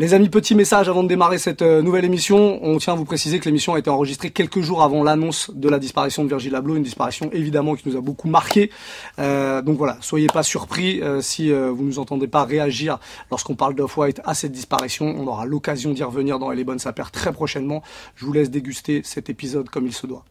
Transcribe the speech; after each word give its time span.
Les 0.00 0.14
amis, 0.14 0.28
petit 0.28 0.54
message 0.54 0.88
avant 0.88 1.02
de 1.02 1.08
démarrer 1.08 1.38
cette 1.38 1.60
euh, 1.60 1.82
nouvelle 1.82 2.04
émission. 2.04 2.60
On 2.62 2.78
tient 2.78 2.92
à 2.92 2.96
vous 2.96 3.04
préciser 3.04 3.40
que 3.40 3.46
l'émission 3.46 3.74
a 3.74 3.80
été 3.80 3.90
enregistrée 3.90 4.30
quelques 4.30 4.60
jours 4.60 4.84
avant 4.84 5.02
l'annonce 5.02 5.50
de 5.52 5.68
la 5.68 5.80
disparition 5.80 6.22
de 6.22 6.28
Virgil 6.28 6.54
Abloh, 6.54 6.76
une 6.76 6.84
disparition 6.84 7.30
évidemment 7.32 7.74
qui 7.74 7.88
nous 7.88 7.96
a 7.96 8.00
beaucoup 8.00 8.28
marqué. 8.28 8.70
Euh, 9.18 9.60
donc 9.60 9.76
voilà, 9.76 9.98
soyez 10.00 10.28
pas 10.28 10.44
surpris 10.44 11.02
euh, 11.02 11.20
si 11.20 11.50
euh, 11.50 11.72
vous 11.72 11.82
nous 11.82 11.98
entendez 11.98 12.28
pas 12.28 12.44
réagir 12.44 13.00
lorsqu'on 13.32 13.56
parle 13.56 13.74
d'Off-White 13.74 14.20
à 14.24 14.34
cette 14.34 14.52
disparition. 14.52 15.06
On 15.18 15.26
aura 15.26 15.46
l'occasion 15.46 15.90
d'y 15.90 16.04
revenir 16.04 16.38
dans 16.38 16.52
Elle 16.52 16.60
est 16.60 16.64
bonne 16.64 16.78
sa 16.78 16.92
paire 16.92 17.10
très 17.10 17.32
prochainement. 17.32 17.82
Je 18.14 18.24
vous 18.24 18.32
laisse 18.32 18.50
déguster 18.50 19.02
cet 19.02 19.28
épisode 19.30 19.68
comme 19.68 19.88
il 19.88 19.92
se 19.92 20.06
doit. 20.06 20.24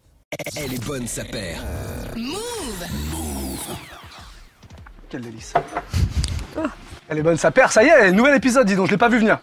Elle 0.55 0.75
est 0.75 0.86
bonne 0.86 1.07
sa 1.07 1.25
paire. 1.25 1.61
Quel 5.09 5.21
délice. 5.23 5.54
Elle 7.10 7.20
est 7.20 7.24
bonne 7.24 7.38
sa 7.38 7.52
paire, 7.52 7.71
ça 7.71 7.84
y 7.84 7.88
est, 7.88 8.12
nouvel 8.12 8.36
épisode, 8.36 8.66
dis 8.68 8.76
donc, 8.76 8.88
je 8.88 8.92
l'ai 8.92 8.98
pas 8.98 9.10
vu 9.10 9.18
venir. 9.20 9.40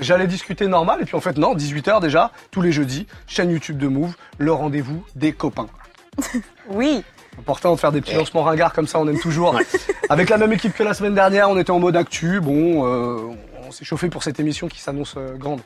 J'allais 0.00 0.26
discuter 0.26 0.66
normal, 0.66 1.00
et 1.02 1.04
puis 1.04 1.16
en 1.16 1.20
fait 1.20 1.36
non, 1.36 1.54
18h 1.54 2.00
déjà, 2.00 2.30
tous 2.50 2.62
les 2.62 2.72
jeudis, 2.72 3.06
chaîne 3.26 3.50
YouTube 3.50 3.78
de 3.78 3.88
Move, 3.88 4.14
le 4.38 4.52
rendez-vous 4.52 5.04
des 5.14 5.32
copains. 5.32 5.68
Oui, 6.68 7.02
Important 7.38 7.74
de 7.74 7.80
faire 7.80 7.92
des 7.92 8.00
petits 8.00 8.14
lancements 8.14 8.42
ringards 8.42 8.72
comme 8.72 8.86
ça, 8.86 8.98
on 8.98 9.08
aime 9.08 9.18
toujours. 9.18 9.58
Avec 10.08 10.28
la 10.28 10.36
même 10.36 10.52
équipe 10.52 10.74
que 10.74 10.82
la 10.82 10.94
semaine 10.94 11.14
dernière, 11.14 11.48
on 11.48 11.58
était 11.58 11.70
en 11.70 11.78
mode 11.78 11.96
actu, 11.96 12.40
bon, 12.40 12.86
euh, 12.86 13.34
on 13.66 13.70
s'est 13.72 13.84
chauffé 13.84 14.08
pour 14.08 14.22
cette 14.22 14.38
émission 14.38 14.68
qui 14.68 14.80
s'annonce 14.80 15.14
euh, 15.16 15.36
grande. 15.36 15.60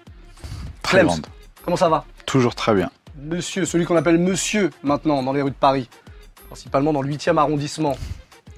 Très 0.82 0.98
Clems, 0.98 1.06
grande. 1.08 1.26
comment 1.64 1.76
ça 1.76 1.88
va? 1.88 2.04
Toujours 2.24 2.54
très 2.54 2.74
bien. 2.74 2.90
Monsieur, 3.18 3.64
celui 3.64 3.84
qu'on 3.84 3.96
appelle 3.96 4.18
Monsieur 4.18 4.70
maintenant 4.84 5.22
dans 5.22 5.32
les 5.32 5.42
rues 5.42 5.50
de 5.50 5.56
Paris, 5.56 5.88
principalement 6.48 6.92
dans 6.92 7.02
le 7.02 7.10
8e 7.10 7.36
arrondissement. 7.36 7.96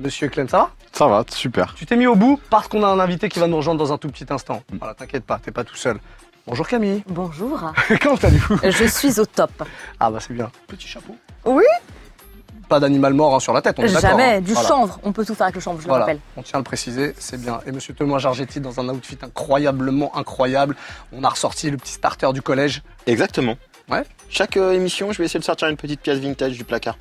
Monsieur 0.00 0.28
Clem, 0.28 0.48
ça 0.48 0.58
va? 0.58 0.70
Ça 0.92 1.06
va, 1.08 1.24
super. 1.28 1.74
Tu 1.74 1.86
t'es 1.86 1.96
mis 1.96 2.06
au 2.06 2.14
bout 2.14 2.40
parce 2.50 2.68
qu'on 2.68 2.82
a 2.84 2.88
un 2.88 3.00
invité 3.00 3.28
qui 3.28 3.38
va 3.38 3.46
nous 3.46 3.56
rejoindre 3.56 3.78
dans 3.78 3.92
un 3.92 3.98
tout 3.98 4.08
petit 4.08 4.26
instant. 4.30 4.62
Voilà, 4.78 4.94
t'inquiète 4.94 5.24
pas, 5.24 5.38
t'es 5.42 5.50
pas 5.50 5.64
tout 5.64 5.76
seul. 5.76 5.98
Bonjour 6.46 6.66
Camille. 6.66 7.02
bonjour. 7.08 7.72
Comment 8.02 8.16
allez-vous? 8.16 8.58
Je 8.62 8.84
suis 8.84 9.20
au 9.20 9.26
top. 9.26 9.50
Ah 10.00 10.10
bah 10.10 10.18
c'est 10.20 10.32
bien. 10.32 10.50
Petit 10.66 10.86
chapeau. 10.88 11.14
Oui 11.44 11.64
Pas 12.68 12.80
d'animal 12.80 13.12
mort 13.12 13.34
hein, 13.34 13.40
sur 13.40 13.52
la 13.52 13.60
tête, 13.60 13.76
on 13.78 13.82
est 13.82 13.88
Jamais, 13.88 14.36
hein. 14.36 14.40
du 14.40 14.52
Voilà. 14.54 14.68
chanvre. 14.68 14.98
On 15.02 15.12
peut 15.12 15.26
tout 15.26 15.34
faire 15.34 15.46
avec 15.46 15.56
le 15.56 15.60
chanvre, 15.60 15.78
je 15.80 15.84
le 15.84 15.88
Voilà, 15.88 16.04
rappelle. 16.06 16.20
on 16.36 16.42
tient 16.42 16.56
à 16.56 16.60
le 16.60 16.64
préciser, 16.64 17.14
c'est 17.18 17.40
bien. 17.40 17.60
Et 17.66 17.72
Monsieur 17.72 17.92
Thomas 17.92 18.18
Jargetti 18.18 18.60
dans 18.60 18.80
un 18.80 18.88
outfit 18.88 19.18
incroyablement 19.20 20.16
incroyable. 20.16 20.74
On 21.12 21.22
a 21.24 21.28
ressorti 21.28 21.70
le 21.70 21.76
petit 21.76 21.92
starter 21.92 22.32
du 22.32 22.40
collège. 22.40 22.82
Exactement. 23.06 23.56
Ouais. 23.90 24.04
Chaque 24.30 24.56
euh, 24.56 24.72
émission, 24.72 25.12
je 25.12 25.18
vais 25.18 25.24
essayer 25.24 25.40
de 25.40 25.44
sortir 25.44 25.68
une 25.68 25.76
petite 25.76 26.00
pièce 26.00 26.18
vintage 26.18 26.52
du 26.56 26.64
placard. 26.64 26.96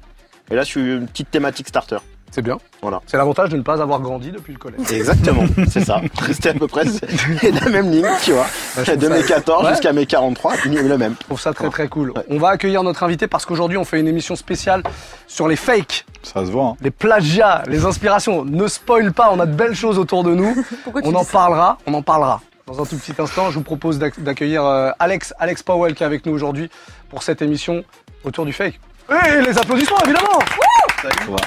Et 0.52 0.56
là, 0.56 0.64
je 0.64 0.68
suis 0.68 0.82
une 0.96 1.08
petite 1.08 1.32
thématique 1.32 1.68
starter. 1.70 1.98
C'est 2.32 2.42
bien. 2.42 2.58
Voilà. 2.82 3.02
C'est 3.08 3.18
l'avantage 3.18 3.50
de 3.50 3.58
ne 3.58 3.62
pas 3.64 3.82
avoir 3.82 4.00
grandi 4.00 4.32
depuis 4.32 4.54
le 4.54 4.60
collège. 4.60 4.80
Exactement, 4.92 5.44
c'est 5.70 5.84
ça. 5.84 6.02
C'était 6.32 6.50
à 6.50 6.54
peu 6.54 6.68
près 6.68 6.84
c'est 6.86 7.52
la 7.64 7.70
même 7.70 7.90
ligne, 7.90 8.08
tu 8.24 8.34
vois. 8.34 8.46
Bah, 8.76 8.96
de 8.96 9.08
mes 9.08 9.24
14 9.24 9.64
Ouais. 9.66 9.72
jusqu'à 9.72 9.94
mes 9.94 10.06
43, 10.06 10.54
le 10.66 10.98
même. 10.98 11.16
Je 11.22 11.26
trouve 11.26 11.40
ça 11.42 11.54
très 11.54 11.70
très 11.70 11.88
cool. 11.88 12.12
Ouais. 12.12 12.24
On 12.30 12.38
va 12.38 12.50
accueillir 12.50 12.84
notre 12.84 13.02
invité 13.04 13.28
parce 13.28 13.46
qu'aujourd'hui 13.46 13.78
on 13.78 13.86
fait 13.86 14.00
une 14.00 14.08
émission 14.08 14.36
spéciale 14.36 14.84
sur 15.26 15.48
les 15.48 15.56
fakes, 15.56 16.06
Ça 16.22 16.46
se 16.46 16.52
voit. 16.52 16.66
hein. 16.66 16.76
les 16.82 16.92
plagiats, 16.92 17.64
les 17.68 17.86
inspirations. 17.86 18.46
Ne 18.46 18.68
spoil 18.68 19.14
pas, 19.14 19.32
on 19.34 19.40
a 19.40 19.46
de 19.46 19.54
belles 19.56 19.76
choses 19.76 19.98
autour 19.98 20.24
de 20.24 20.36
nous. 20.36 20.54
Pourquoi 20.84 21.02
tu 21.02 21.08
On 21.08 21.12
dis 21.12 21.18
en 21.18 21.24
ça 21.24 21.32
parlera, 21.32 21.78
on 21.88 21.94
en 21.94 22.02
parlera. 22.04 22.42
Dans 22.68 22.82
un 22.82 22.86
tout 22.86 22.98
petit 22.98 23.14
instant, 23.20 23.50
je 23.50 23.56
vous 23.56 23.64
propose 23.64 23.98
d'ac- 23.98 24.20
d'accueillir 24.22 24.64
euh, 24.66 24.92
Alex, 25.00 25.34
Alex 25.40 25.64
Powell 25.64 25.96
qui 25.96 26.04
est 26.04 26.06
avec 26.06 26.26
nous 26.26 26.34
aujourd'hui 26.34 26.70
pour 27.10 27.24
cette 27.24 27.42
émission 27.42 27.84
autour 28.26 28.46
du 28.46 28.52
fake. 28.54 28.80
Et 29.10 29.42
les 29.42 29.58
applaudissements 29.58 29.98
évidemment 30.04 30.40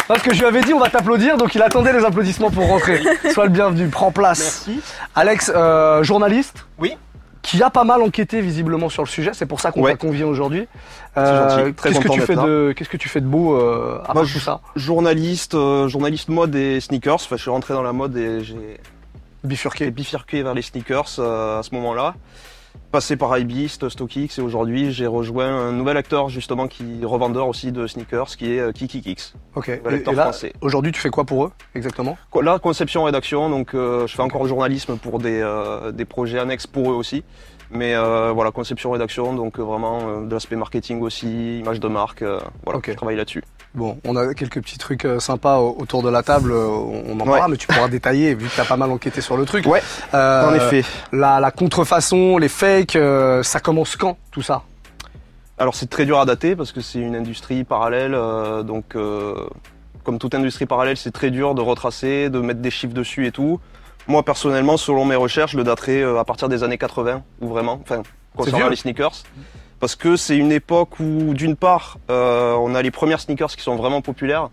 Parce 0.08 0.22
que 0.22 0.33
je 0.34 0.41
lui 0.41 0.47
avais 0.47 0.62
dit 0.62 0.72
on 0.72 0.78
va 0.80 0.89
t'applaudir, 0.89 1.36
donc 1.36 1.55
il 1.55 1.62
attendait 1.62 1.92
les 1.92 2.05
applaudissements 2.05 2.50
pour 2.50 2.66
rentrer. 2.66 3.03
Sois 3.34 3.44
le 3.44 3.50
bienvenu, 3.50 3.89
prends 3.89 4.12
place. 4.12 4.66
Merci. 4.69 4.83
Alex, 5.14 5.53
euh, 5.55 6.03
journaliste 6.03 6.66
Oui. 6.78 6.97
qui 7.42 7.62
a 7.62 7.69
pas 7.70 7.84
mal 7.84 8.00
enquêté 8.03 8.41
visiblement 8.41 8.88
sur 8.88 9.03
le 9.03 9.08
sujet, 9.08 9.33
c'est 9.34 9.47
pour 9.47 9.61
ça 9.61 9.72
qu'on 9.72 9.83
Ouais. 9.83 9.92
t'a 9.92 9.97
convié 9.98 10.25
aujourd'hui. 10.25 10.66
gentil, 11.16 11.75
très 11.75 11.88
qu'est-ce 11.91 12.00
que 12.00 12.08
content 12.08 12.14
tu 12.14 12.20
d'être 12.20 12.27
fais 12.27 12.34
là. 12.36 12.42
de 12.44 12.72
qu'est-ce 12.77 12.88
que 12.91 12.97
tu 12.97 13.08
fais 13.11 13.20
de 13.20 13.27
beau 13.27 13.55
euh, 13.56 13.98
à 14.05 14.14
Moi, 14.14 14.14
part 14.14 14.25
je- 14.25 14.34
tout 14.34 14.41
ça? 14.44 14.60
journaliste, 14.76 15.54
euh, 15.54 15.87
journaliste 15.88 16.28
mode 16.28 16.54
et 16.54 16.81
sneakers. 16.81 17.15
Enfin, 17.16 17.37
je 17.37 17.43
suis 17.43 17.50
rentré 17.50 17.75
dans 17.75 17.82
la 17.82 17.93
mode 17.93 18.16
et 18.16 18.43
j'ai 18.43 18.81
Bifurqué. 19.44 19.87
j'ai 19.87 19.91
bifurqué 19.91 20.43
vers 20.43 20.54
les 20.54 20.62
sneakers 20.62 21.06
euh, 21.19 21.60
à 21.60 21.62
ce 21.62 21.75
moment-là. 21.75 22.15
Passé 22.93 23.17
par 23.17 23.39
Hybeast, 23.39 23.89
StockX 23.89 24.39
et 24.39 24.41
aujourd'hui 24.41 24.91
j'ai 24.91 25.06
rejoint 25.06 25.47
un 25.47 25.71
nouvel 25.71 25.97
acteur 25.97 26.28
justement 26.28 26.67
qui 26.67 27.03
est 27.03 27.05
revendeur 27.05 27.47
aussi 27.47 27.71
de 27.71 27.87
sneakers 27.87 28.37
qui 28.37 28.55
est 28.55 28.59
euh, 28.59 28.73
Kiki 28.73 29.01
Kicks. 29.01 29.33
Ok. 29.55 29.69
Et, 29.69 30.12
là, 30.12 30.33
aujourd'hui, 30.61 30.91
tu 30.91 31.00
fais 31.00 31.11
quoi 31.11 31.25
pour 31.25 31.45
eux 31.45 31.53
exactement? 31.77 32.19
Là, 32.43 32.59
conception 32.59 33.05
rédaction, 33.05 33.49
donc 33.49 33.75
euh, 33.75 34.09
je 34.09 34.17
fais 34.17 34.23
encore 34.23 34.45
journalisme 34.47 34.97
pour 34.97 35.21
des, 35.21 35.41
euh, 35.41 35.93
des 35.93 36.05
projets 36.05 36.41
annexes 36.41 36.67
pour 36.67 36.91
eux 36.91 36.95
aussi. 36.95 37.23
Mais 37.71 37.95
euh, 37.95 38.33
voilà, 38.33 38.50
conception 38.50 38.91
rédaction, 38.91 39.34
donc 39.34 39.59
euh, 39.59 39.62
vraiment 39.62 40.00
euh, 40.00 40.27
de 40.27 40.34
l'aspect 40.34 40.56
marketing 40.56 41.00
aussi, 41.00 41.61
image 41.61 41.79
de 41.79 41.89
marque, 41.89 42.25
voilà, 42.65 42.81
je 42.84 42.93
travaille 42.93 43.17
là-dessus. 43.17 43.45
Bon, 43.75 43.98
on 44.04 44.16
a 44.16 44.34
quelques 44.34 44.60
petits 44.60 44.78
trucs 44.78 45.04
euh, 45.04 45.20
sympas 45.20 45.58
au- 45.58 45.76
autour 45.78 46.03
de 46.03 46.08
la 46.08 46.22
table. 46.25 46.50
euh, 46.50 46.66
On 46.66 47.14
en 47.20 47.25
parlera, 47.25 47.47
mais 47.48 47.56
tu 47.56 47.69
pourras 47.69 47.88
détailler 47.88 48.34
vu 48.34 48.48
que 48.48 48.56
t'as 48.56 48.64
pas 48.64 48.76
mal 48.76 48.91
enquêté 48.91 49.20
sur 49.20 49.36
le 49.36 49.44
truc. 49.44 49.64
Ouais, 49.66 49.81
Euh, 50.12 50.50
en 50.50 50.54
effet. 50.54 50.84
La, 51.12 51.38
la 51.38 51.50
contrefaçon, 51.53 52.38
les 52.38 52.48
fakes, 52.48 52.97
euh, 52.97 53.42
ça 53.44 53.60
commence 53.60 53.94
quand 53.97 54.16
tout 54.32 54.42
ça? 54.42 54.62
Alors 55.58 55.75
c'est 55.75 55.88
très 55.91 56.04
dur 56.06 56.19
à 56.19 56.25
dater 56.25 56.56
parce 56.56 56.72
que 56.72 56.81
c'est 56.81 56.98
une 56.98 57.14
industrie 57.14 57.64
parallèle, 57.64 58.14
euh, 58.14 58.62
donc 58.62 58.97
comme 60.04 60.19
toute 60.19 60.34
industrie 60.34 60.64
parallèle, 60.66 60.97
c'est 60.97 61.10
très 61.12 61.31
dur 61.31 61.54
de 61.54 61.60
retracer, 61.60 62.31
de 62.31 62.41
mettre 62.41 62.60
des 62.60 62.70
chiffres 62.70 62.94
dessus 62.94 63.26
et 63.26 63.31
tout. 63.31 63.60
Moi 64.08 64.22
personnellement, 64.25 64.78
selon 64.78 65.04
mes 65.04 65.16
recherches, 65.16 65.52
je 65.52 65.58
le 65.58 65.62
daterai 65.64 66.02
à 66.02 66.25
partir 66.25 66.48
des 66.48 66.62
années 66.64 66.78
80 66.78 67.22
ou 67.42 67.48
vraiment, 67.48 67.78
enfin 67.82 68.02
concernant 68.34 68.69
les 68.70 68.76
sneakers, 68.76 69.12
parce 69.81 69.97
que 69.97 70.17
c'est 70.17 70.37
une 70.37 70.53
époque 70.53 71.01
où 71.01 71.35
d'une 71.35 71.57
part, 71.57 71.99
euh, 72.11 72.53
on 72.53 72.75
a 72.75 72.83
les 72.83 72.91
premières 72.91 73.21
sneakers 73.21 73.57
qui 73.57 73.63
sont 73.63 73.77
vraiment 73.77 74.03
populaires, 74.03 74.51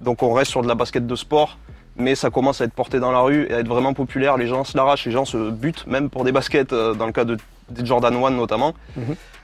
donc 0.00 0.22
on 0.22 0.32
reste 0.32 0.50
sur 0.50 0.62
de 0.62 0.68
la 0.68 0.74
basket 0.74 1.06
de 1.06 1.16
sport. 1.16 1.58
Mais 1.96 2.16
ça 2.16 2.28
commence 2.28 2.60
à 2.60 2.64
être 2.64 2.72
porté 2.72 2.98
dans 2.98 3.12
la 3.12 3.20
rue 3.20 3.46
et 3.48 3.54
à 3.54 3.60
être 3.60 3.68
vraiment 3.68 3.94
populaire. 3.94 4.36
Les 4.36 4.48
gens 4.48 4.64
se 4.64 4.76
l'arrachent, 4.76 5.06
les 5.06 5.12
gens 5.12 5.24
se 5.24 5.50
butent, 5.50 5.86
même 5.86 6.10
pour 6.10 6.24
des 6.24 6.32
baskets, 6.32 6.72
euh, 6.72 6.92
dans 6.92 7.06
le 7.06 7.12
cas 7.12 7.24
de, 7.24 7.36
des 7.70 7.86
Jordan 7.86 8.12
1 8.12 8.30
notamment. 8.30 8.74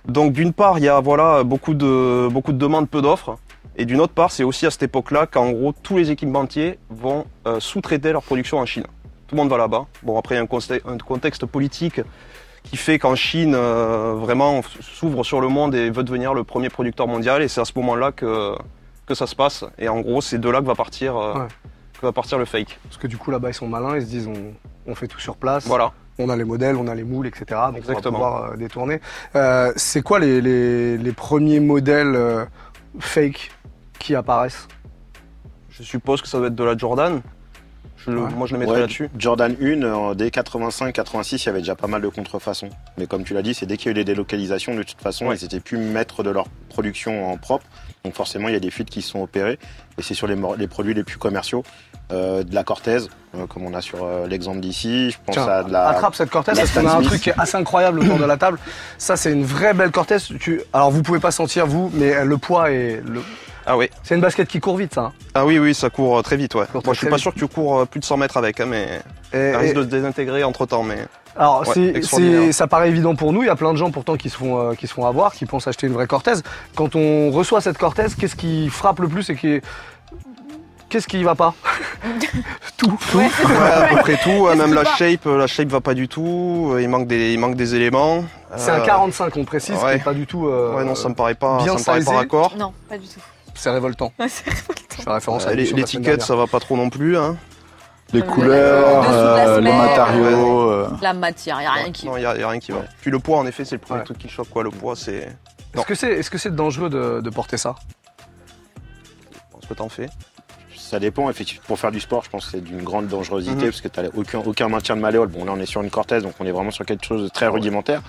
Donc 0.05 0.33
d'une 0.33 0.53
part, 0.53 0.79
il 0.79 0.85
y 0.85 0.89
a 0.89 0.99
voilà 0.99 1.45
beaucoup 1.45 1.75
de 1.75 2.29
beaucoup 2.29 2.53
de 2.53 2.59
demandes, 2.59 2.89
peu 2.89 3.03
d'offres, 3.03 3.37
et 3.77 3.85
d'une 3.85 4.01
autre 4.01 4.15
part, 4.15 4.33
c'est 4.33 4.43
aussi 4.43 4.67
à 4.67 4.71
cette 4.73 4.83
époque-là 4.83 5.27
qu'en 5.27 5.53
gros 5.53 5.73
tous 5.73 5.97
les 5.97 6.11
équipementiers 6.11 6.79
vont 6.89 7.25
euh, 7.47 7.61
sous-traiter 7.61 8.11
leur 8.11 8.23
production 8.23 8.59
en 8.59 8.67
Chine. 8.67 8.85
Tout 9.29 9.37
le 9.37 9.43
monde 9.43 9.51
va 9.51 9.59
là-bas. 9.59 9.87
Bon 10.03 10.19
après 10.19 10.35
il 10.35 10.39
y 10.39 10.41
a 10.41 10.91
un 10.91 10.99
contexte 10.99 11.47
politique 11.47 12.01
qui 12.65 12.77
fait 12.77 12.99
qu'en 12.99 13.15
Chine 13.15 13.55
euh, 13.55 14.15
vraiment 14.17 14.59
on 14.59 14.63
s'ouvre 14.63 15.25
sur 15.25 15.41
le 15.41 15.49
monde 15.49 15.75
et 15.75 15.91
veut 15.91 16.05
devenir 16.05 16.35
le 16.35 16.45
premier 16.45 16.69
producteur 16.69 17.07
mondial, 17.07 17.43
et 17.43 17.49
c'est 17.49 17.61
à 17.61 17.65
ce 17.65 17.73
moment-là 17.77 18.13
que 18.13 18.55
que 19.07 19.15
ça 19.15 19.27
se 19.27 19.35
passe. 19.35 19.65
Et 19.79 19.89
en 19.89 20.01
gros, 20.01 20.21
c'est 20.21 20.39
de 20.39 20.49
là 20.49 20.61
que 20.61 20.67
va 20.67 20.75
partir 20.77 21.17
euh, 21.17 21.35
Ouais. 21.35 21.49
que 22.01 22.07
va 22.07 22.13
partir 22.13 22.39
le 22.39 22.45
fake. 22.45 22.79
Parce 22.85 22.97
que 22.97 23.07
du 23.09 23.17
coup 23.17 23.31
là-bas 23.33 23.51
ils 23.51 23.55
sont 23.55 23.67
malins, 23.67 23.97
ils 23.97 24.03
se 24.03 24.07
disent 24.07 24.29
on, 24.29 24.53
on 24.91 24.95
fait 24.95 25.09
tout 25.09 25.19
sur 25.21 25.37
place. 25.37 25.67
Voilà. 25.67 25.93
On 26.19 26.29
a 26.29 26.37
les 26.37 26.45
modèles, 26.45 26.77
on 26.77 26.87
a 26.87 26.95
les 26.95 27.03
moules, 27.03 27.27
etc. 27.27 27.45
Donc 27.69 27.79
Exactement. 27.79 28.19
on 28.19 28.21
va 28.21 28.27
pouvoir 28.29 28.53
euh, 28.53 28.57
détourner. 28.57 29.01
Euh, 29.35 29.73
c'est 29.77 30.03
quoi 30.03 30.19
les, 30.21 30.41
les, 30.41 30.99
les 30.99 31.13
premiers 31.13 31.61
modèles 31.61 32.47
fake 32.99 33.51
qui 33.99 34.15
apparaissent? 34.15 34.69
Je 35.71 35.83
suppose 35.83 36.21
que 36.21 36.29
ça 36.29 36.39
doit 36.39 36.49
être 36.49 36.55
de 36.55 36.65
la 36.65 36.77
Jordan. 36.77 37.21
Je 38.07 38.11
le- 38.11 38.21
Ouais. 38.23 38.31
Moi, 38.35 38.47
je 38.47 38.53
le 38.55 38.59
mettrais 38.61 38.75
Ouais, 38.77 38.81
là-dessus. 38.81 39.11
Jordan 39.19 39.55
1, 39.61 39.83
euh, 39.83 40.15
dès 40.15 40.31
85-86, 40.31 41.45
il 41.45 41.47
y 41.47 41.49
avait 41.51 41.59
déjà 41.61 41.75
pas 41.75 41.87
mal 41.87 42.01
de 42.03 42.09
contrefaçons. 42.09 42.71
Mais 42.99 43.07
comme 43.07 43.25
tu 43.25 43.35
l'as 43.35 43.43
dit, 43.43 43.55
c'est 43.55 43.67
dès 43.67 43.77
qu'il 43.77 43.87
y 43.87 43.89
a 43.89 43.91
eu 43.93 43.95
des 43.95 44.05
délocalisations, 44.05 44.75
de 44.75 44.83
toute 44.83 45.01
façon, 45.01 45.27
Ouais. 45.27 45.37
ils 45.37 45.45
étaient 45.45 45.61
plus 45.61 45.79
maîtres 45.79 46.23
de 46.23 46.31
leur 46.31 46.47
production 46.69 47.31
en 47.31 47.37
propre. 47.37 47.65
Donc 48.05 48.15
forcément, 48.15 48.49
il 48.49 48.55
y 48.55 48.57
a 48.57 48.61
des 48.61 48.71
fuites 48.71 48.89
qui 48.91 49.03
se 49.03 49.11
sont 49.11 49.23
opérées. 49.23 49.59
Et 49.99 50.03
c'est 50.03 50.15
sur 50.15 50.27
les, 50.27 50.37
les 50.59 50.69
produits 50.69 50.95
les 50.95 51.05
plus 51.05 51.19
commerciaux. 51.19 51.63
Euh, 52.13 52.43
de 52.43 52.53
la 52.57 52.65
Cortez, 52.65 52.99
euh, 53.37 53.47
comme 53.47 53.65
on 53.65 53.73
a 53.73 53.81
sur 53.81 54.03
euh, 54.03 54.27
l'exemple 54.27 54.59
d'ici. 54.59 55.13
Je 55.13 55.19
pense 55.25 55.35
Tiens, 55.37 55.47
à 55.47 55.63
de 55.63 55.71
la... 55.73 55.91
attrape 55.91 56.17
cette 56.17 56.29
Cortez 56.31 56.51
parce 56.57 56.69
qu'on 56.73 56.85
a 56.89 56.95
un 56.97 57.03
truc 57.03 57.21
qui 57.21 57.31
est 57.31 57.39
assez 57.39 57.57
incroyable 57.57 58.01
autour 58.01 58.19
de 58.19 58.25
la 58.25 58.37
table. 58.37 58.59
Ça, 58.99 59.17
c'est 59.17 59.31
une 59.33 59.45
vraie 59.45 59.75
belle 59.75 59.93
Cortez. 59.93 60.17
Tu... 60.41 60.61
Alors, 60.73 60.91
vous 60.91 61.03
pouvez 61.05 61.21
pas 61.21 61.31
sentir, 61.31 61.69
vous, 61.69 61.89
mais 61.95 62.25
le 62.25 62.37
poids 62.37 62.73
est. 62.73 63.01
Le... 63.07 63.23
Ah 63.73 63.77
oui. 63.77 63.89
C'est 64.03 64.17
une 64.17 64.21
basket 64.21 64.49
qui 64.49 64.59
court 64.59 64.77
vite, 64.77 64.95
ça. 64.95 65.01
hein. 65.03 65.13
Ah 65.33 65.47
oui, 65.47 65.61
oui, 65.61 65.75
ça 65.75 65.91
court 65.91 66.19
euh, 66.19 66.23
très 66.23 66.37
vite, 66.37 66.57
ouais. 66.57 66.65
Moi, 66.75 66.83
je 66.93 66.99
suis 66.99 67.07
pas 67.07 67.15
vite. 67.15 67.23
sûr 67.23 67.33
que 67.33 67.39
tu 67.39 67.47
cours 67.47 67.79
euh, 67.79 67.85
plus 67.85 68.01
de 68.01 68.05
100 68.05 68.17
mètres 68.17 68.37
avec, 68.37 68.59
hein, 68.59 68.67
mais 68.67 69.01
Et- 69.33 69.53
ça 69.53 69.59
risque 69.59 69.73
et- 69.73 69.77
de 69.79 69.83
se 69.83 69.87
désintégrer 69.87 70.43
entre 70.43 70.67
temps. 70.67 70.83
Mais 70.83 71.07
Alors, 71.37 71.63
Ouais, 71.69 72.03
c'est, 72.03 72.51
ça 72.53 72.67
paraît 72.67 72.89
évident 72.89 73.15
pour 73.15 73.33
nous. 73.33 73.45
Il 73.45 73.47
y 73.47 73.51
a 73.51 73.55
plein 73.55 73.71
de 73.73 73.79
gens 73.79 73.93
pourtant 73.93 74.17
qui 74.17 74.29
se 74.29 74.37
font, 74.37 74.59
euh, 74.71 74.75
qui 74.75 74.89
se 74.89 74.93
font 74.95 75.07
avoir, 75.07 75.33
qui 75.33 75.47
pensent 75.47 75.69
acheter 75.69 75.87
une 75.87 75.93
vraie 75.93 76.09
Cortez. 76.09 76.33
Quand 76.75 76.97
on 76.97 77.31
reçoit 77.31 77.61
cette 77.61 77.79
Cortez, 77.79 78.07
qu'est-ce 78.19 78.35
qui 78.35 78.69
frappe 78.71 78.99
le 78.99 79.07
plus 79.07 79.31
et 79.31 79.37
qui 79.37 79.47
est... 79.49 79.63
Qu'est-ce 80.89 81.07
qui 81.07 81.23
va 81.23 81.37
pas? 81.37 81.55
Tout. 82.77 82.91
tout. 83.13 83.19
ouais, 83.19 83.29
à 83.73 83.83
peu 83.89 83.97
près 83.99 84.17
tout, 84.17 84.49
euh, 84.49 84.57
même 84.57 84.71
qui 84.71 84.75
la 84.75 84.83
va 84.83 84.97
shape, 84.97 85.25
la 85.27 85.47
shape 85.47 85.69
va 85.69 85.81
pas 85.81 85.95
du 85.95 86.09
tout. 86.09 86.75
Il 86.81 86.89
manque 86.89 87.07
des, 87.07 87.33
il 87.33 87.39
manque 87.39 87.55
des 87.55 87.77
éléments. 87.77 88.25
C'est 88.57 88.71
un 88.73 88.81
Euh, 88.81 88.85
45, 88.85 89.37
on 89.37 89.45
précise, 89.45 89.77
qui 89.79 89.85
ouais. 89.85 89.97
est 89.97 90.03
pas 90.05 90.15
du 90.15 90.27
tout. 90.27 90.49
euh, 90.49 90.75
Ouais, 90.75 90.83
non, 90.85 90.97
ça 90.97 91.09
me 91.09 91.15
paraît 91.15 91.35
pas, 91.37 91.59
bien 91.63 91.79
ça 91.79 91.93
me 91.93 91.99
paraît 92.01 92.05
pas 92.05 92.19
raccord. 92.21 92.55
Non, 92.59 92.73
pas 92.89 92.99
du 92.99 93.07
tout. 93.07 93.21
C'est 93.61 93.71
révoltant. 93.71 94.11
Ouais, 94.19 94.29
c'est 94.29 94.49
révoltant. 94.49 94.85
Je 94.99 95.03
fais 95.03 95.11
référence 95.13 95.47
à 95.47 95.51
Euh, 95.51 95.55
L'étiquette, 95.55 96.23
ça 96.23 96.35
va 96.35 96.47
pas 96.47 96.61
trop 96.61 96.77
non 96.79 96.89
plus. 96.89 97.19
Hein. 97.19 97.37
Les 98.15 98.23
Ouais, 98.23 98.27
couleurs, 98.27 99.05
euh, 99.11 99.61
les 99.61 99.71
matériaux. 99.73 100.71
euh, 100.71 100.89
La 101.03 101.13
matière, 101.13 101.61
il 101.61 101.67
a 101.67 101.73
rien 101.73 101.93
qui. 101.93 102.07
Non, 102.07 102.17
il 102.17 102.25
a, 102.25 102.37
y 102.39 102.43
a 102.43 102.49
rien 102.49 102.59
qui 102.59 102.73
va. 102.73 102.81
Puis 103.03 103.11
le 103.11 103.19
poids, 103.19 103.39
en 103.39 103.47
effet, 103.47 103.65
c'est 103.67 103.75
le 103.77 103.81
premier 103.81 104.01
Ouais. 104.01 104.05
truc 104.07 104.17
qui 104.19 104.29
choque. 104.31 104.49
Quoi. 104.49 104.63
Le 104.65 104.71
poids, 104.71 104.97
c'est. 104.97 105.37
Est-ce 105.75 105.85
que 105.87 105.95
c'est 105.95 106.11
est-ce 106.13 106.31
que 106.31 106.39
c'est 106.39 106.55
dangereux 106.55 106.89
de, 106.89 107.21
de 107.21 107.31
porter 107.31 107.57
ça? 107.59 107.75
Ce 109.63 109.67
que 109.69 109.75
t'en 109.75 109.89
fais. 109.91 110.09
Ça 110.77 110.99
dépend, 110.99 111.29
effectivement. 111.31 111.63
Pour 111.69 111.79
faire 111.79 111.93
du 111.93 112.01
sport, 112.01 112.25
je 112.25 112.31
pense 112.31 112.47
que 112.47 112.51
c'est 112.53 112.61
d'une 112.65 112.83
grande 112.83 113.07
dangerosité 113.07 113.55
Mhm. 113.57 113.65
parce 113.71 113.81
que 113.83 113.89
tu 113.89 114.01
n'as 114.01 114.09
aucun, 114.17 114.39
aucun 114.41 114.69
maintien 114.69 114.97
de 114.97 115.01
malléole. 115.03 115.29
Bon, 115.29 115.45
là, 115.45 115.53
on 115.55 115.61
est 115.61 115.67
sur 115.67 115.83
une 115.83 115.91
cortèse, 115.91 116.23
donc 116.25 116.33
on 116.41 116.47
est 116.47 116.51
vraiment 116.51 116.71
sur 116.73 116.85
quelque 116.87 117.05
chose 117.05 117.23
de 117.23 117.29
très 117.29 117.47
rudimentaire. 117.47 118.03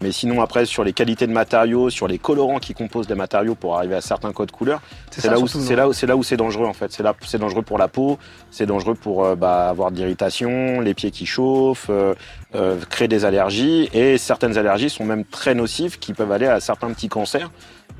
Mais 0.00 0.12
sinon, 0.12 0.42
après, 0.42 0.66
sur 0.66 0.84
les 0.84 0.92
qualités 0.92 1.26
de 1.26 1.32
matériaux, 1.32 1.88
sur 1.88 2.06
les 2.08 2.18
colorants 2.18 2.58
qui 2.58 2.74
composent 2.74 3.08
les 3.08 3.14
matériaux 3.14 3.54
pour 3.54 3.76
arriver 3.78 3.94
à 3.94 4.00
certains 4.00 4.32
codes 4.32 4.50
couleurs, 4.50 4.82
c'est 5.22 5.28
là, 5.30 5.38
où- 5.44 5.46
c'est 5.62 5.76
là, 5.76 5.88
où- 5.88 5.92
c'est 5.92 6.06
là 6.06 6.16
où 6.16 6.22
c'est 6.22 6.36
dangereux 6.36 6.66
en 6.66 6.72
fait. 6.74 6.92
C'est 6.92 7.02
là, 7.02 7.14
c'est 7.24 7.38
dangereux 7.38 7.62
pour 7.62 7.78
la 7.78 7.88
peau, 7.88 8.18
c'est 8.50 8.66
dangereux 8.66 8.94
pour 8.94 9.24
euh, 9.24 9.34
bah, 9.34 9.68
avoir 9.68 9.90
de 9.92 9.96
l'irritation, 9.96 10.80
les 10.80 10.92
pieds 10.94 11.10
qui 11.10 11.24
chauffent, 11.26 11.86
euh, 11.90 12.14
euh, 12.54 12.76
créer 12.90 13.08
des 13.08 13.24
allergies. 13.24 13.88
Et 13.94 14.18
certaines 14.18 14.58
allergies 14.58 14.90
sont 14.90 15.04
même 15.04 15.24
très 15.24 15.54
nocives, 15.54 15.98
qui 15.98 16.12
peuvent 16.12 16.32
aller 16.32 16.46
à 16.46 16.60
certains 16.60 16.90
petits 16.92 17.08
cancers. 17.08 17.50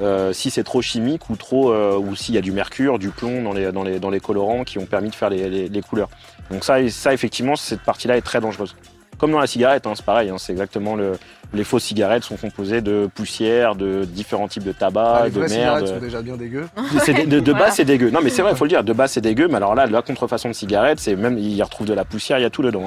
euh, 0.01 0.33
si 0.33 0.51
c'est 0.51 0.65
trop 0.65 0.83
chimique 0.83 1.31
ou 1.31 1.37
trop 1.37 1.71
euh, 1.73 1.97
ou 1.97 2.17
s'il 2.17 2.35
y 2.35 2.39
a 2.39 2.41
du 2.41 2.51
mercure, 2.51 2.99
du 2.99 3.11
plomb 3.11 3.43
dans 3.45 3.53
les, 3.53 3.71
dans 3.71 3.85
les, 3.85 4.01
dans 4.01 4.11
les 4.11 4.19
colorants 4.19 4.65
qui 4.65 4.79
ont 4.79 4.87
permis 4.87 5.09
de 5.09 5.15
faire 5.15 5.31
les, 5.31 5.49
les- 5.49 5.69
les 5.69 5.83
couleurs. 5.83 6.09
Donc 6.51 6.65
ça, 6.65 6.79
ça 6.91 7.15
effectivement, 7.15 7.55
cette 7.55 7.81
partie-là 7.81 8.17
est 8.17 8.21
très 8.23 8.41
dangereuse. 8.41 8.75
Comme 9.19 9.31
dans 9.33 9.39
la 9.39 9.47
cigarette, 9.47 9.87
hein, 9.87 9.93
c'est 9.95 10.05
pareil. 10.05 10.29
hein, 10.31 10.37
c'est 10.39 10.53
exactement 10.53 10.97
le. 10.97 11.13
Les 11.53 11.63
fausses 11.63 11.85
cigarettes 11.85 12.25
sont 12.25 12.37
composées 12.37 12.81
de 12.81 13.09
poussière, 13.15 13.77
de 13.77 14.05
différents 14.05 14.49
types 14.49 14.65
de 14.65 14.73
tabac, 14.73 15.19
Ah, 15.21 15.25
Les 15.27 15.31
de 15.31 15.39
vraies 15.39 15.49
merde. 15.49 15.79
cigarettes 15.79 15.87
sont 16.01 16.05
déjà 16.05 16.21
bien 16.23 16.37
dégueu. 16.37 16.67
C'est 16.99 17.13
de, 17.15 17.31
de- 17.31 17.41
de 17.41 17.51
Voilà. 17.53 17.67
base, 17.67 17.75
c'est 17.77 17.85
dégueu. 17.85 18.11
Non, 18.11 18.19
mais 18.25 18.31
c'est 18.31 18.43
vrai, 18.43 18.51
il 18.53 18.57
faut 18.57 18.65
le 18.65 18.71
dire. 18.71 18.83
De 18.83 18.93
base, 18.93 19.13
c'est 19.13 19.21
dégueu. 19.21 19.47
Mais 19.47 19.57
alors 19.57 19.75
là, 19.77 19.87
la 19.87 20.03
contrefaçon 20.03 20.49
de 20.49 20.55
cigarette, 20.55 20.99
c'est 20.99 21.15
même, 21.15 21.39
il 21.39 21.55
y 21.55 21.63
retrouve 21.63 21.87
de 21.87 21.95
la 21.95 22.05
poussière, 22.05 22.39
il 22.39 22.43
y 22.43 22.47
a 22.47 22.51
tout 22.51 22.63
dedans. 22.63 22.83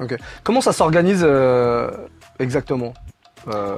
hein. 0.00 0.06
Comment 0.44 0.60
ça 0.60 0.72
s'organise 0.72 1.22
euh, 1.26 1.90
exactement? 2.38 2.94
Euh, 3.48 3.76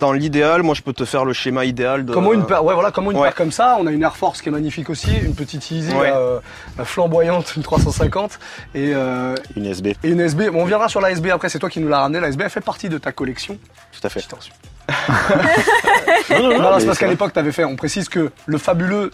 Dans 0.00 0.12
l'idéal, 0.12 0.62
moi, 0.62 0.74
je 0.74 0.80
peux 0.80 0.94
te 0.94 1.04
faire 1.04 1.24
le 1.26 1.32
schéma 1.34 1.64
idéal 1.66 2.06
de. 2.06 2.12
Comment 2.12 2.32
une 2.32 2.46
paire, 2.46 2.64
ouais, 2.64 2.72
voilà, 2.74 2.90
comment 2.90 3.10
une 3.10 3.18
ouais. 3.18 3.24
paire 3.28 3.34
comme 3.34 3.52
ça 3.52 3.76
On 3.78 3.86
a 3.86 3.90
une 3.92 4.02
Air 4.02 4.16
Force 4.16 4.40
qui 4.40 4.48
est 4.48 4.52
magnifique 4.52 4.88
aussi, 4.88 5.14
une 5.22 5.34
petite 5.34 5.70
Easy 5.70 5.92
Ouais. 5.94 6.10
euh, 6.14 6.40
flamboyante, 6.84 7.54
une 7.56 7.62
350 7.62 8.38
et, 8.74 8.92
euh, 8.94 9.34
Une 9.56 9.66
SB, 9.66 9.94
et 10.02 10.08
une 10.08 10.20
SB. 10.20 10.48
Bon, 10.50 10.62
on 10.62 10.64
viendra 10.64 10.88
sur 10.88 11.00
la 11.02 11.10
SB 11.10 11.30
après, 11.30 11.50
c'est 11.50 11.58
toi 11.58 11.68
qui 11.68 11.80
nous 11.80 11.88
l'as 11.88 12.00
ramené. 12.00 12.18
La 12.18 12.28
SB, 12.28 12.44
elle 12.44 12.50
fait 12.50 12.60
partie 12.62 12.88
de 12.88 12.96
ta 12.98 13.12
collection. 13.12 13.58
tout 13.92 14.06
à 14.06 14.08
fait. 14.08 14.26
Non, 16.30 16.38
non, 16.38 16.42
non, 16.42 16.58
Non, 16.58 16.62
non, 16.62 16.70
mais 16.74 16.80
c'est 16.80 16.86
parce 16.86 16.98
qu'à 16.98 17.06
l'époque, 17.08 17.32
t'avais 17.32 17.52
fait. 17.52 17.64
On 17.64 17.76
précise 17.76 18.08
que 18.08 18.30
le 18.46 18.58
fabuleux 18.58 19.10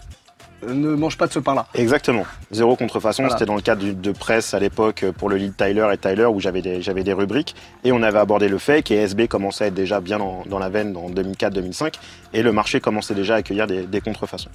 ne 0.69 0.95
mange 0.95 1.17
pas 1.19 1.27
de 1.27 1.33
ce 1.33 1.39
pain-là. 1.39 1.67
Exactement. 1.75 2.25
Zéro 2.51 2.77
contrefaçon. 2.77 3.23
Voilà. 3.23 3.37
C'était 3.37 3.47
dans 3.47 3.55
le 3.57 3.61
cadre 3.63 3.85
de 3.85 4.13
presse 4.13 4.55
à 4.55 4.59
l'époque 4.59 5.05
pour 5.19 5.29
le 5.29 5.37
lead 5.37 5.57
Tyler 5.57 5.87
et 5.93 5.99
Tyler 5.99 6.25
où 6.27 6.41
j'avais 6.41 6.63
des, 6.63 6.83
j'avais 6.83 7.05
des 7.05 7.13
rubriques 7.13 7.55
et 7.85 7.93
on 7.93 8.03
avait 8.03 8.19
abordé 8.19 8.49
le 8.49 8.59
fake 8.59 8.91
et 8.91 8.97
SB 8.97 9.29
commençait 9.29 9.65
à 9.65 9.67
être 9.69 9.75
déjà 9.75 10.01
bien 10.01 10.19
dans, 10.19 10.43
dans 10.47 10.59
la 10.59 10.69
veine 10.69 10.97
en 10.97 11.09
2004-2005 11.11 11.95
et 12.33 12.43
le 12.43 12.53
marché 12.53 12.81
commençait 12.81 13.15
déjà 13.15 13.35
à 13.35 13.39
accueillir 13.39 13.67
des, 13.67 13.83
des 13.83 14.01
contrefaçons. 14.01 14.51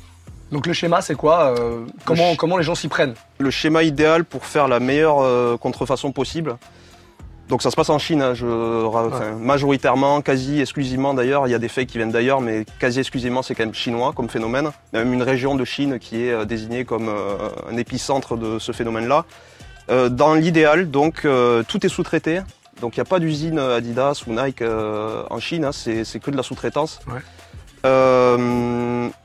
Donc 0.52 0.68
le 0.68 0.74
schéma, 0.74 1.02
c'est 1.02 1.16
quoi 1.16 1.56
euh, 1.58 1.86
comment, 2.04 2.34
sch- 2.34 2.36
comment 2.36 2.58
les 2.58 2.63
gens 2.63 2.75
s'y 2.75 2.90
prennent? 2.90 3.13
Le 3.40 3.50
schéma 3.52 3.84
idéal 3.84 4.25
pour 4.25 4.46
faire 4.46 4.68
la 4.68 4.81
meilleure 4.81 5.22
euh, 5.22 5.56
contrefaçon 5.58 6.12
possible. 6.12 6.58
Donc 7.51 7.62
ça 7.62 7.69
se 7.69 7.75
passe 7.75 7.89
en 7.89 8.00
Chine, 8.00 8.21
hein, 8.21 8.33
je, 8.33 8.45
majoritairement, 9.38 10.21
quasi 10.21 10.62
exclusivement 10.62 11.13
d'ailleurs. 11.13 11.48
Il 11.48 11.51
y 11.51 11.53
a 11.53 11.59
des 11.59 11.68
faits 11.68 11.86
qui 11.86 11.98
viennent 11.98 12.09
d'ailleurs, 12.12 12.39
mais 12.39 12.65
quasi 12.80 13.00
exclusivement 13.01 13.42
c'est 13.44 13.56
quand 13.56 13.65
même 13.65 13.74
chinois 13.74 14.13
comme 14.15 14.30
phénomène. 14.30 14.69
Il 14.94 14.95
y 14.98 15.00
a 15.01 15.03
même 15.03 15.13
une 15.13 15.21
région 15.21 15.56
de 15.56 15.65
Chine 15.65 16.00
qui 16.00 16.24
est 16.25 16.31
euh, 16.31 16.45
désignée 16.45 16.86
comme 16.86 17.09
euh, 17.09 17.50
un 17.69 17.75
épicentre 17.75 18.38
de 18.38 18.57
ce 18.57 18.71
phénomène-là. 18.71 19.25
Euh, 19.89 20.07
dans 20.07 20.33
l'idéal, 20.33 20.89
donc 20.89 21.25
euh, 21.25 21.62
tout 21.68 21.86
est 21.86 21.89
sous-traité. 21.89 22.39
Donc 22.80 22.95
il 22.95 23.00
n'y 23.01 23.06
a 23.06 23.06
pas 23.06 23.19
d'usine 23.19 23.59
Adidas 23.59 24.24
ou 24.27 24.31
Nike 24.31 24.63
en 25.30 25.39
Chine, 25.39 25.65
hein, 25.65 25.71
c'est 25.74 26.19
que 26.19 26.31
de 26.31 26.38
la 26.38 26.44
sous-traitance. 26.44 27.01
Ouais. 27.07 27.19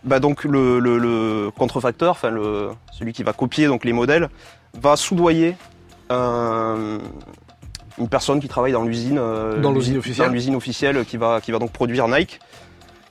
Bah 0.05 0.19
donc 0.19 0.43
le, 0.43 0.81
le- 0.81 0.99
le 0.99 1.51
contrefacteur, 1.57 2.11
enfin 2.11 2.35
celui 2.93 3.13
qui 3.13 3.23
va 3.23 3.33
copier 3.33 3.69
donc 3.69 3.85
les 3.85 3.93
modèles, 3.93 4.29
va 4.75 4.97
soudoyer 4.97 5.55
un- 6.11 6.99
une 7.99 8.09
personne 8.09 8.41
qui 8.41 8.49
travaille 8.49 8.73
dans 8.73 8.85
l'usine 8.85 9.19
euh, 9.19 9.61
Dans 9.61 9.73
l'usine 9.73 9.99
officielle. 9.99 10.31
l'usine 10.31 10.55
officielle 10.57 11.05
qui 11.05 11.17
va 11.17 11.41
qui 11.41 11.53
va 11.53 11.59
donc 11.59 11.73
produire 11.73 12.09
Nike, 12.09 12.41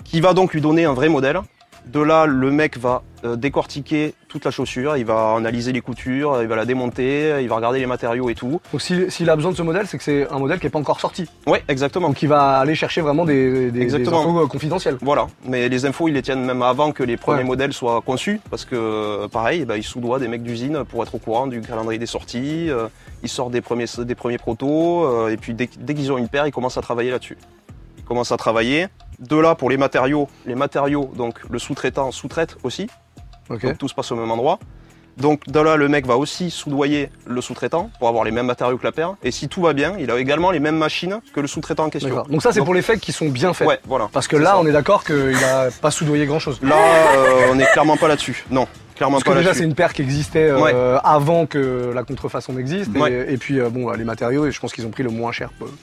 qui 0.03 0.21
va 0.21 0.33
donc 0.33 0.53
lui 0.53 0.61
donner 0.61 0.85
un 0.85 0.93
vrai 0.93 1.09
modèle. 1.09 1.39
De 1.85 1.99
là, 1.99 2.25
le 2.25 2.51
mec 2.51 2.77
va 2.77 3.03
euh, 3.23 3.35
décortiquer 3.35 4.15
toute 4.35 4.43
la 4.43 4.51
chaussure, 4.51 4.97
il 4.97 5.05
va 5.05 5.35
analyser 5.37 5.71
les 5.71 5.79
coutures, 5.79 6.41
il 6.41 6.47
va 6.49 6.57
la 6.57 6.65
démonter, 6.65 7.37
il 7.41 7.47
va 7.47 7.55
regarder 7.55 7.79
les 7.79 7.85
matériaux 7.85 8.29
et 8.29 8.35
tout. 8.35 8.59
Donc 8.73 8.81
si- 8.81 9.09
s'il 9.09 9.29
a 9.29 9.35
besoin 9.37 9.51
de 9.53 9.55
ce 9.55 9.61
modèle, 9.61 9.87
c'est 9.87 9.97
que 9.97 10.03
c'est 10.03 10.29
un 10.29 10.39
modèle 10.39 10.59
qui 10.59 10.65
n'est 10.65 10.69
pas 10.71 10.79
encore 10.79 10.99
sorti. 10.99 11.25
Ouais, 11.47 11.63
exactement. 11.69 12.09
Donc 12.09 12.21
il 12.21 12.27
va 12.27 12.57
aller 12.57 12.75
chercher 12.75 12.99
vraiment 12.99 13.23
des, 13.23 13.49
des, 13.49 13.71
des 13.71 13.81
Exactement. 13.81 14.19
infos 14.19 14.43
euh, 14.43 14.47
confidentielles. 14.47 14.97
Voilà, 15.01 15.27
mais 15.47 15.69
les 15.69 15.85
infos, 15.85 16.09
ils 16.09 16.13
les 16.13 16.21
tiennent 16.21 16.43
même 16.43 16.61
avant 16.63 16.91
que 16.91 17.01
les 17.01 17.15
premiers 17.15 17.37
Ouais. 17.37 17.43
modèles 17.45 17.71
soient 17.71 18.01
conçus, 18.01 18.41
parce 18.49 18.65
que 18.65 19.25
pareil, 19.27 19.63
bah, 19.63 19.77
ils 19.77 19.83
soudoient 19.83 20.19
des 20.19 20.27
mecs 20.27 20.43
d'usine 20.43 20.83
pour 20.83 21.01
être 21.01 21.15
au 21.15 21.19
courant 21.19 21.47
du 21.47 21.61
calendrier 21.61 21.97
des 21.97 22.05
sorties, 22.05 22.69
euh, 22.69 22.87
ils 23.23 23.29
sortent 23.29 23.51
des 23.53 23.61
premiers, 23.61 23.85
des 23.97 24.15
premiers 24.15 24.37
protos, 24.37 25.05
euh, 25.05 25.29
et 25.29 25.37
puis 25.37 25.53
dès, 25.53 25.69
dès 25.79 25.93
qu'ils 25.93 26.11
ont 26.11 26.17
une 26.17 26.27
paire, 26.27 26.45
ils 26.45 26.51
commencent 26.51 26.77
à 26.77 26.81
travailler 26.81 27.09
là-dessus. 27.11 27.37
Ils 27.97 28.03
commencent 28.03 28.33
à 28.33 28.37
travailler. 28.37 28.87
De 29.19 29.37
là, 29.37 29.55
pour 29.55 29.69
les 29.69 29.77
matériaux, 29.77 30.27
les 30.45 30.55
matériaux, 30.55 31.09
donc 31.15 31.39
le 31.49 31.57
sous-traitant 31.57 32.11
sous-traite 32.11 32.57
aussi, 32.63 32.87
Ok. 33.49 33.61
donc 33.63 33.77
tout 33.77 33.87
se 33.87 33.93
passe 33.93 34.11
au 34.11 34.15
même 34.15 34.31
endroit. 34.31 34.59
Donc 35.17 35.47
de 35.47 35.59
là, 35.61 35.77
le 35.77 35.87
mec 35.87 36.05
va 36.05 36.17
aussi 36.17 36.51
soudoyer 36.51 37.09
le 37.25 37.39
sous-traitant 37.39 37.89
pour 37.99 38.09
avoir 38.09 38.25
les 38.25 38.31
mêmes 38.31 38.47
matériaux 38.47 38.77
que 38.77 38.83
la 38.83 38.91
paire, 38.91 39.15
et 39.23 39.31
si 39.31 39.47
tout 39.47 39.61
va 39.61 39.71
bien, 39.71 39.95
il 39.97 40.11
a 40.11 40.19
également 40.19 40.51
les 40.51 40.59
mêmes 40.59 40.75
machines 40.77 41.21
que 41.33 41.39
le 41.39 41.47
sous-traitant 41.47 41.85
en 41.85 41.89
question. 41.89 42.09
D'accord. 42.09 42.27
Donc 42.27 42.41
ça, 42.43 42.51
c'est 42.51 42.59
Donc- 42.59 42.65
pour 42.65 42.73
les 42.73 42.81
fakes 42.81 42.99
qui 42.99 43.13
sont 43.13 43.29
bien 43.29 43.53
faits. 43.53 43.65
Ouais, 43.65 43.79
voilà. 43.85 44.09
Parce 44.11 44.27
que 44.27 44.35
là, 44.35 44.51
ça. 44.51 44.59
on 44.59 44.65
est 44.67 44.73
d'accord 44.73 45.05
qu'il 45.05 45.31
n'a 45.39 45.69
pas 45.81 45.89
soudoyé 45.91 46.25
grand-chose. 46.25 46.59
Là, 46.61 46.75
euh, 47.15 47.47
on 47.53 47.57
est 47.59 47.65
clairement 47.71 47.95
pas 47.95 48.09
là-dessus. 48.09 48.43
Non, 48.51 48.67
clairement 48.95 49.13
Parce 49.15 49.23
que 49.23 49.29
pas 49.29 49.35
déjà, 49.35 49.49
là-dessus. 49.51 49.59
c'est 49.63 49.69
une 49.69 49.75
paire 49.75 49.93
qui 49.93 50.01
existait 50.01 50.49
euh, 50.49 50.59
Ouais. 50.59 50.73
avant 51.05 51.45
que 51.45 51.93
la 51.95 52.03
contrefaçon 52.03 52.51
n'existe. 52.51 52.93
Et- 52.93 52.99
Ouais. 52.99 53.25
Et, 53.33 53.37
puis, 53.37 53.61
euh, 53.61 53.69
bon, 53.69 53.89
les 53.91 54.03
matériaux, 54.03 54.45
et 54.47 54.51
je 54.51 54.59
pense 54.59 54.73
qu'ils 54.73 54.85
ont 54.85 54.91
pris 54.91 55.03
le 55.03 55.11
moins 55.11 55.31
cher. 55.31 55.49
possible 55.57 55.77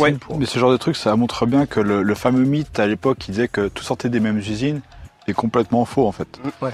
Ouais. 0.00 0.12
pour- 0.12 0.38
Mais 0.38 0.44
ce 0.44 0.58
genre 0.58 0.70
de 0.70 0.76
truc, 0.76 0.96
ça 0.96 1.16
montre 1.16 1.46
bien 1.46 1.64
que 1.64 1.80
le, 1.80 2.02
le 2.02 2.14
fameux 2.14 2.44
mythe 2.44 2.78
à 2.78 2.86
l'époque 2.86 3.16
qui 3.18 3.30
disait 3.30 3.48
que 3.48 3.68
tout 3.68 3.82
sortait 3.84 4.10
des 4.10 4.20
mêmes 4.20 4.36
usines 4.36 4.82
est 5.28 5.34
complètement 5.34 5.84
faux 5.84 6.06
en 6.06 6.12
fait. 6.12 6.40
Ouais. 6.60 6.72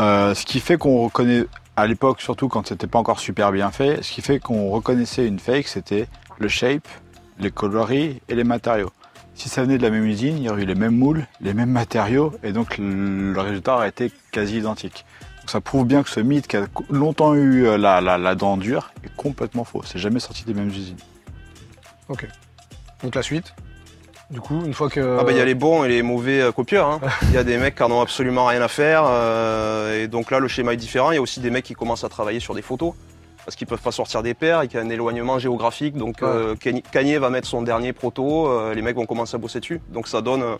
Euh, 0.00 0.34
ce 0.34 0.44
qui 0.44 0.60
fait 0.60 0.76
qu'on 0.76 1.04
reconnaît, 1.04 1.44
à 1.76 1.86
l'époque 1.86 2.20
surtout 2.20 2.48
quand 2.48 2.66
c'était 2.68 2.86
pas 2.86 2.98
encore 2.98 3.20
super 3.20 3.52
bien 3.52 3.70
fait, 3.70 4.02
ce 4.02 4.12
qui 4.12 4.22
fait 4.22 4.38
qu'on 4.38 4.70
reconnaissait 4.70 5.26
une 5.26 5.38
fake, 5.38 5.68
c'était 5.68 6.08
le 6.38 6.48
shape, 6.48 6.86
les 7.38 7.50
coloris 7.50 8.20
et 8.28 8.34
les 8.34 8.44
matériaux. 8.44 8.90
Si 9.34 9.48
ça 9.48 9.62
venait 9.62 9.78
de 9.78 9.82
la 9.82 9.90
même 9.90 10.04
usine, 10.04 10.36
il 10.38 10.44
y 10.44 10.48
aurait 10.48 10.62
eu 10.62 10.66
les 10.66 10.76
mêmes 10.76 10.96
moules, 10.96 11.26
les 11.40 11.54
mêmes 11.54 11.70
matériaux, 11.70 12.32
et 12.44 12.52
donc 12.52 12.78
le, 12.78 13.38
résultat 13.40 13.74
aurait 13.74 13.88
été 13.88 14.12
quasi 14.30 14.58
identique. 14.58 15.04
Donc 15.40 15.50
ça 15.50 15.60
prouve 15.60 15.86
bien 15.86 16.02
que 16.02 16.08
ce 16.08 16.20
mythe 16.20 16.46
qui 16.46 16.56
a 16.56 16.66
longtemps 16.88 17.34
eu 17.34 17.66
euh, 17.66 17.76
la, 17.76 18.00
la, 18.00 18.16
la 18.16 18.34
dent 18.34 18.56
dure 18.56 18.92
est 19.04 19.14
complètement 19.16 19.64
faux. 19.64 19.82
C'est 19.84 19.98
jamais 19.98 20.20
sorti 20.20 20.44
des 20.44 20.54
mêmes 20.54 20.68
usines. 20.68 20.96
Donc 23.02 23.14
la 23.14 23.22
suite. 23.22 23.54
Du 24.30 24.40
coup, 24.40 24.62
une 24.64 24.72
fois 24.74 24.88
que. 24.88 25.18
Ah 25.20 25.24
bah 25.24 25.32
il 25.32 25.38
y 25.38 25.40
a 25.40 25.44
les 25.44 25.54
bons 25.54 25.84
et 25.84 25.88
les 25.88 26.02
mauvais 26.02 26.40
euh, 26.40 26.52
copieurs. 26.52 26.88
hein. 26.88 27.00
Il 27.28 27.32
y 27.34 27.38
a 27.38 27.44
des 27.44 27.58
mecs 27.58 27.74
qui 27.74 27.82
en 27.82 27.90
ont 27.90 28.00
absolument 28.00 28.46
rien 28.46 28.62
à 28.62 28.68
faire. 28.68 29.04
euh, 29.06 30.02
et 30.02 30.08
donc 30.08 30.30
là 30.30 30.38
le 30.40 30.48
schéma 30.48 30.72
est 30.72 30.76
différent. 30.78 31.10
Il 31.10 31.16
y 31.16 31.18
a 31.18 31.22
aussi 31.22 31.40
des 31.40 31.50
mecs 31.50 31.64
qui 31.64 31.74
commencent 31.74 32.04
à 32.04 32.08
travailler 32.08 32.40
sur 32.40 32.54
des 32.54 32.62
photos. 32.62 32.94
Parce 33.44 33.56
qu'ils 33.56 33.66
peuvent 33.66 33.82
pas 33.82 33.92
sortir 33.92 34.22
des 34.22 34.32
paires 34.32 34.62
et 34.62 34.68
qu'il 34.68 34.80
y 34.80 34.82
a 34.82 34.86
un 34.86 34.88
éloignement 34.88 35.38
géographique. 35.38 35.96
Donc 35.96 36.22
euh, 36.22 36.54
Kanye- 36.56 37.18
va 37.18 37.28
mettre 37.28 37.46
son 37.46 37.60
dernier 37.60 37.92
proto, 37.92 38.46
euh, 38.48 38.72
les 38.74 38.80
mecs 38.80 38.96
vont 38.96 39.04
commencer 39.04 39.34
à 39.34 39.38
bosser 39.38 39.60
dessus. 39.60 39.82
Donc 39.90 40.08
ça 40.08 40.22
donne 40.22 40.42
euh, 40.42 40.56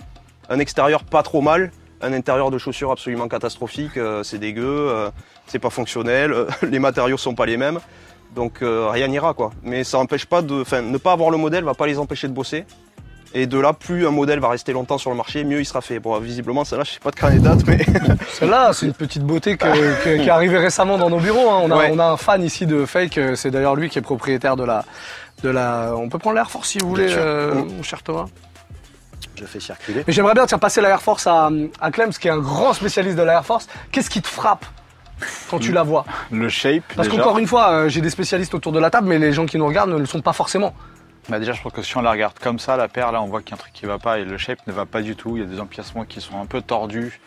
un 0.51 0.59
extérieur 0.59 1.03
pas 1.03 1.23
trop 1.23 1.41
mal, 1.41 1.73
un 2.03 2.13
intérieur 2.13 2.51
de 2.51 2.59
chaussures 2.59 2.91
absolument 2.93 3.27
catastrophique, 3.27 3.97
euh, 3.97 4.23
c'est 4.23 4.37
dégueu, 4.39 4.67
euh, 4.91 5.09
c'est 5.47 5.59
pas 5.59 5.71
fonctionnel, 5.71 6.33
euh, 6.35 6.47
les 6.63 6.79
matériaux 6.79 7.17
sont 7.17 7.35
pas 7.35 7.47
les 7.47 7.57
mêmes. 7.57 7.81
Donc 8.37 8.61
euh, 8.61 8.89
rien 8.91 9.09
n'ira 9.09 9.33
quoi. 9.33 9.51
Mais 9.63 9.83
ça 9.83 9.99
empêche 9.99 10.27
pas 10.27 10.43
de. 10.43 10.61
Enfin, 10.61 10.83
ne 10.83 10.99
pas 10.99 11.13
avoir 11.13 11.31
le 11.31 11.39
modèle 11.39 11.65
va 11.65 11.73
pas 11.73 11.87
les 11.87 11.99
empêcher 11.99 12.29
de 12.29 12.35
bosser. 12.35 12.67
Et 13.37 13.47
de 13.49 13.59
là, 13.59 13.73
plus 13.73 14.07
un 14.07 14.11
modèle 14.13 14.39
va 14.39 14.49
rester 14.49 14.73
longtemps 14.73 14.97
sur 14.97 15.11
le 15.11 15.17
marché, 15.17 15.43
mieux 15.43 15.61
il 15.61 15.65
sera 15.65 15.81
fait. 15.81 15.99
Bon, 15.99 16.17
visiblement, 16.21 16.65
celle-là, 16.65 16.85
je 16.85 16.93
sais 16.93 17.01
pas 17.01 17.11
de 17.11 17.17
quand 17.17 17.29
elle 17.29 17.43
date, 17.43 17.67
mais 17.67 17.85
Celle-là, 18.33 18.73
c'est 18.73 18.87
une 18.87 18.93
petite 18.95 19.25
beauté 19.25 19.57
que- 19.57 19.65
que- 20.05 20.17
qui 20.23 20.29
est 20.29 20.31
arrivée 20.31 20.59
récemment 20.59 20.97
dans 20.99 21.11
nos 21.11 21.19
bureaux. 21.19 21.51
hein. 21.51 21.61
On, 21.65 21.71
a, 21.73 21.77
Ouais. 21.77 21.91
on 21.93 21.99
a 21.99 22.05
un 22.07 22.17
fan 22.17 22.43
ici 22.45 22.65
de 22.67 22.87
Fake, 22.87 23.19
euh, 23.19 23.35
c'est 23.35 23.51
d'ailleurs 23.51 23.75
lui 23.75 23.89
qui 23.91 23.99
est 23.99 24.03
propriétaire 24.03 24.55
de 24.57 24.63
la, 24.65 24.85
de 25.43 25.49
la. 25.49 25.95
On 25.97 26.09
peut 26.09 26.19
prendre 26.19 26.37
l'Air 26.37 26.49
Force 26.51 26.69
si 26.69 26.79
vous 26.79 26.89
voulez, 26.89 27.09
euh, 27.11 27.55
Mm. 27.55 27.69
mon 27.77 27.83
cher 27.83 28.03
Thomas. 28.05 28.27
Je 29.37 29.45
fais 29.47 29.59
circuler. 29.59 30.05
Mais 30.07 30.13
j'aimerais 30.13 30.35
bien 30.35 30.47
tiens, 30.47 30.59
passer 30.59 30.81
la 30.81 30.91
Air 30.91 31.03
Force 31.03 31.27
à, 31.27 31.51
à 31.81 31.91
Clems, 31.91 32.11
qui 32.13 32.29
est 32.29 32.31
un 32.31 32.39
grand 32.39 32.73
spécialiste 32.73 33.17
de 33.17 33.23
la 33.23 33.33
Air 33.33 33.45
Force. 33.45 33.67
Qu'est-ce 33.91 34.11
qui 34.11 34.23
te 34.23 34.29
frappe 34.29 34.65
quand 35.51 35.59
tu 35.59 35.73
la 35.73 35.83
vois? 35.83 36.05
Le 36.31 36.49
shape, 36.49 36.85
Parce 36.95 37.09
qu'encore 37.09 37.39
une 37.39 37.49
fois, 37.49 37.71
euh, 37.71 37.89
j'ai 37.89 38.01
des 38.01 38.11
spécialistes 38.11 38.55
autour 38.55 38.71
de 38.71 38.79
la 38.79 38.91
table, 38.91 39.09
mais 39.09 39.19
les 39.19 39.33
gens 39.33 39.45
qui 39.47 39.59
nous 39.59 39.67
regardent 39.67 39.91
ne 39.91 39.99
le 39.99 40.07
sont 40.07 40.21
pas 40.21 40.33
forcément. 40.33 40.73
Bah 41.29 41.39
déjà, 41.39 41.53
je 41.53 41.63
pense 41.63 41.73
que 41.73 41.83
si 41.83 41.97
on 41.97 42.03
la 42.03 42.11
regarde 42.11 42.39
comme 42.39 42.59
ça, 42.59 42.77
la 42.77 42.87
paire, 42.89 43.11
là, 43.11 43.23
on 43.23 43.27
voit 43.27 43.41
qu'il 43.41 43.51
y 43.51 43.55
a 43.55 43.57
un 43.57 43.59
truc 43.59 43.73
qui 43.73 43.87
va 43.87 43.99
pas 43.99 44.19
et 44.19 44.25
le 44.25 44.37
shape 44.37 44.59
ne 44.67 44.73
va 44.73 44.85
pas 44.85 45.01
du 45.01 45.17
tout. 45.17 45.37
Il 45.37 45.41
y 45.41 45.43
a 45.43 45.49
des 45.49 45.59
empiècements 45.59 46.05
qui 46.05 46.21
sont 46.21 46.39
un 46.39 46.47
peu 46.47 46.61
tordus. 46.61 47.21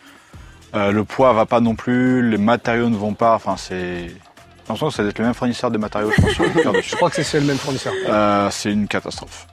Euh, 0.74 0.92
le 0.92 1.04
poids 1.04 1.32
va 1.32 1.46
pas 1.46 1.60
non 1.60 1.74
plus, 1.74 2.28
les 2.28 2.38
matériaux 2.38 2.90
ne 2.90 2.96
vont 2.96 3.14
pas. 3.14 3.34
Enfin, 3.34 3.56
c'est 3.56 4.06
l'impression 4.60 4.88
que 4.88 4.94
ça 4.94 5.02
doit 5.02 5.10
être 5.10 5.18
le 5.18 5.24
même 5.24 5.34
fournisseur 5.34 5.70
de 5.70 5.78
matériaux, 5.78 6.12
je 6.16 6.22
pense, 6.22 6.30
sur 6.32 6.44
le 6.44 6.50
cœur. 6.50 6.74
Je 6.80 6.94
crois 6.94 7.10
que 7.10 7.22
c'est 7.22 7.40
le 7.40 7.46
même 7.46 7.58
fournisseur. 7.58 7.92
Euh, 8.08 8.48
c'est 8.50 8.70
une 8.70 8.86
catastrophe. 8.86 9.46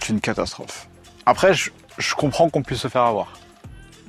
C'est 0.00 0.12
une 0.12 0.20
catastrophe. 0.20 0.88
Après, 1.26 1.52
je, 1.52 1.70
je 1.98 2.14
comprends 2.14 2.48
qu'on 2.48 2.62
puisse 2.62 2.80
se 2.80 2.88
faire 2.88 3.02
avoir. 3.02 3.32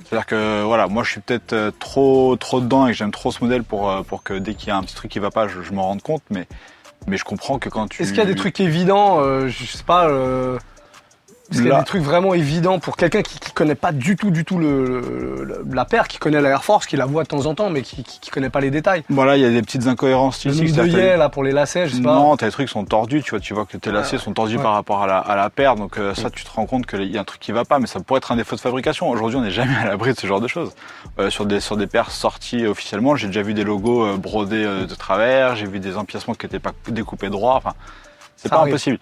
C'est-à-dire 0.03 0.27
que 0.27 0.63
voilà, 0.63 0.87
moi 0.87 1.03
je 1.03 1.11
suis 1.11 1.21
peut-être 1.21 1.53
euh, 1.53 1.71
trop 1.79 2.35
trop 2.35 2.61
dedans 2.61 2.85
et 2.85 2.91
que 2.91 2.97
j'aime 2.97 3.11
trop 3.11 3.31
ce 3.31 3.43
modèle 3.43 3.63
pour 3.63 4.03
pour 4.05 4.21
que 4.21 4.35
dès 4.35 4.53
qu'il 4.53 4.67
y 4.67 4.71
a 4.71 4.77
un 4.77 4.83
petit 4.83 4.93
truc 4.93 5.09
qui 5.09 5.17
va 5.17 5.31
pas, 5.31 5.47
je, 5.47 5.61
je 5.63 5.73
m'en 5.73 5.83
rende 5.83 6.03
compte. 6.03 6.21
Mais 6.29 6.47
mais 7.07 7.17
je 7.17 7.24
comprends 7.24 7.59
que 7.59 7.69
quand 7.69 7.88
tu 7.88 8.01
Est-ce 8.01 8.12
qu'il 8.12 8.19
y 8.19 8.21
a 8.21 8.25
des 8.25 8.35
trucs 8.35 8.59
évidents, 8.59 9.19
euh, 9.19 9.47
je 9.47 9.65
sais 9.65 9.83
pas, 9.83 10.07
euh, 10.07 10.57
est-ce 11.51 11.61
qu'il 11.61 11.67
y 11.69 11.71
a 11.71 11.79
des 11.79 11.85
trucs 11.85 12.01
vraiment 12.01 12.33
évidents 12.33 12.79
pour 12.79 12.97
quelqu'un 12.97 13.21
qui, 13.21 13.39
qui 13.39 13.51
connaît 13.51 13.75
pas 13.75 13.91
du 13.91 14.15
tout, 14.15 14.31
du 14.31 14.45
tout 14.45 14.57
le, 14.57 15.43
le- 15.43 15.65
la 15.73 15.85
paire, 15.85 16.07
qui 16.07 16.17
connaît 16.17 16.41
la 16.41 16.49
Air 16.49 16.63
Force, 16.63 16.85
qui 16.87 16.97
la 16.97 17.05
voit 17.05 17.23
de 17.23 17.27
temps 17.27 17.45
en 17.45 17.53
temps, 17.53 17.69
mais 17.69 17.81
qui, 17.83 18.03
qui, 18.03 18.19
qui 18.19 18.29
connaît 18.31 18.49
pas 18.49 18.61
les 18.61 18.71
détails. 18.71 19.03
Voilà, 19.09 19.37
il 19.37 19.43
y 19.43 19.45
a 19.45 19.49
des 19.49 19.61
petites 19.61 19.85
incohérences 19.87 20.43
Le 20.45 20.51
nombre 20.53 20.71
de 20.75 20.87
yeux 20.87 21.17
là 21.17 21.29
pour 21.29 21.43
les 21.43 21.51
lacets, 21.51 21.87
je 21.87 21.95
sais 21.95 22.01
pas. 22.01 22.15
Non, 22.15 22.35
t'as 22.35 22.47
les 22.47 22.51
trucs 22.51 22.69
sont 22.69 22.83
tordus, 22.85 23.21
tu 23.21 23.29
vois, 23.31 23.39
tu 23.39 23.53
vois 23.53 23.65
que 23.65 23.77
tes 23.77 23.91
lacets 23.91 24.17
sont 24.17 24.33
tordus 24.33 24.57
ouais. 24.57 24.63
par 24.63 24.73
rapport 24.73 25.03
à 25.03 25.07
la, 25.07 25.19
à 25.19 25.35
la 25.35 25.49
paire, 25.49 25.75
donc 25.75 25.97
euh, 25.97 26.13
ça 26.15 26.29
tu 26.29 26.43
te 26.43 26.49
rends 26.51 26.65
compte 26.65 26.85
qu'il 26.87 27.03
y 27.11 27.17
a 27.17 27.21
un 27.21 27.25
truc 27.25 27.39
qui 27.41 27.51
va 27.51 27.63
pas, 27.65 27.79
mais 27.79 27.87
ça 27.87 27.99
pourrait 27.99 28.17
être 28.17 28.31
un 28.31 28.37
défaut 28.37 28.55
de 28.55 28.61
fabrication. 28.61 29.09
Aujourd'hui, 29.09 29.37
on 29.37 29.41
n'est 29.41 29.51
jamais 29.51 29.75
à 29.75 29.85
l'abri 29.85 30.13
de 30.13 30.19
ce 30.19 30.25
genre 30.27 30.41
de 30.41 30.47
choses. 30.47 30.71
Euh, 31.19 31.29
sur 31.29 31.45
des 31.45 31.59
sur 31.59 31.77
des 31.77 31.87
paires 31.87 32.11
sorties 32.11 32.65
officiellement, 32.65 33.15
j'ai 33.15 33.27
déjà 33.27 33.41
vu 33.43 33.53
des 33.53 33.63
logos 33.63 34.03
euh, 34.05 34.17
brodés 34.17 34.65
de 34.65 34.95
travers, 34.95 35.55
j'ai 35.55 35.67
vu 35.67 35.79
des 35.79 35.95
empiècements 35.97 36.33
qui 36.33 36.45
n'étaient 36.47 36.59
pas 36.59 36.71
découpés 36.87 37.29
droit. 37.29 37.53
Enfin, 37.55 37.73
c'est 38.35 38.49
pas 38.49 38.57
arrive. 38.57 38.73
impossible. 38.73 38.99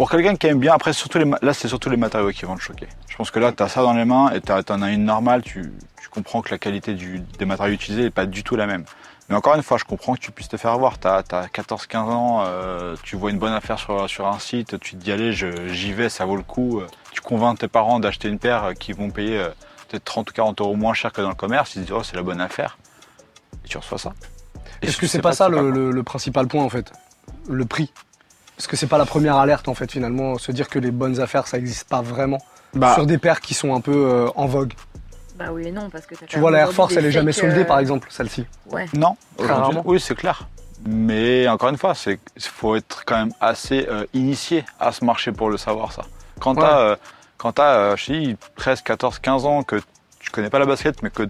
Pour 0.00 0.10
quelqu'un 0.10 0.34
qui 0.34 0.46
aime 0.46 0.58
bien, 0.60 0.72
après 0.72 0.94
surtout 0.94 1.18
les, 1.18 1.30
là 1.42 1.52
c'est 1.52 1.68
surtout 1.68 1.90
les 1.90 1.98
matériaux 1.98 2.30
qui 2.30 2.46
vont 2.46 2.56
te 2.56 2.62
choquer. 2.62 2.88
Je 3.06 3.14
pense 3.18 3.30
que 3.30 3.38
là 3.38 3.52
t'as 3.52 3.68
ça 3.68 3.82
dans 3.82 3.92
les 3.92 4.06
mains 4.06 4.30
et 4.30 4.40
t'as- 4.40 4.62
t'en 4.62 4.80
as 4.80 4.92
une 4.92 5.04
normale, 5.04 5.42
tu, 5.42 5.74
tu 6.00 6.08
comprends 6.08 6.40
que 6.40 6.48
la 6.50 6.56
qualité 6.56 6.94
du, 6.94 7.20
des 7.38 7.44
matériaux 7.44 7.74
utilisés 7.74 8.04
n'est 8.04 8.10
pas 8.10 8.24
du 8.24 8.42
tout 8.42 8.56
la 8.56 8.66
même. 8.66 8.86
Mais 9.28 9.36
encore 9.36 9.56
une 9.56 9.62
fois, 9.62 9.76
je 9.76 9.84
comprends 9.84 10.14
que 10.14 10.20
tu 10.20 10.30
puisses 10.30 10.48
te 10.48 10.56
faire 10.56 10.70
avoir. 10.70 10.96
T'as 10.98 11.18
as 11.18 11.46
14-15 11.48 11.96
ans, 11.98 12.44
euh, 12.46 12.96
tu 13.02 13.14
vois 13.16 13.30
une 13.30 13.38
bonne 13.38 13.52
affaire 13.52 13.78
sur, 13.78 14.08
sur 14.08 14.26
un 14.26 14.38
site, 14.38 14.80
tu 14.80 14.92
te 14.96 15.04
dis 15.04 15.12
allez, 15.12 15.34
j'y 15.34 15.92
vais, 15.92 16.08
ça 16.08 16.24
vaut 16.24 16.36
le 16.36 16.44
coup. 16.44 16.80
Euh, 16.80 16.86
Tu 17.12 17.20
convaincs 17.20 17.58
tes 17.58 17.68
parents 17.68 18.00
d'acheter 18.00 18.28
une 18.28 18.38
paire 18.38 18.64
euh, 18.64 18.72
qui 18.72 18.94
vont 18.94 19.10
payer 19.10 19.36
euh, 19.36 19.50
peut-être 19.90 20.04
30 20.04 20.30
ou 20.30 20.32
40 20.32 20.60
euros 20.62 20.76
moins 20.76 20.94
cher 20.94 21.12
que 21.12 21.20
dans 21.20 21.28
le 21.28 21.34
commerce. 21.34 21.72
Ils 21.74 21.80
se 21.80 21.84
disent 21.84 21.92
oh 21.92 22.02
c'est 22.02 22.16
la 22.16 22.22
bonne 22.22 22.40
affaire. 22.40 22.78
Et 23.66 23.68
tu 23.68 23.76
reçois 23.76 23.98
ça. 23.98 24.14
Est-ce 24.80 24.92
tu 24.94 25.00
que 25.02 25.06
c'est 25.08 25.20
pas 25.20 25.32
ça 25.32 25.50
le 25.50 26.02
principal 26.04 26.46
point 26.48 26.64
en 26.64 26.70
fait? 26.70 26.90
Le 27.50 27.66
prix 27.66 27.92
Est-ce 28.60 28.68
que 28.68 28.76
c'est 28.76 28.88
pas 28.88 28.98
la 28.98 29.06
première 29.06 29.36
alerte 29.36 29.68
en 29.68 29.74
fait 29.74 29.90
finalement 29.90 30.36
Se 30.36 30.52
dire 30.52 30.68
que 30.68 30.78
les 30.78 30.90
bonnes 30.90 31.18
affaires 31.18 31.46
ça 31.46 31.56
existe 31.56 31.88
pas 31.88 32.02
vraiment 32.02 32.36
Bah, 32.74 32.92
sur 32.92 33.06
des 33.06 33.16
paires 33.16 33.40
qui 33.40 33.54
sont 33.54 33.74
un 33.74 33.80
peu 33.80 33.94
euh, 33.94 34.28
en 34.36 34.44
vogue. 34.44 34.74
Bah 35.38 35.46
oui 35.50 35.68
et 35.68 35.72
non, 35.72 35.88
parce 35.88 36.04
que 36.04 36.14
t'as 36.14 36.26
Tu 36.26 36.38
vois 36.38 36.50
la 36.50 36.58
Air 36.58 36.72
Force 36.74 36.94
elle 36.94 37.06
est 37.06 37.10
jamais 37.10 37.32
soldée 37.32 37.60
euh, 37.62 37.64
par 37.64 37.78
exemple, 37.78 38.08
celle-ci. 38.10 38.44
Ouais. 38.70 38.84
Non, 38.92 39.16
oui, 39.86 39.98
c'est 39.98 40.14
clair. 40.14 40.46
Mais 40.86 41.48
encore 41.48 41.70
une 41.70 41.78
fois, 41.78 41.94
c'est 41.94 42.20
faut 42.38 42.76
être 42.76 43.04
quand 43.06 43.16
même 43.16 43.32
assez 43.40 43.86
euh, 43.88 44.04
initié 44.12 44.66
à 44.78 44.92
ce 44.92 45.06
marché 45.06 45.32
pour 45.32 45.48
le 45.48 45.56
savoir 45.56 45.92
ça. 45.92 46.02
Quand 46.38 46.54
Ouais. 46.54 46.60
t'as, 46.62 46.80
euh, 46.80 46.96
quand 47.38 47.52
t'as, 47.52 47.72
euh, 47.76 47.96
je 47.96 48.06
te 48.08 48.12
dis, 48.12 48.36
13, 48.56 48.82
14, 48.82 49.20
15 49.20 49.46
ans, 49.46 49.62
que 49.62 49.76
tu 50.18 50.28
connais 50.30 50.50
pas 50.50 50.58
la 50.58 50.66
basket, 50.66 51.02
mais 51.02 51.08
que 51.08 51.22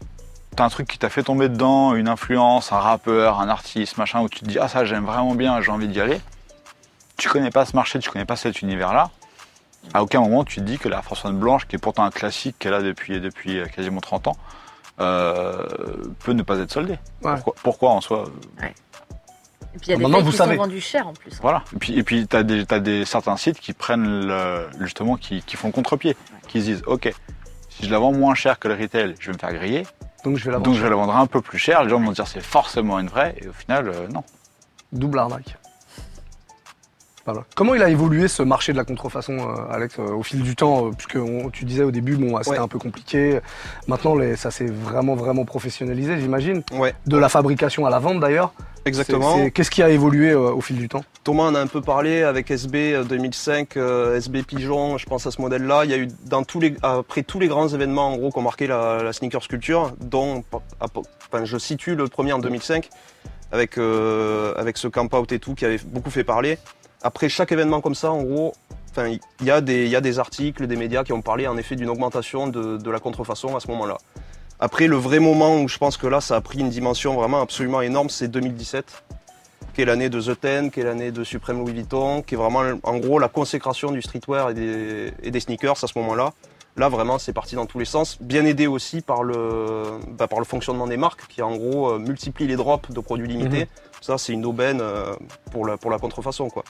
t'as 0.56 0.64
un 0.64 0.68
truc 0.68 0.88
qui 0.88 0.98
t'a 0.98 1.08
fait 1.10 1.22
tomber 1.22 1.48
dedans, 1.48 1.94
une 1.94 2.08
influence, 2.08 2.72
un 2.72 2.80
rappeur, 2.80 3.40
un 3.40 3.48
artiste, 3.48 3.98
machin, 3.98 4.20
où 4.20 4.28
tu 4.28 4.40
te 4.40 4.46
dis 4.46 4.58
ah 4.58 4.66
ça 4.66 4.84
j'aime 4.84 5.04
vraiment 5.04 5.36
bien, 5.36 5.60
j'ai 5.60 5.70
envie 5.70 5.86
d'y 5.86 6.00
aller. 6.00 6.20
Tu 7.20 7.28
connais 7.28 7.50
pas 7.50 7.66
ce 7.66 7.76
marché, 7.76 7.98
tu 7.98 8.10
connais 8.10 8.24
pas 8.24 8.36
cet 8.36 8.62
univers-là. 8.62 9.10
À 9.94 10.02
aucun 10.02 10.20
moment 10.20 10.42
tu 10.44 10.56
te 10.60 10.64
dis 10.64 10.78
que 10.78 10.88
la 10.88 11.02
One 11.24 11.38
blanche, 11.38 11.66
qui 11.66 11.76
est 11.76 11.78
pourtant 11.78 12.04
un 12.04 12.10
classique 12.10 12.56
qu'elle 12.58 12.74
a 12.74 12.82
depuis 12.82 13.20
depuis 13.20 13.58
euh, 13.58 13.66
quasiment 13.66 14.00
30 14.00 14.28
ans, 14.28 14.36
euh, 15.00 15.66
peut 16.20 16.32
ne 16.32 16.42
pas 16.42 16.58
être 16.58 16.72
soldée. 16.72 16.98
Ouais. 17.22 17.34
Pourquoi, 17.34 17.54
pourquoi 17.62 17.90
en 17.90 18.00
soi 18.00 18.24
Et 18.58 19.78
puis 19.78 19.86
il 19.86 19.90
y 19.90 19.92
a 19.92 19.96
des 19.96 20.02
Maintenant, 20.02 20.20
vous 20.22 20.30
qui 20.30 20.36
savez. 20.36 20.56
sont 20.56 20.62
vendus 20.62 20.80
cher 20.80 21.06
en 21.06 21.12
plus. 21.12 21.38
Voilà. 21.40 21.62
Et 21.74 21.78
puis, 21.78 21.98
et 21.98 22.02
puis 22.02 22.26
t'as 22.26 22.42
des, 22.42 22.64
t'as 22.66 22.78
des 22.78 23.04
certains 23.04 23.36
sites 23.36 23.60
qui 23.60 23.72
prennent 23.72 24.26
le, 24.26 24.68
justement, 24.80 25.16
qui, 25.16 25.42
qui 25.42 25.56
font 25.56 25.68
le 25.68 25.72
contre-pied, 25.72 26.16
qui 26.48 26.60
se 26.60 26.64
disent, 26.66 26.82
ok, 26.86 27.12
si 27.68 27.86
je 27.86 27.90
la 27.90 27.98
vends 27.98 28.12
moins 28.12 28.34
cher 28.34 28.58
que 28.58 28.68
le 28.68 28.74
retail, 28.74 29.14
je 29.20 29.26
vais 29.28 29.32
me 29.34 29.38
faire 29.38 29.52
griller, 29.54 29.86
Donc 30.24 30.36
je 30.36 30.44
vais 30.44 30.50
la 30.52 30.56
donc 30.58 30.66
vendre. 30.66 30.76
je 30.78 30.82
vais 30.82 30.90
la 30.90 30.96
vendre 30.96 31.16
un 31.16 31.26
peu 31.26 31.40
plus 31.40 31.58
cher. 31.58 31.82
Les 31.84 31.90
gens 31.90 32.00
vont 32.00 32.12
dire 32.12 32.26
c'est 32.26 32.40
forcément 32.44 32.98
une 32.98 33.08
vraie, 33.08 33.34
et 33.40 33.48
au 33.48 33.52
final, 33.52 33.88
euh, 33.88 34.08
non. 34.08 34.24
Double 34.92 35.18
arnaque. 35.18 35.56
Comment 37.54 37.74
il 37.74 37.82
a 37.82 37.88
évolué 37.90 38.26
ce 38.28 38.42
marché 38.42 38.72
de 38.72 38.76
la 38.78 38.84
contrefaçon, 38.84 39.38
euh, 39.38 39.54
Alex, 39.72 39.96
euh, 39.98 40.08
au 40.14 40.22
fil 40.22 40.42
du 40.42 40.56
temps 40.56 40.86
euh, 40.86 40.90
Puisque 40.90 41.16
on- 41.16 41.50
tu 41.50 41.64
disais 41.64 41.84
au 41.84 41.90
début, 41.90 42.16
bon, 42.16 42.36
c'était 42.38 42.50
Ouais. 42.50 42.58
un 42.58 42.66
peu 42.68 42.78
compliqué. 42.78 43.38
Maintenant, 43.86 44.14
les, 44.16 44.36
ça 44.36 44.50
s'est 44.50 44.66
vraiment, 44.66 45.14
vraiment 45.14 45.44
professionnalisé, 45.44 46.18
j'imagine. 46.20 46.62
Ouais, 46.72 46.94
De 47.06 47.16
la 47.16 47.28
fabrication 47.28 47.86
à 47.86 47.90
la 47.90 47.98
vente, 47.98 48.18
d'ailleurs. 48.20 48.52
exactement. 48.84 49.48
Qu'est-ce 49.50 49.70
qui 49.70 49.82
a 49.82 49.90
évolué 49.90 50.34
au 50.34 50.60
fil 50.60 50.76
du 50.76 50.88
temps? 50.88 51.04
Thomas 51.22 51.44
en 51.44 51.54
a 51.54 51.60
un 51.60 51.66
peu 51.66 51.82
parlé 51.82 52.22
avec 52.22 52.50
SB 52.50 52.94
euh, 52.94 53.04
2005, 53.04 53.76
euh, 53.76 54.16
SB 54.16 54.42
Pigeon, 54.42 54.96
je 54.98 55.06
pense 55.06 55.26
à 55.26 55.30
ce 55.30 55.40
modèle-là. 55.40 55.84
Il 55.84 55.90
y 55.90 55.94
a 55.94 55.98
eu 55.98 56.08
dans 56.26 56.42
tous 56.42 56.58
les, 56.58 56.74
après 56.82 57.22
tous 57.22 57.38
les 57.38 57.48
grands 57.48 57.68
événements 57.68 58.08
en 58.14 58.16
gros 58.16 58.30
qui 58.30 58.38
ont 58.38 58.42
marqué 58.42 58.66
la, 58.66 59.02
la 59.02 59.12
sneaker 59.12 59.42
sculpture, 59.42 59.92
dont 60.00 60.42
à- 60.80 60.86
enfin, 61.30 61.44
je 61.44 61.58
situe 61.58 61.94
le 61.94 62.08
premier 62.08 62.32
en 62.32 62.38
2005 62.38 62.88
avec, 63.52 63.78
avec 63.78 64.76
ce 64.78 64.88
camp 64.88 65.12
out 65.14 65.30
et 65.32 65.38
tout 65.38 65.54
qui 65.54 65.64
avait 65.66 65.80
beaucoup 65.84 66.10
fait 66.10 66.24
parler. 66.24 66.58
Après 67.02 67.28
chaque 67.28 67.52
événement 67.52 67.80
comme 67.80 67.94
ça, 67.94 68.10
en 68.10 68.22
gros, 68.22 68.54
enfin, 68.90 69.08
il 69.08 69.46
y, 69.46 69.50
a 69.50 69.60
des- 69.60 69.84
il 69.84 69.90
y 69.90 69.96
a 69.96 70.00
des 70.00 70.18
articles, 70.18 70.66
des 70.66 70.76
médias 70.76 71.04
qui 71.04 71.12
ont 71.12 71.22
parlé 71.22 71.46
en 71.46 71.56
effet 71.56 71.76
d'une 71.76 71.88
augmentation 71.88 72.46
de, 72.48 72.76
de 72.76 72.90
la 72.90 72.98
contrefaçon 73.00 73.56
à 73.56 73.60
ce 73.60 73.68
moment-là. 73.68 73.96
Après, 74.58 74.86
le 74.86 74.96
vrai 74.96 75.20
moment 75.20 75.58
où 75.60 75.68
je 75.68 75.78
pense 75.78 75.96
que 75.96 76.06
là, 76.06 76.20
ça 76.20 76.36
a 76.36 76.40
pris 76.42 76.58
une 76.60 76.68
dimension 76.68 77.14
vraiment 77.14 77.40
absolument 77.40 77.80
énorme, 77.80 78.10
c'est 78.10 78.28
2017 78.28 79.04
qui 79.72 79.82
est 79.82 79.84
l'année 79.84 80.08
de 80.08 80.20
The 80.20 80.38
Ten, 80.38 80.70
qui 80.72 80.80
est 80.80 80.84
l'année 80.84 81.12
de 81.12 81.22
Supreme 81.22 81.58
Louis 81.60 81.72
Vuitton, 81.72 82.22
qui 82.22 82.34
est 82.34 82.36
vraiment 82.36 82.62
en 82.82 82.98
gros 82.98 83.20
la 83.20 83.28
consécration 83.28 83.92
du 83.92 84.02
streetwear 84.02 84.50
et 84.50 84.54
des, 84.54 85.12
et 85.22 85.30
des 85.30 85.38
sneakers 85.38 85.82
à 85.84 85.86
ce 85.86 85.96
moment-là. 86.00 86.32
Là 86.76 86.88
vraiment 86.88 87.18
c'est 87.20 87.32
parti 87.32 87.54
dans 87.54 87.66
tous 87.66 87.78
les 87.78 87.84
sens, 87.84 88.18
bien 88.20 88.44
aidé 88.46 88.66
aussi 88.66 89.00
par 89.00 89.22
le, 89.22 89.84
bah, 90.08 90.26
par 90.26 90.40
le 90.40 90.44
fonctionnement 90.44 90.88
des 90.88 90.96
marques 90.96 91.26
qui 91.28 91.40
en 91.40 91.54
gros 91.56 91.90
euh, 91.92 91.98
multiplie 92.00 92.48
les 92.48 92.56
drops 92.56 92.90
de 92.90 92.98
produits 93.00 93.28
limités. 93.28 93.68
Ça 94.00 94.18
c'est 94.18 94.32
une 94.32 94.44
aubaine 94.44 94.80
euh, 94.80 95.14
pour, 95.52 95.64
la, 95.64 95.76
pour 95.76 95.90
la 95.92 95.98
contrefaçon 95.98 96.50
quoi. 96.50 96.64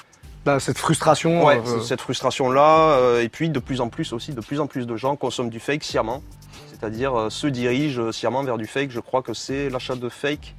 Là, 0.47 0.59
Cette 0.59 0.79
frustration. 0.79 1.45
Ouais, 1.45 1.61
euh, 1.67 1.81
cette 1.81 2.01
frustration 2.01 2.51
là 2.51 3.19
et 3.21 3.29
puis 3.29 3.51
de 3.51 3.59
plus 3.59 3.81
en 3.81 3.89
plus 3.89 4.13
aussi 4.13 4.33
de 4.33 4.41
plus 4.41 4.59
en 4.61 4.67
plus 4.67 4.87
de 4.87 4.97
gens 4.97 5.15
consomment 5.17 5.51
du 5.51 5.61
fake 5.61 5.85
sciemment, 5.85 6.23
c'est-à-dire 6.71 7.15
euh, 7.19 7.31
se 7.31 7.47
dirigent 7.47 8.01
euh, 8.01 8.13
sciemment 8.13 8.43
vers 8.43 8.57
du 8.57 8.67
fake. 8.67 8.91
Je 8.91 9.01
crois 9.01 9.21
que 9.23 9.35
c'est 9.35 9.69
l'achat 9.69 9.95
de 9.97 10.09
fake. 10.09 10.55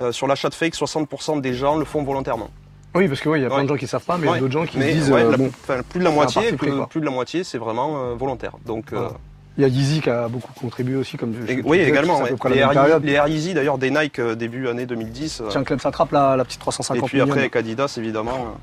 Euh, 0.00 0.10
sur 0.12 0.26
l'achat 0.26 0.48
de 0.48 0.54
fake, 0.54 0.74
60% 0.74 1.40
des 1.40 1.52
gens 1.54 1.76
le 1.76 1.84
font 1.84 2.02
volontairement. 2.02 2.48
Oui, 2.94 3.08
parce 3.08 3.20
que 3.20 3.28
oui, 3.28 3.40
il 3.40 3.42
y 3.42 3.46
a 3.46 3.50
plein 3.50 3.64
de 3.64 3.68
gens 3.68 3.76
qui 3.76 3.86
savent 3.86 4.04
pas, 4.04 4.16
mais 4.18 4.24
il 4.24 4.26
y 4.26 4.28
a 4.28 4.32
Ouais. 4.32 4.40
d'autres 4.40 4.52
gens 4.52 4.66
qui 4.66 4.78
Mais 4.78 4.90
se 4.92 4.96
disent. 4.98 5.12
euh, 5.12 5.30
la- 5.30 5.36
bon, 5.36 5.50
plus 5.88 5.98
de 6.00 6.04
la 6.04 6.10
moitié, 6.10 6.52
plus, 6.52 6.70
de 6.70 7.04
la 7.04 7.10
moitié, 7.10 7.42
c'est 7.44 7.58
vraiment 7.58 8.02
euh, 8.04 8.14
volontaire. 8.14 8.52
Donc, 8.66 8.92
euh, 8.92 8.96
Voilà. 8.98 9.12
il 9.58 9.62
y 9.62 9.64
a 9.64 9.68
Yeezy 9.68 10.00
qui 10.00 10.10
a 10.10 10.28
beaucoup 10.28 10.52
contribué 10.54 10.96
aussi, 10.96 11.16
comme 11.16 11.34
je, 11.34 11.52
et- 11.52 11.56
je 11.58 11.62
oui, 11.64 11.78
disais, 11.78 11.90
également. 11.90 12.20
ouais. 12.22 12.30
Les, 12.50 12.58
Air, 12.58 12.98
les 13.00 13.12
Air 13.12 13.28
Yeezy, 13.28 13.54
d'ailleurs, 13.54 13.78
des 13.78 13.90
Nike 13.90 14.18
euh, 14.18 14.34
début 14.34 14.68
année 14.68 14.86
2010. 14.86 15.40
euh, 15.40 15.48
Tiens, 15.50 15.64
Clem 15.64 15.78
s'attrape 15.80 16.12
la, 16.12 16.36
la 16.36 16.44
petite 16.44 16.60
et 16.60 16.64
350 16.64 17.08
puis 17.08 17.20
après 17.20 17.40
avec 17.40 17.56
Adidas, 17.56 17.94
évidemment. 17.98 18.56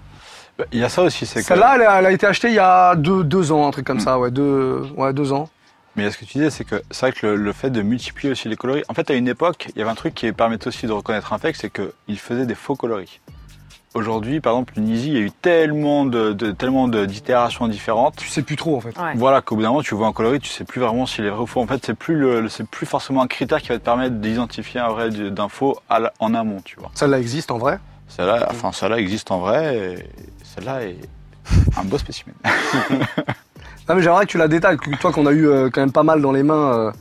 Euh. 0.60 0.66
Il 0.72 0.80
y 0.80 0.84
a 0.84 0.90
ça 0.90 1.04
aussi, 1.04 1.26
c'est 1.26 1.40
que. 1.42 1.46
Celle-là, 1.46 1.74
elle, 1.76 1.82
a- 1.84 2.00
elle 2.00 2.06
a 2.06 2.12
été 2.12 2.26
achetée 2.28 2.50
il 2.50 2.56
y 2.56 2.60
a 2.60 2.96
deux, 2.96 3.24
deux 3.24 3.52
ans, 3.52 3.68
un 3.68 3.72
truc 3.72 3.86
comme 3.86 3.98
Mm. 3.98 4.02
ça, 4.02 4.20
ouais, 4.20 4.32
deux, 4.32 4.86
ouais, 4.98 5.14
deux 5.14 5.32
ans. 5.34 5.50
Mais 5.96 6.10
ce 6.12 6.18
que 6.18 6.26
tu 6.26 6.34
disais, 6.38 6.50
c'est 6.50 6.64
que 6.66 6.82
c'est 6.92 7.08
vrai 7.08 7.12
que 7.12 7.26
le, 7.28 7.36
le 7.36 7.52
fait 7.54 7.70
de 7.72 7.82
multiplier 7.82 8.32
aussi 8.32 8.48
les 8.48 8.56
coloris. 8.56 8.84
En 8.90 8.94
fait, 8.94 9.10
à 9.12 9.16
une 9.16 9.28
époque, 9.28 9.68
il 9.76 9.80
y 9.80 9.82
avait 9.82 9.92
un 9.92 9.96
truc 9.96 10.14
qui 10.14 10.32
permettait 10.32 10.68
aussi 10.68 10.86
de 10.86 10.92
reconnaître 10.92 11.34
un 11.34 11.38
fake, 11.40 11.56
c'est 11.56 11.72
qu'il 11.72 12.20
faisait 12.20 12.46
des 12.46 12.56
faux 12.56 12.76
coloris. 12.76 13.20
Aujourd'hui, 13.96 14.40
par 14.40 14.54
exemple, 14.54 14.74
une 14.78 14.88
Easy, 14.88 15.08
il 15.08 15.14
y 15.16 15.18
a 15.18 15.22
eu 15.22 15.32
tellement 15.32 16.06
de, 16.06 16.32
de- 16.34 16.52
tellement 16.52 16.88
de- 16.88 17.06
d'itérations 17.06 17.68
différentes. 17.68 18.18
Tu 18.18 18.28
sais 18.30 18.44
plus 18.44 18.56
trop, 18.56 18.78
en 18.78 18.82
fait. 18.82 18.96
Ouais. 19.00 19.14
Voilà, 19.16 19.42
qu'au 19.42 19.56
bout 19.56 19.64
d'un 19.64 19.70
moment, 19.70 19.82
tu 19.82 19.96
vois 19.96 20.06
un 20.08 20.14
coloris, 20.14 20.40
tu 20.40 20.50
sais 20.50 20.64
plus 20.64 20.80
vraiment 20.80 21.08
s'il 21.08 21.26
est 21.26 21.30
vrai 21.32 21.42
ou 21.42 21.48
faux. 21.48 21.60
En 21.60 21.66
fait, 21.68 21.84
c'est 21.84 21.96
plus 21.96 22.16
le, 22.16 22.42
le- 22.42 22.50
c'est 22.50 22.68
plus 22.70 22.86
forcément 22.86 23.24
un 23.24 23.28
critère 23.28 23.60
qui 23.60 23.70
va 23.70 23.80
te 23.80 23.84
permettre 23.84 24.16
d'identifier 24.18 24.80
un 24.80 24.90
vrai 24.90 25.10
du- 25.10 25.32
d'un 25.32 25.50
faux 25.50 25.76
à 25.90 26.00
la- 26.00 26.14
en 26.20 26.36
amont, 26.36 26.62
tu 26.64 26.80
vois. 26.80 26.92
Celle-là 26.94 27.18
existe 27.20 27.50
en 27.50 27.58
vrai? 27.58 27.80
Celle-là, 28.10 28.48
enfin, 28.52 28.72
celle-là 28.72 29.00
existe 29.00 29.32
en 29.32 29.40
vrai, 29.40 29.76
et 29.76 29.96
celle-là 30.56 30.84
est 30.84 30.98
un 31.78 31.84
beau 31.84 31.98
spécimen. 31.98 32.36
Non, 33.88 33.96
mais 33.96 34.04
j'aimerais 34.04 34.26
que 34.28 34.32
tu 34.32 34.38
la 34.38 34.48
détailles, 34.48 34.78
que 34.78 34.96
toi 34.98 35.12
qu'on 35.12 35.26
a 35.26 35.32
eu 35.32 35.48
euh, 35.48 35.70
quand 35.74 35.82
même 35.82 35.92
pas 35.92 36.04
mal 36.04 36.22
dans 36.22 36.32
les 36.32 36.44
mains, 36.44 36.74
euh, 36.78 36.92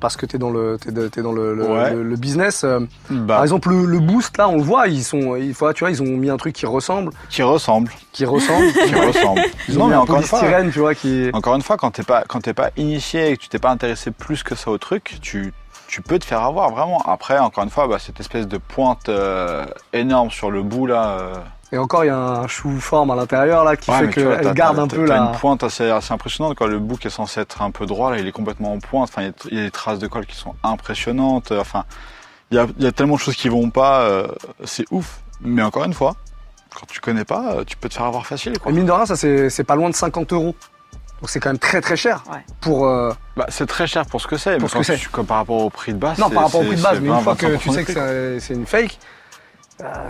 parce 0.00 0.16
que 0.16 0.26
t'es 0.26 0.38
dans 0.38 0.50
le, 0.50 0.76
t'es, 0.76 0.90
de- 0.90 1.06
t'es 1.06 1.22
dans 1.22 1.30
le, 1.30 1.54
le, 1.54 1.64
Ouais. 1.64 1.92
le- 1.92 2.02
le 2.02 2.16
business. 2.16 2.64
euh, 2.64 2.80
Bah, 3.10 3.34
Par 3.36 3.42
exemple, 3.44 3.70
le, 3.70 4.00
boost, 4.00 4.36
là, 4.36 4.48
on 4.48 4.56
le 4.56 4.62
voit, 4.62 4.88
ils 4.88 5.04
sont, 5.04 5.36
il 5.36 5.54
faut, 5.54 5.72
tu 5.72 5.84
vois, 5.84 5.90
ils 5.92 6.02
ont 6.02 6.16
mis 6.16 6.28
un 6.28 6.36
truc 6.36 6.52
qui 6.56 6.66
ressemble, 6.66 7.12
qui 7.30 7.44
ressemble, 7.44 7.90
qui 8.10 8.24
ressemble. 8.24 8.72
qui 8.72 8.94
ressemble. 8.96 9.40
Ils 9.68 9.76
ont 9.76 9.82
non, 9.82 9.84
mis 9.84 9.90
mais 9.90 9.96
un 9.98 10.00
encore 10.00 10.16
une 10.16 10.24
fois, 10.24 10.40
tu 10.72 10.80
vois, 10.80 10.96
qui. 10.96 11.30
Encore 11.32 11.54
une 11.54 11.62
fois, 11.62 11.76
quand 11.76 11.92
t'es 11.92 12.02
pas, 12.02 12.24
quand 12.26 12.40
t'es 12.40 12.54
pas 12.54 12.70
initié 12.76 13.30
et 13.30 13.36
que 13.36 13.42
tu 13.42 13.48
t'es 13.48 13.60
pas 13.60 13.70
intéressé 13.70 14.10
plus 14.10 14.42
que 14.42 14.56
ça 14.56 14.72
au 14.72 14.78
truc, 14.78 15.18
tu, 15.22 15.52
tu 15.86 16.02
peux 16.02 16.18
te 16.18 16.24
faire 16.24 16.42
avoir 16.42 16.70
vraiment. 16.70 17.00
Après, 17.06 17.38
encore 17.38 17.62
une 17.62 17.70
fois, 17.70 17.86
bah, 17.86 17.98
cette 18.00 18.18
espèce 18.18 18.48
de 18.48 18.58
pointe 18.58 19.08
euh, 19.08 19.64
énorme 19.92 20.32
sur 20.32 20.50
le 20.50 20.64
bout 20.64 20.86
là. 20.88 21.44
Euh, 21.72 21.76
Et 21.76 21.78
encore, 21.78 22.04
il 22.04 22.08
y 22.08 22.10
a 22.10 22.16
un 22.16 22.46
chou 22.46 22.78
forme 22.80 23.10
à 23.10 23.16
l'intérieur, 23.16 23.64
là, 23.64 23.76
qui 23.76 23.90
ouais, 23.90 23.98
fait 23.98 24.06
mais 24.06 24.12
qu'elle 24.42 24.54
garde 24.54 24.78
un 24.78 24.86
peu 24.88 25.04
la. 25.04 25.16
une 25.18 25.32
pointe 25.32 25.62
assez, 25.64 25.90
assez 25.90 26.12
impressionnante. 26.12 26.56
Quoi. 26.56 26.68
Le 26.68 26.78
bout 26.78 26.96
qui 26.96 27.06
est 27.06 27.10
censé 27.10 27.40
être 27.40 27.62
un 27.62 27.70
peu 27.70 27.86
droit, 27.86 28.10
là, 28.10 28.18
il 28.18 28.26
est 28.26 28.32
complètement 28.32 28.72
en 28.72 28.78
pointe. 28.78 29.08
Enfin, 29.12 29.22
il 29.22 29.26
y 29.26 29.28
a- 29.28 29.32
il 29.50 29.56
y, 29.58 29.60
a 29.60 29.64
des 29.64 29.70
traces 29.70 29.98
de 29.98 30.06
colle 30.06 30.26
qui 30.26 30.36
sont 30.36 30.54
impressionnantes. 30.62 31.52
Enfin, 31.52 31.84
Il 32.52 32.56
y 32.56 32.60
a, 32.60 32.66
il 32.78 32.84
y 32.84 32.86
a 32.86 32.92
tellement 32.92 33.16
de 33.16 33.20
choses 33.20 33.34
qui 33.34 33.48
vont 33.48 33.70
pas, 33.70 34.02
euh, 34.02 34.28
c'est 34.64 34.84
ouf. 34.92 35.20
Mais 35.40 35.62
encore 35.62 35.82
une 35.84 35.92
fois, 35.94 36.14
quand 36.78 36.86
tu 36.86 37.00
connais 37.00 37.24
pas, 37.24 37.54
euh, 37.54 37.64
tu 37.64 37.76
peux 37.76 37.88
te 37.88 37.94
faire 37.94 38.06
avoir 38.06 38.24
facile. 38.24 38.56
Quoi. 38.60 38.70
Et 38.70 38.74
mine 38.74 38.86
de 38.86 38.92
rien, 38.92 39.04
ça 39.04 39.16
c'est 39.16 39.64
pas 39.64 39.74
loin 39.74 39.90
de 39.90 39.94
50 39.96 40.32
euros. 40.32 40.54
Donc 41.20 41.30
c'est 41.30 41.40
quand 41.40 41.48
même 41.48 41.58
très 41.58 41.80
très 41.80 41.96
cher 41.96 42.22
Ouais. 42.30 42.44
pour. 42.60 42.86
euh, 42.86 43.10
Bah, 43.36 43.46
c'est 43.48 43.66
très 43.66 43.86
cher 43.88 44.06
pour 44.06 44.20
ce 44.20 44.26
que 44.28 44.36
c'est, 44.36 44.52
mais 44.52 44.58
Pour 44.58 44.68
ce 44.68 44.74
quand 44.74 44.80
que 44.80 44.96
c'est. 44.96 45.22
par 45.26 45.38
rapport 45.38 45.56
au 45.62 45.70
prix 45.70 45.92
de 45.92 45.98
base. 45.98 46.18
non, 46.18 46.30
par 46.30 46.44
rapport 46.44 46.60
au 46.60 46.64
prix 46.64 46.76
de 46.76 46.82
base, 46.82 47.00
mais 47.00 47.08
une 47.08 47.14
20, 47.14 47.20
fois 47.20 47.34
que 47.34 47.46
25% 47.46 47.58
tu 47.58 47.70
sais 47.72 47.84
que 47.84 48.38
c'est 48.38 48.54
une 48.54 48.66
fake. 48.66 48.98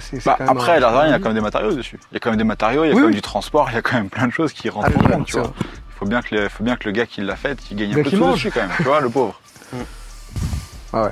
C'est 0.00 0.25
Bah, 0.25 0.37
après, 0.38 0.73
un- 0.82 1.06
il 1.06 1.11
y 1.11 1.14
a 1.14 1.18
quand 1.18 1.26
même 1.26 1.35
des 1.35 1.40
matériaux 1.40 1.73
dessus. 1.73 1.99
Il 2.11 2.14
y 2.14 2.16
a 2.16 2.20
quand 2.20 2.30
même 2.30 2.38
des 2.38 2.44
matériaux, 2.44 2.85
il 2.85 2.88
y 2.88 2.90
a 2.90 2.94
Oui, 2.94 3.00
quand 3.00 3.06
même 3.06 3.11
oui. 3.11 3.14
du 3.16 3.23
transport, 3.23 3.68
il 3.70 3.75
y 3.75 3.78
a 3.78 3.82
quand 3.82 3.96
même 3.96 4.08
plein 4.11 4.26
de 4.26 4.32
choses 4.32 4.52
qui 4.52 4.68
rentrent 4.68 4.90
Ah, 4.94 4.99
en 5.04 5.08
compte, 5.18 5.26
tu 5.26 5.32
c'est 5.32 5.38
vois. 5.40 5.52
Il 5.58 5.99
faut 5.99 6.06
bien 6.06 6.20
que, 6.23 6.35
le, 6.35 6.49
faut 6.49 6.62
bien 6.64 6.76
que 6.76 6.85
le 6.85 6.92
gars 6.92 7.06
qui 7.06 7.20
l'a 7.23 7.37
fait, 7.37 7.58
il 7.70 7.76
gagne 7.76 7.90
un 7.92 7.94
peu 8.02 8.11
de 8.11 8.32
dessus 8.32 8.50
quand 8.50 8.61
même, 8.61 8.70
tu 8.76 8.82
vois, 8.82 9.00
le 9.00 9.08
pauvre. 9.08 9.40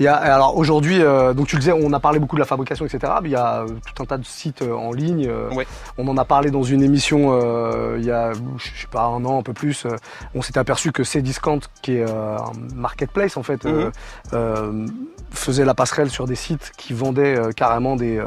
Il 0.00 0.02
y 0.02 0.08
a, 0.08 0.16
alors 0.16 0.56
aujourd'hui, 0.56 1.00
euh, 1.00 1.34
donc 1.34 1.46
tu 1.46 1.54
le 1.54 1.60
disais, 1.60 1.72
on 1.72 1.92
a 1.92 2.00
parlé 2.00 2.18
beaucoup 2.18 2.34
de 2.34 2.40
la 2.40 2.46
fabrication, 2.46 2.84
etc. 2.84 3.12
Mais 3.22 3.28
il 3.28 3.32
y 3.32 3.36
a 3.36 3.60
euh, 3.62 3.68
tout 3.94 4.02
un 4.02 4.06
tas 4.06 4.18
de 4.18 4.24
sites 4.24 4.62
euh, 4.62 4.72
en 4.74 4.90
ligne. 4.90 5.28
euh, 5.28 5.48
Ouais. 5.54 5.68
On 5.98 6.08
en 6.08 6.16
a 6.16 6.24
parlé 6.24 6.50
dans 6.50 6.64
une 6.64 6.82
émission 6.82 7.28
euh, 7.40 7.94
il 8.00 8.04
y 8.04 8.10
a, 8.10 8.32
je 8.32 8.64
sais 8.80 8.88
pas, 8.90 9.04
un 9.04 9.24
an, 9.24 9.38
un 9.38 9.42
peu 9.44 9.52
plus. 9.52 9.86
euh, 9.86 9.90
on 10.34 10.42
s'était 10.42 10.58
aperçu 10.58 10.90
que 10.90 11.04
Cdiscount, 11.04 11.60
qui 11.80 11.98
est 11.98 12.04
euh, 12.08 12.36
un 12.38 12.52
marketplace 12.74 13.36
en 13.36 13.44
fait, 13.44 13.66
euh, 13.66 13.92
euh, 14.32 14.84
faisait 15.34 15.64
la 15.64 15.74
passerelle 15.74 16.10
sur 16.10 16.26
des 16.26 16.34
sites 16.34 16.72
qui 16.76 16.92
vendaient 16.92 17.36
euh, 17.36 17.50
carrément 17.52 17.96
des 17.96 18.18
euh, 18.18 18.26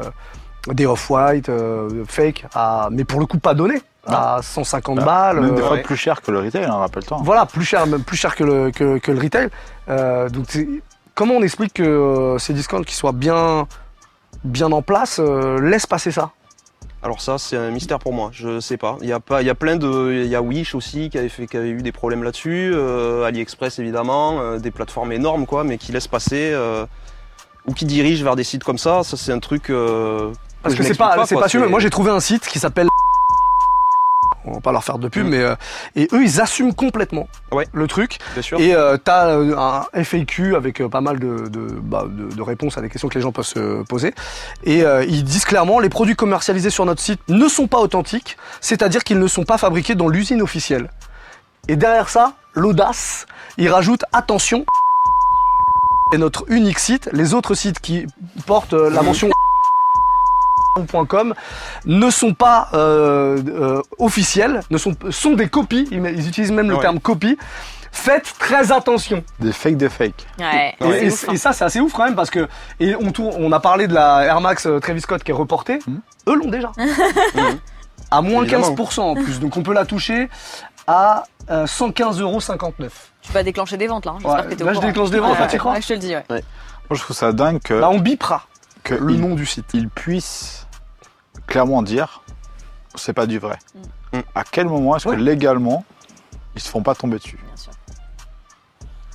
des 0.74 0.86
off-white 0.86 1.48
euh, 1.48 2.04
fake, 2.06 2.46
à, 2.54 2.88
mais 2.90 3.04
pour 3.04 3.20
le 3.20 3.26
coup 3.26 3.38
pas 3.38 3.54
donnés, 3.54 3.80
à 4.06 4.40
150 4.42 5.04
balles. 5.04 5.40
Même 5.40 5.54
des 5.54 5.62
euh, 5.62 5.64
fois 5.64 5.76
ouais. 5.76 5.82
plus 5.82 5.96
cher 5.96 6.20
que 6.20 6.30
le 6.30 6.40
retail, 6.40 6.64
hein, 6.64 6.76
rappelle-toi. 6.76 7.18
voilà, 7.22 7.46
plus 7.46 7.64
cher, 7.64 7.86
même 7.86 8.02
plus 8.02 8.16
cher 8.16 8.34
que 8.34 8.44
le, 8.44 8.70
que, 8.70 8.98
que 8.98 9.12
le 9.12 9.20
retail. 9.20 9.48
Donc, 10.30 10.58
comment 11.14 11.34
on 11.34 11.42
explique 11.42 11.74
que 11.74 12.36
ces 12.38 12.52
discounts 12.52 12.84
qui 12.84 12.94
soient 12.94 13.12
bien, 13.12 13.66
bien 14.44 14.70
en 14.72 14.82
place 14.82 15.20
laissent 15.20 15.86
passer 15.86 16.10
ça? 16.10 16.32
Alors 17.02 17.20
ça, 17.20 17.38
c'est 17.38 17.56
un 17.56 17.70
mystère 17.70 17.98
pour 18.00 18.12
moi. 18.12 18.30
Je 18.32 18.58
sais 18.60 18.76
pas. 18.76 18.98
Il 19.02 19.08
y 19.08 19.12
a 19.12 19.20
pas, 19.20 19.40
il 19.42 19.46
y 19.46 19.50
a 19.50 19.54
plein 19.54 19.76
de, 19.76 20.22
il 20.24 20.28
y 20.30 20.34
a 20.34 20.42
Wish 20.42 20.74
aussi 20.74 21.10
qui 21.10 21.18
avait 21.18 21.28
fait, 21.28 21.46
qui 21.46 21.56
avait 21.56 21.68
eu 21.70 21.82
des 21.82 21.92
problèmes 21.92 22.24
là-dessus. 22.24 22.72
euh, 22.74 23.24
AliExpress 23.24 23.78
évidemment, 23.78 24.40
euh, 24.40 24.58
des 24.58 24.70
plateformes 24.72 25.12
énormes 25.12 25.46
quoi, 25.46 25.62
mais 25.62 25.78
qui 25.78 25.92
laissent 25.92 26.08
passer 26.08 26.50
euh, 26.52 26.86
ou 27.66 27.72
qui 27.72 27.84
dirigent 27.84 28.24
vers 28.24 28.34
des 28.34 28.44
sites 28.44 28.64
comme 28.64 28.78
ça. 28.78 29.04
Ça, 29.04 29.16
c'est 29.16 29.32
un 29.32 29.38
truc. 29.38 29.70
euh, 29.70 30.32
Parce 30.62 30.74
je 30.74 30.80
que 30.80 30.84
c'est 30.84 30.94
pas, 30.98 31.24
c'est 31.24 31.36
pas 31.36 31.48
sûr. 31.48 31.68
Moi, 31.70 31.78
j'ai 31.78 31.90
trouvé 31.90 32.10
un 32.10 32.20
site 32.20 32.46
qui 32.48 32.58
s'appelle. 32.58 32.88
On 34.48 34.54
va 34.54 34.60
pas 34.60 34.72
leur 34.72 34.82
faire 34.84 34.98
de 34.98 35.08
pub, 35.08 35.26
Mm. 35.26 35.30
mais 35.30 35.38
euh, 35.38 35.54
et 35.96 36.08
eux, 36.12 36.22
ils 36.22 36.40
assument 36.40 36.72
complètement 36.74 37.28
Ouais. 37.52 37.66
le 37.72 37.86
truc. 37.86 38.18
bien 38.34 38.42
sûr. 38.42 38.60
Et 38.60 38.74
euh, 38.74 38.96
t'as 38.96 39.28
euh, 39.28 39.56
un 39.56 39.84
FAQ 40.02 40.54
avec 40.56 40.80
euh, 40.80 40.88
pas 40.88 41.00
mal 41.00 41.18
de, 41.18 41.48
de, 41.48 41.60
bah, 41.82 42.04
de- 42.08 42.34
de 42.34 42.42
réponses 42.42 42.78
à 42.78 42.80
des 42.80 42.88
questions 42.88 43.08
que 43.08 43.14
les 43.14 43.20
gens 43.20 43.32
peuvent 43.32 43.44
se 43.44 43.82
poser. 43.84 44.14
Et 44.64 44.82
euh, 44.84 45.04
ils 45.04 45.24
disent 45.24 45.44
clairement 45.44 45.78
les 45.80 45.88
produits 45.88 46.16
commercialisés 46.16 46.70
sur 46.70 46.84
notre 46.86 47.00
site 47.02 47.20
ne 47.28 47.48
sont 47.48 47.66
pas 47.66 47.78
authentiques, 47.78 48.36
c'est-à-dire 48.60 49.04
qu'ils 49.04 49.18
ne 49.18 49.26
sont 49.26 49.44
pas 49.44 49.58
fabriqués 49.58 49.94
dans 49.94 50.08
l'usine 50.08 50.42
officielle. 50.42 50.90
Et 51.68 51.76
derrière 51.76 52.08
ça, 52.08 52.32
l'audace, 52.54 53.26
ils 53.58 53.68
rajoutent 53.68 54.04
attention. 54.12 54.64
Et 56.14 56.16
notre 56.18 56.44
unique 56.50 56.78
site, 56.78 57.10
les 57.12 57.34
autres 57.34 57.54
sites 57.54 57.80
qui 57.80 58.06
portent 58.46 58.72
euh, 58.72 58.88
la 58.88 59.02
mention 59.02 59.28
ne 61.84 62.10
sont 62.10 62.34
pas 62.34 62.68
euh, 62.74 63.40
euh, 63.48 63.82
officiels, 63.98 64.60
ne 64.70 64.78
sont, 64.78 64.94
sont 65.10 65.34
des 65.34 65.48
copies, 65.48 65.88
ils, 65.90 66.28
utilisent 66.28 66.52
même 66.52 66.70
le 66.70 66.78
terme 66.78 67.00
copie. 67.00 67.36
Faites 67.90 68.34
très 68.38 68.70
attention. 68.70 69.24
Des 69.40 69.52
fakes 69.52 69.76
de. 69.76 69.88
Ouais. 70.38 70.76
Et, 70.80 71.08
hein. 71.08 71.36
ça, 71.36 71.52
c'est 71.52 71.64
assez 71.64 71.80
ouf 71.80 71.92
quand 71.92 72.04
même 72.04 72.14
parce 72.14 72.30
que 72.30 72.46
on, 72.80 73.50
a 73.50 73.60
parlé 73.60 73.88
de 73.88 73.94
la 73.94 74.24
Air 74.24 74.40
Max 74.40 74.66
euh, 74.66 74.78
Travis 74.78 75.00
Scott 75.00 75.24
qui 75.24 75.30
est 75.30 75.34
reportée. 75.34 75.78
Mhm. 75.86 76.00
Eux 76.28 76.36
l'ont 76.36 76.50
déjà. 76.50 76.70
à 78.10 78.20
moins 78.22 78.42
Évidemment. 78.42 78.70
15% 78.74 79.00
en 79.00 79.14
plus. 79.14 79.40
Donc 79.40 79.56
on 79.56 79.62
peut 79.62 79.72
la 79.72 79.84
toucher 79.86 80.28
à 80.86 81.24
euh, 81.50 81.66
115,59 81.66 82.20
euros. 82.20 82.40
Tu 83.22 83.32
vas 83.32 83.42
déclencher 83.42 83.76
des 83.76 83.86
ventes 83.86 84.06
là. 84.06 84.12
hein. 84.12 84.18
Que 84.48 84.62
au 84.62 84.66
là, 84.66 84.74
je 84.74 84.80
déclenche 84.80 85.10
des 85.10 85.18
ventes, 85.18 85.36
hein, 85.40 85.46
tu 85.50 85.58
crois 85.58 85.80
je 85.80 85.88
te 85.88 85.92
le 85.94 85.98
dis. 85.98 86.14
Moi, 86.14 86.40
je 86.92 87.00
trouve 87.00 87.16
ça 87.16 87.32
dingue 87.32 87.60
que, 87.62 87.74
Là, 87.74 87.90
on 87.90 87.98
bipera 87.98 88.46
que 88.84 88.94
le 88.94 89.12
il- 89.12 89.20
nom 89.20 89.34
du 89.34 89.44
site. 89.44 89.66
ils 89.74 89.88
puissent 89.88 90.66
clairement 91.48 91.82
dire 91.82 92.22
c'est 92.94 93.12
pas 93.12 93.26
du 93.26 93.38
vrai. 93.38 93.58
Mm. 94.12 94.18
À 94.34 94.44
quel 94.44 94.66
moment 94.68 94.96
est-ce 94.96 95.08
Ouais. 95.08 95.16
que 95.16 95.20
légalement 95.20 95.84
ils 96.54 96.60
se 96.62 96.68
font 96.68 96.82
pas 96.82 96.94
tomber 96.94 97.18
dessus 97.18 97.38
Bien 97.46 97.56
sûr. 97.56 97.72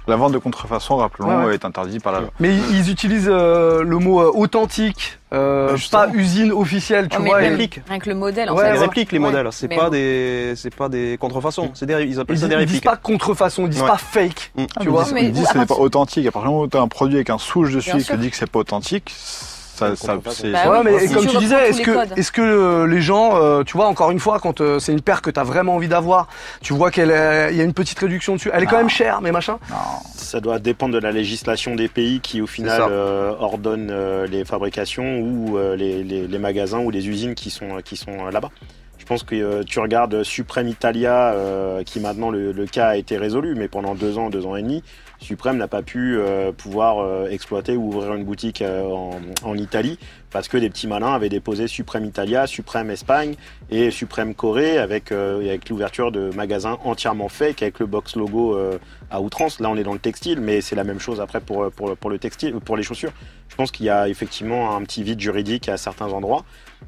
La 0.05 0.17
vente 0.17 0.33
de 0.33 0.37
contrefaçon, 0.37 0.97
rappelons, 0.97 1.27
Ouais, 1.39 1.45
ouais. 1.45 1.53
est 1.53 1.63
interdite 1.63 2.03
par 2.03 2.11
la 2.11 2.19
loi. 2.19 2.29
Mais 2.41 2.53
ils, 2.53 2.75
ils 2.79 2.91
utilisent 2.91 3.29
euh, 3.31 3.83
le 3.83 3.97
mot 3.99 4.19
euh, 4.21 4.31
authentique, 4.35 5.17
euh, 5.33 5.77
pas 5.91 6.09
usine 6.09 6.51
officielle, 6.51 7.07
tu 7.07 7.15
Ouais, 7.17 7.23
mais 7.23 7.29
vois. 7.29 7.41
et- 7.43 7.49
répliques. 7.49 7.81
Avec 7.89 8.05
le 8.05 8.13
modèle 8.13 8.49
en 8.49 8.55
Ouais, 8.55 8.65
fait. 8.65 8.71
ouais. 8.73 8.77
répliques 8.79 9.13
les 9.13 9.17
Ouais. 9.19 9.23
modèles. 9.25 9.47
C'est 9.51 9.69
Mais 9.69 9.77
pas 9.77 9.85
bon. 9.85 9.91
des, 9.91 10.53
c'est 10.57 10.75
pas 10.75 10.89
des 10.89 11.17
contrefaçons. 11.21 11.71
C'est 11.73 11.85
des, 11.85 12.03
ils 12.03 12.19
appellent 12.19 12.35
Ils, 12.35 12.39
ça 12.41 12.47
des 12.49 12.55
ils 12.55 12.57
disent 12.65 12.67
répliques. 12.75 12.83
pas 12.83 12.97
contrefaçon, 12.97 13.63
ils 13.63 13.69
disent 13.69 13.81
Ouais. 13.81 13.87
pas 13.87 13.97
fake. 13.97 14.51
Mm. 14.55 14.63
Ah, 14.75 14.79
Tu 14.81 14.85
mais 14.87 14.91
vois 14.91 15.01
ils 15.01 15.05
disent- 15.05 15.13
Mais 15.13 15.23
ils 15.25 15.31
disent 15.31 15.43
que 15.47 15.53
ce 15.53 15.57
n'est 15.57 15.61
pas 15.61 15.67
partir- 15.67 15.83
authentique. 15.85 16.27
À 16.27 16.31
partir 16.31 16.49
du 16.49 16.53
moment 16.53 16.65
où 16.65 16.67
tu 16.67 16.77
as 16.77 16.81
un 16.81 16.87
produit 16.89 17.15
avec 17.15 17.29
un 17.29 17.37
souche 17.37 17.71
dessus 17.71 17.97
qui 18.03 18.17
dit 18.17 18.29
que 18.29 18.35
c'est 18.35 18.49
pas 18.51 18.59
authentique, 18.59 19.15
ça, 19.75 19.95
C'est 19.95 20.05
ça, 20.05 20.17
c'est. 20.31 20.51
Bah 20.51 20.69
Ouais, 20.69 20.83
mais 20.83 21.07
si 21.07 21.13
comme 21.13 21.25
tu 21.27 21.37
disais, 21.37 21.69
est-ce 21.69 21.81
que, 21.81 22.19
est-ce 22.19 22.31
que 22.31 22.41
euh, 22.41 22.87
les 22.87 23.01
gens, 23.01 23.37
euh, 23.41 23.63
tu 23.63 23.75
vois, 23.77 23.87
encore 23.87 24.11
une 24.11 24.19
fois, 24.19 24.39
quand 24.39 24.61
euh, 24.61 24.79
c'est 24.79 24.91
une 24.91 25.01
paire 25.01 25.21
que 25.21 25.29
tu 25.29 25.39
as 25.39 25.43
vraiment 25.43 25.75
envie 25.75 25.87
d'avoir, 25.87 26.27
tu 26.61 26.73
vois 26.73 26.91
qu'il 26.91 27.07
y 27.07 27.11
a 27.11 27.49
une 27.63 27.73
petite 27.73 27.99
réduction 27.99 28.33
dessus. 28.35 28.49
Elle 28.53 28.63
est 28.63 28.65
quand 28.65 28.73
Non. 28.73 28.81
même 28.83 28.89
chère, 28.89 29.21
mais 29.21 29.31
machin. 29.31 29.57
Ça 30.15 30.39
doit 30.39 30.59
dépendre 30.59 30.93
de 30.93 30.99
la 30.99 31.11
législation 31.11 31.75
des 31.75 31.87
pays 31.87 32.19
qui, 32.21 32.41
au 32.41 32.47
final, 32.47 32.81
euh, 32.89 33.33
ordonnent 33.39 33.89
euh, 33.91 34.27
les 34.27 34.45
fabrications 34.45 35.19
ou 35.19 35.57
euh, 35.57 35.75
les, 35.75 36.03
les- 36.03 36.27
les 36.27 36.39
magasins 36.39 36.79
ou 36.79 36.89
les 36.91 37.07
usines 37.07 37.35
qui 37.35 37.49
sont, 37.49 37.77
qui 37.83 37.95
sont 37.97 38.25
là-bas. 38.31 38.49
Je 39.03 39.07
pense 39.09 39.23
que 39.23 39.35
euh, 39.35 39.63
tu 39.65 39.81
regardes 39.81 40.23
Supreme 40.23 40.69
Italia, 40.69 41.33
euh, 41.33 41.83
qui 41.83 41.99
maintenant 41.99 42.31
le, 42.31 42.53
cas 42.65 42.87
a 42.87 42.95
été 42.95 43.17
résolu, 43.17 43.53
mais 43.53 43.67
pendant 43.67 43.95
deux 43.95 44.17
ans, 44.17 44.29
deux 44.29 44.45
ans 44.45 44.55
et 44.55 44.61
demi, 44.61 44.81
Supreme 45.19 45.57
n'a 45.57 45.67
pas 45.67 45.81
pu 45.81 46.15
euh, 46.17 46.53
pouvoir 46.53 47.27
exploiter 47.29 47.75
ou 47.75 47.89
ouvrir 47.89 48.13
une 48.13 48.23
boutique 48.23 48.63
en, 48.63 49.57
Italie 49.57 49.99
parce 50.31 50.47
que 50.47 50.57
des 50.57 50.69
petits 50.69 50.87
malins 50.87 51.13
avaient 51.13 51.29
déposé 51.29 51.67
Supreme 51.67 52.05
Italia, 52.05 52.47
Supreme 52.47 52.89
Espagne 52.91 53.35
et 53.69 53.91
Supreme 53.91 54.33
Corée 54.33 54.77
avec, 54.77 55.11
avec 55.11 55.69
l'ouverture 55.69 56.11
de 56.11 56.31
magasins 56.33 56.77
entièrement 56.85 57.29
fake 57.29 57.61
avec 57.61 57.79
le 57.79 57.85
box 57.85 58.15
logo 58.15 58.57
à 59.11 59.21
outrance. 59.21 59.59
Là, 59.59 59.69
on 59.69 59.75
est 59.75 59.83
dans 59.83 59.93
le 59.93 59.99
textile, 59.99 60.41
mais 60.41 60.61
c'est 60.61 60.75
la 60.75 60.83
même 60.83 60.99
chose 60.99 61.21
après 61.21 61.39
pour, 61.39 61.69
pour 61.71 62.09
le 62.09 62.17
textile, 62.17 62.55
pour 62.55 62.77
les 62.77 62.83
chaussures. 62.83 63.13
Je 63.49 63.55
pense 63.55 63.71
qu'il 63.71 63.85
y 63.85 63.89
a 63.91 64.09
effectivement 64.09 64.75
un 64.75 64.81
petit 64.81 65.03
vide 65.03 65.19
juridique 65.19 65.69
à 65.69 65.77
certains 65.77 66.07
endroits 66.07 66.43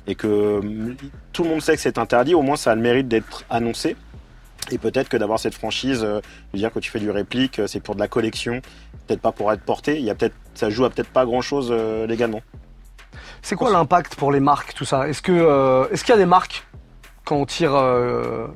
et 0.07 0.15
que 0.15 0.59
hum, 0.59 0.95
tout 1.33 1.43
le 1.43 1.49
monde 1.49 1.61
sait 1.61 1.75
que 1.75 1.81
c'est 1.81 1.97
interdit. 1.97 2.33
Au 2.35 2.41
moins, 2.41 2.55
ça 2.55 2.71
a 2.71 2.75
le 2.75 2.81
mérite 2.81 3.07
d'être 3.07 3.43
annoncé. 3.49 3.95
Et 4.71 4.77
peut-être 4.79 5.09
que 5.09 5.17
d'avoir 5.17 5.39
cette 5.39 5.53
franchise, 5.53 6.01
euh, 6.03 6.21
de 6.53 6.57
dire 6.57 6.71
que 6.71 6.79
tu 6.79 6.89
fais 6.89 6.99
du 6.99 7.11
réplique, 7.11 7.59
euh, 7.59 7.67
c'est 7.67 7.79
pour 7.79 7.93
de 7.95 7.99
la 7.99 8.07
collection, 8.07 8.61
peut-être 9.05 9.21
pas 9.21 9.31
pour 9.31 9.51
être 9.53 9.61
porté. 9.61 9.97
Il 9.99 10.03
y 10.05 10.09
a 10.09 10.15
peut-être, 10.15 10.35
ça 10.55 10.69
joue 10.71 10.85
à 10.85 10.89
peut-être 10.89 11.09
pas 11.09 11.25
grand 11.25 11.41
chose 11.41 11.71
légalement. 12.07 12.41
C'est 13.43 13.55
quoi 13.55 13.69
l'impact 13.71 14.15
pour 14.15 14.31
les 14.31 14.39
marques, 14.39 14.73
tout 14.73 14.85
ça? 14.85 15.07
Est-ce 15.07 15.21
que, 15.21 15.31
euh, 15.31 15.87
est-ce 15.91 16.03
qu'il 16.03 16.13
y 16.13 16.15
a 16.15 16.19
des 16.19 16.25
marques 16.25 16.65
quand 17.25 17.35
on 17.35 17.45
tire 17.45 17.75
euh, 17.75 18.47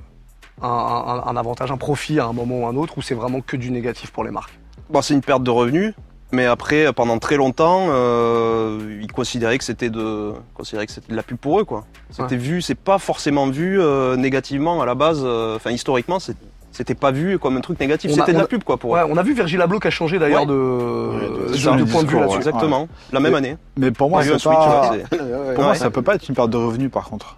un, 0.63 0.67
un- 0.67 1.23
un 1.27 1.37
avantage, 1.37 1.71
un 1.71 1.77
profit 1.77 2.19
à 2.19 2.25
un 2.25 2.33
moment 2.33 2.61
ou 2.61 2.65
un 2.65 2.75
autre, 2.75 2.97
ou 2.97 3.03
c'est 3.03 3.13
vraiment 3.13 3.41
que 3.41 3.55
du 3.55 3.69
négatif 3.69 4.09
pour 4.11 4.23
les 4.23 4.31
marques? 4.31 4.57
Bon, 4.89 5.03
c'est 5.03 5.13
une 5.13 5.21
perte 5.21 5.43
de 5.43 5.51
revenus, 5.51 5.93
mais 6.31 6.45
après, 6.45 6.91
pendant 6.93 7.17
très 7.19 7.37
longtemps, 7.37 7.87
euh, 7.89 8.99
ils 9.01 9.11
considéraient 9.11 9.57
que 9.57 9.63
c'était 9.63 9.89
de, 9.89 10.33
considéraient 10.53 10.85
que 10.85 10.91
c'était 10.91 11.11
de 11.11 11.15
la 11.15 11.23
pub 11.23 11.37
pour 11.37 11.59
eux, 11.59 11.63
quoi. 11.65 11.85
C'était 12.11 12.37
vu, 12.37 12.61
c'est 12.61 12.75
pas 12.75 12.97
forcément 12.99 13.47
vu 13.47 13.81
euh, 13.81 14.15
négativement 14.15 14.81
à 14.81 14.85
la 14.85 14.95
base. 14.95 15.21
euh, 15.23 15.55
Enfin, 15.55 15.71
historiquement, 15.71 16.19
c'est- 16.19 16.37
c'était 16.71 16.95
pas 16.95 17.11
vu 17.11 17.39
comme 17.39 17.57
un 17.57 17.61
truc 17.61 17.79
négatif. 17.79 18.11
On 18.11 18.13
a- 18.13 18.17
C'était 18.17 18.33
de 18.33 18.37
la 18.37 18.43
a- 18.43 18.47
pub, 18.47 18.63
quoi, 18.63 18.77
pour 18.77 18.91
Ouais, 18.91 19.01
eux. 19.01 19.07
on 19.09 19.17
a 19.17 19.23
vu 19.23 19.33
Virgil 19.33 19.61
Abloh 19.61 19.79
qui 19.79 19.87
a 19.87 19.91
changé 19.91 20.19
d'ailleurs 20.19 20.41
Ouais. 20.41 20.47
de, 20.47 21.51
de- 21.51 21.91
point 21.91 22.03
de 22.03 22.07
vue 22.09 22.15
là-dessus. 22.19 22.31
ouais. 22.31 22.37
Exactement. 22.37 22.87
La 23.11 23.19
même 23.19 23.35
année. 23.35 23.57
Mais 23.77 23.91
pour 23.91 24.09
moi, 24.09 24.23
c'est 24.23 24.41
pas. 24.43 24.91
Pour 25.55 25.63
moi, 25.63 25.75
ça 25.75 25.89
peut 25.89 26.01
pas 26.03 26.15
être 26.15 26.27
une 26.29 26.35
perte 26.35 26.49
de 26.51 26.57
revenus 26.57 26.91
par 26.91 27.05
contre. 27.09 27.37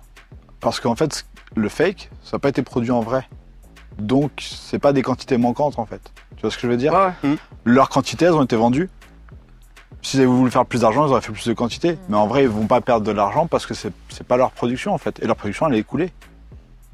Parce 0.60 0.80
qu'en 0.80 0.96
fait, 0.96 1.26
le 1.56 1.70
fake, 1.70 2.12
ça 2.24 2.36
n'a 2.38 2.40
pas 2.40 2.50
été 2.50 2.62
produit 2.62 2.92
en 2.92 3.00
vrai. 3.02 3.28
Donc, 3.98 4.32
c'est 4.40 4.80
pas 4.80 4.94
des 4.94 5.02
quantités 5.02 5.38
manquantes 5.38 5.78
en 5.80 5.86
fait. 5.86 6.02
Tu 6.42 6.48
vois 6.48 6.52
ce 6.52 6.58
que 6.58 6.64
je 6.64 6.68
veux 6.70 6.78
dire 6.78 6.92
Ouais, 6.92 7.30
ouais. 7.30 7.36
Leurs 7.66 7.90
quantités, 7.90 8.26
elles 8.26 8.34
ont 8.34 8.42
été 8.42 8.56
vendues. 8.56 8.90
S'ils 10.02 10.22
avaient 10.22 10.28
voulu 10.28 10.50
faire 10.50 10.66
plus 10.66 10.82
d'argent, 10.82 11.06
ils 11.06 11.12
auraient 11.12 11.22
fait 11.22 11.32
plus 11.32 11.48
de 11.48 11.54
quantité. 11.54 12.00
Mais 12.10 12.18
en 12.18 12.26
vrai, 12.26 12.42
ils 12.42 12.50
vont 12.50 12.66
pas 12.66 12.82
perdre 12.82 13.06
de 13.06 13.12
l'argent 13.12 13.46
parce 13.46 13.68
que 13.68 13.76
c'est 13.76 13.94
pas 14.28 14.38
leur 14.38 14.50
production 14.50 14.92
en 14.92 14.98
fait. 14.98 15.20
Et 15.22 15.28
leur 15.28 15.36
production, 15.36 15.68
elle 15.68 15.76
est 15.76 15.80
écoulée. 15.80 16.12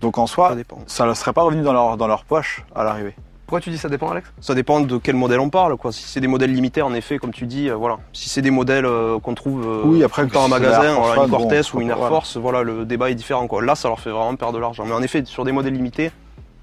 Donc 0.01 0.17
en 0.17 0.27
soi, 0.27 0.53
ça 0.85 1.05
ne 1.05 1.13
serait 1.13 1.31
pas 1.31 1.43
revenu 1.43 1.61
dans 1.61 1.71
leur, 1.71 1.95
dans 1.95 2.07
leur 2.07 2.25
poche 2.25 2.65
à 2.75 2.83
l'arrivée. 2.83 3.15
Pourquoi 3.45 3.61
tu 3.61 3.69
dis 3.69 3.77
ça 3.77 3.87
dépend, 3.87 4.09
Alex? 4.09 4.29
Ça 4.41 4.53
dépend 4.53 4.81
de 4.81 4.97
quel 4.97 5.15
modèle 5.15 5.39
on 5.39 5.49
parle, 5.49 5.77
quoi. 5.77 5.93
Si 5.93 6.03
c'est 6.03 6.19
des 6.19 6.27
modèles 6.27 6.51
limités, 6.51 6.81
en 6.81 6.93
effet, 6.93 7.17
comme 7.17 7.31
tu 7.31 7.45
dis, 7.45 7.69
euh, 7.69 7.75
voilà. 7.75 7.99
Si 8.11 8.27
c'est 8.27 8.41
des 8.41 8.51
modèles 8.51 8.85
euh, 8.85 9.17
qu'on 9.21 9.33
trouve 9.33 9.65
euh, 9.65 9.83
Oui, 9.85 10.03
après, 10.03 10.25
si 10.25 10.29
c'est 10.29 10.37
la 10.37 10.49
magasin, 10.49 10.95
Force 10.95 11.07
voilà, 11.07 11.23
une 11.23 11.29
bon, 11.29 11.37
Cortez 11.37 11.61
ou 11.73 11.79
une 11.79 11.89
Air 11.89 11.95
voilà. 11.95 12.09
Force, 12.09 12.35
voilà, 12.35 12.63
le 12.63 12.83
débat 12.83 13.09
est 13.09 13.15
différent, 13.15 13.47
quoi. 13.47 13.63
Là, 13.63 13.75
ça 13.75 13.87
leur 13.87 14.01
fait 14.01 14.09
vraiment 14.09 14.35
perdre 14.35 14.55
de 14.55 14.59
l'argent. 14.59 14.83
Mais 14.85 14.91
en 14.91 15.01
effet, 15.01 15.23
sur 15.23 15.45
des 15.45 15.53
modèles 15.53 15.75
limités, 15.75 16.11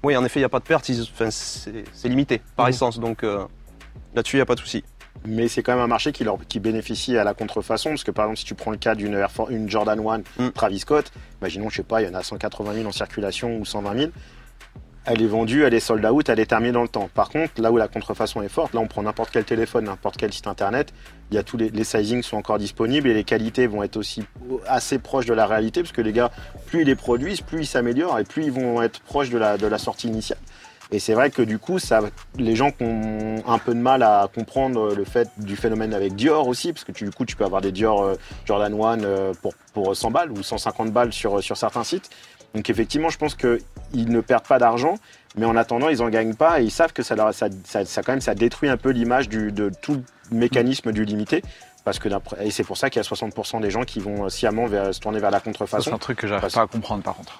oui, 0.05 0.15
en 0.17 0.23
effet, 0.23 0.39
il 0.39 0.43
n'y 0.43 0.45
a 0.45 0.49
pas 0.49 0.59
de 0.59 0.63
perte, 0.65 0.89
enfin, 1.13 1.29
c'est 1.31 2.07
limité 2.09 2.41
par 2.55 2.65
Mhm. 2.67 2.69
essence, 2.69 2.99
donc 2.99 3.23
euh, 3.23 3.45
là-dessus, 4.13 4.35
il 4.37 4.39
n'y 4.39 4.43
a 4.43 4.45
pas 4.45 4.55
de 4.55 4.59
souci. 4.59 4.83
Mais 5.25 5.47
c'est 5.47 5.63
quand 5.63 5.73
même 5.73 5.81
un 5.81 5.87
marché 5.87 6.11
qui, 6.11 6.23
leur, 6.23 6.37
qui 6.47 6.59
bénéficie 6.59 7.17
à 7.17 7.23
la 7.23 7.33
contrefaçon, 7.33 7.89
parce 7.89 8.03
que 8.03 8.11
par 8.11 8.25
exemple, 8.25 8.37
si 8.39 8.45
tu 8.45 8.53
prends 8.53 8.71
le 8.71 8.77
cas 8.77 8.93
d'une 8.95 9.19
une 9.49 9.69
Jordan 9.69 9.99
1 9.99 10.17
Mm. 10.37 10.51
Travis 10.51 10.79
Scott, 10.79 11.11
imaginons, 11.41 11.69
je 11.69 11.77
sais 11.77 11.83
pas, 11.83 12.01
il 12.01 12.07
y 12.07 12.09
en 12.09 12.13
a 12.13 12.21
180 12.21 12.73
000 12.75 12.87
en 12.87 12.91
circulation 12.91 13.57
ou 13.57 13.65
120 13.65 13.97
000. 13.97 14.11
Elle 15.07 15.21
est 15.21 15.27
vendue, 15.27 15.63
elle 15.63 15.73
est 15.75 15.79
sold 15.79 16.03
out, 16.03 16.29
elle 16.29 16.39
est 16.39 16.47
terminée 16.47 16.71
dans 16.71 16.81
le 16.81 16.87
temps. 16.87 17.09
Par 17.13 17.29
contre, 17.29 17.61
là 17.61 17.71
où 17.71 17.77
la 17.77 17.87
contrefaçon 17.87 18.41
est 18.41 18.49
forte, 18.49 18.73
là 18.73 18.79
on 18.79 18.87
prend 18.87 19.03
n'importe 19.03 19.29
quel 19.31 19.43
téléphone, 19.43 19.85
n'importe 19.85 20.17
quel 20.17 20.33
site 20.33 20.47
internet, 20.47 20.93
il 21.29 21.35
y 21.35 21.37
a 21.37 21.43
tous 21.43 21.57
les, 21.57 21.69
les 21.69 21.83
sizings 21.83 22.23
sont 22.23 22.37
encore 22.37 22.57
disponibles 22.57 23.07
et 23.07 23.13
les 23.13 23.23
qualités 23.23 23.67
vont 23.67 23.83
être 23.83 23.97
aussi 23.97 24.23
assez 24.67 24.97
proches 24.97 25.27
de 25.27 25.33
la 25.33 25.45
réalité, 25.45 25.81
parce 25.81 25.91
que 25.91 26.01
les 26.01 26.11
gars, 26.11 26.31
plus 26.65 26.81
ils 26.81 26.87
les 26.87 26.95
produisent, 26.95 27.41
plus 27.41 27.61
ils 27.61 27.67
s'améliorent 27.67 28.17
et 28.17 28.23
plus 28.23 28.45
ils 28.45 28.51
vont 28.51 28.81
être 28.81 28.99
proches 29.01 29.29
de 29.29 29.37
la, 29.37 29.57
de 29.57 29.67
la 29.67 29.77
sortie 29.77 30.07
initiale. 30.07 30.39
Et 30.91 30.99
c'est 30.99 31.13
vrai 31.13 31.31
que 31.31 31.41
du 31.41 31.57
coup, 31.57 31.79
ça, 31.79 32.01
les 32.37 32.55
gens 32.55 32.71
qui 32.71 32.83
ont 32.83 33.43
un 33.47 33.57
peu 33.57 33.73
de 33.73 33.79
mal 33.79 34.03
à 34.03 34.29
comprendre 34.33 34.93
le 34.93 35.03
fait 35.03 35.29
du 35.37 35.55
phénomène 35.55 35.93
avec 35.93 36.15
Dior 36.15 36.47
aussi, 36.47 36.73
parce 36.73 36.83
que 36.83 36.91
tu, 36.91 37.05
du 37.05 37.11
coup, 37.11 37.25
tu 37.25 37.35
peux 37.35 37.43
avoir 37.43 37.61
des 37.61 37.71
Dior 37.71 38.03
euh, 38.03 38.15
Jordan 38.45 38.73
1 38.73 39.03
euh, 39.03 39.33
pour, 39.41 39.53
pour 39.73 39.95
100 39.95 40.11
balles 40.11 40.31
ou 40.31 40.43
150 40.43 40.91
balles 40.91 41.11
sur, 41.11 41.41
sur 41.41 41.57
certains 41.57 41.83
sites. 41.83 42.09
Donc 42.55 42.69
effectivement, 42.69 43.09
je 43.09 43.17
pense 43.17 43.35
qu'ils 43.35 43.59
ne 43.93 44.21
perdent 44.21 44.47
pas 44.47 44.57
d'argent, 44.59 44.95
mais 45.37 45.45
en 45.45 45.55
attendant, 45.57 45.89
ils 45.89 46.01
en 46.01 46.09
gagnent 46.09 46.33
pas 46.35 46.61
et 46.61 46.63
ils 46.63 46.71
savent 46.71 46.93
que 46.93 47.03
ça, 47.03 47.15
leur- 47.15 47.33
ça, 47.33 47.47
ça, 47.65 47.85
ça, 47.85 48.01
quand 48.01 48.13
même, 48.13 48.21
ça 48.21 48.33
détruit 48.33 48.69
un 48.69 48.77
peu 48.77 48.89
l'image 48.89 49.29
de 49.29 49.71
tout 49.81 50.01
le 50.31 50.37
mécanisme 50.37 50.91
du 50.91 51.03
limité. 51.05 51.43
Parce 51.83 51.99
que 51.99 52.09
d'après- 52.09 52.47
et 52.47 52.49
c'est 52.51 52.63
pour 52.63 52.77
ça 52.77 52.89
qu'il 52.89 52.99
y 52.99 53.01
a 53.01 53.03
60% 53.03 53.59
des 53.59 53.69
gens 53.69 53.83
qui 53.83 53.99
vont 53.99 54.27
sciemment 54.29 54.65
vers- 54.65 54.91
se 54.95 54.99
tourner 54.99 55.19
vers 55.19 55.29
la 55.29 55.37
Ça, 55.37 55.43
c'est 55.43 55.51
contrefaçon. 55.51 55.93
un 55.93 55.97
truc 55.99 56.17
que 56.17 56.25
j'arrive 56.27 56.51
pas 56.51 56.61
à 56.61 56.67
comprendre 56.67 57.03
par 57.03 57.13
contre. 57.15 57.37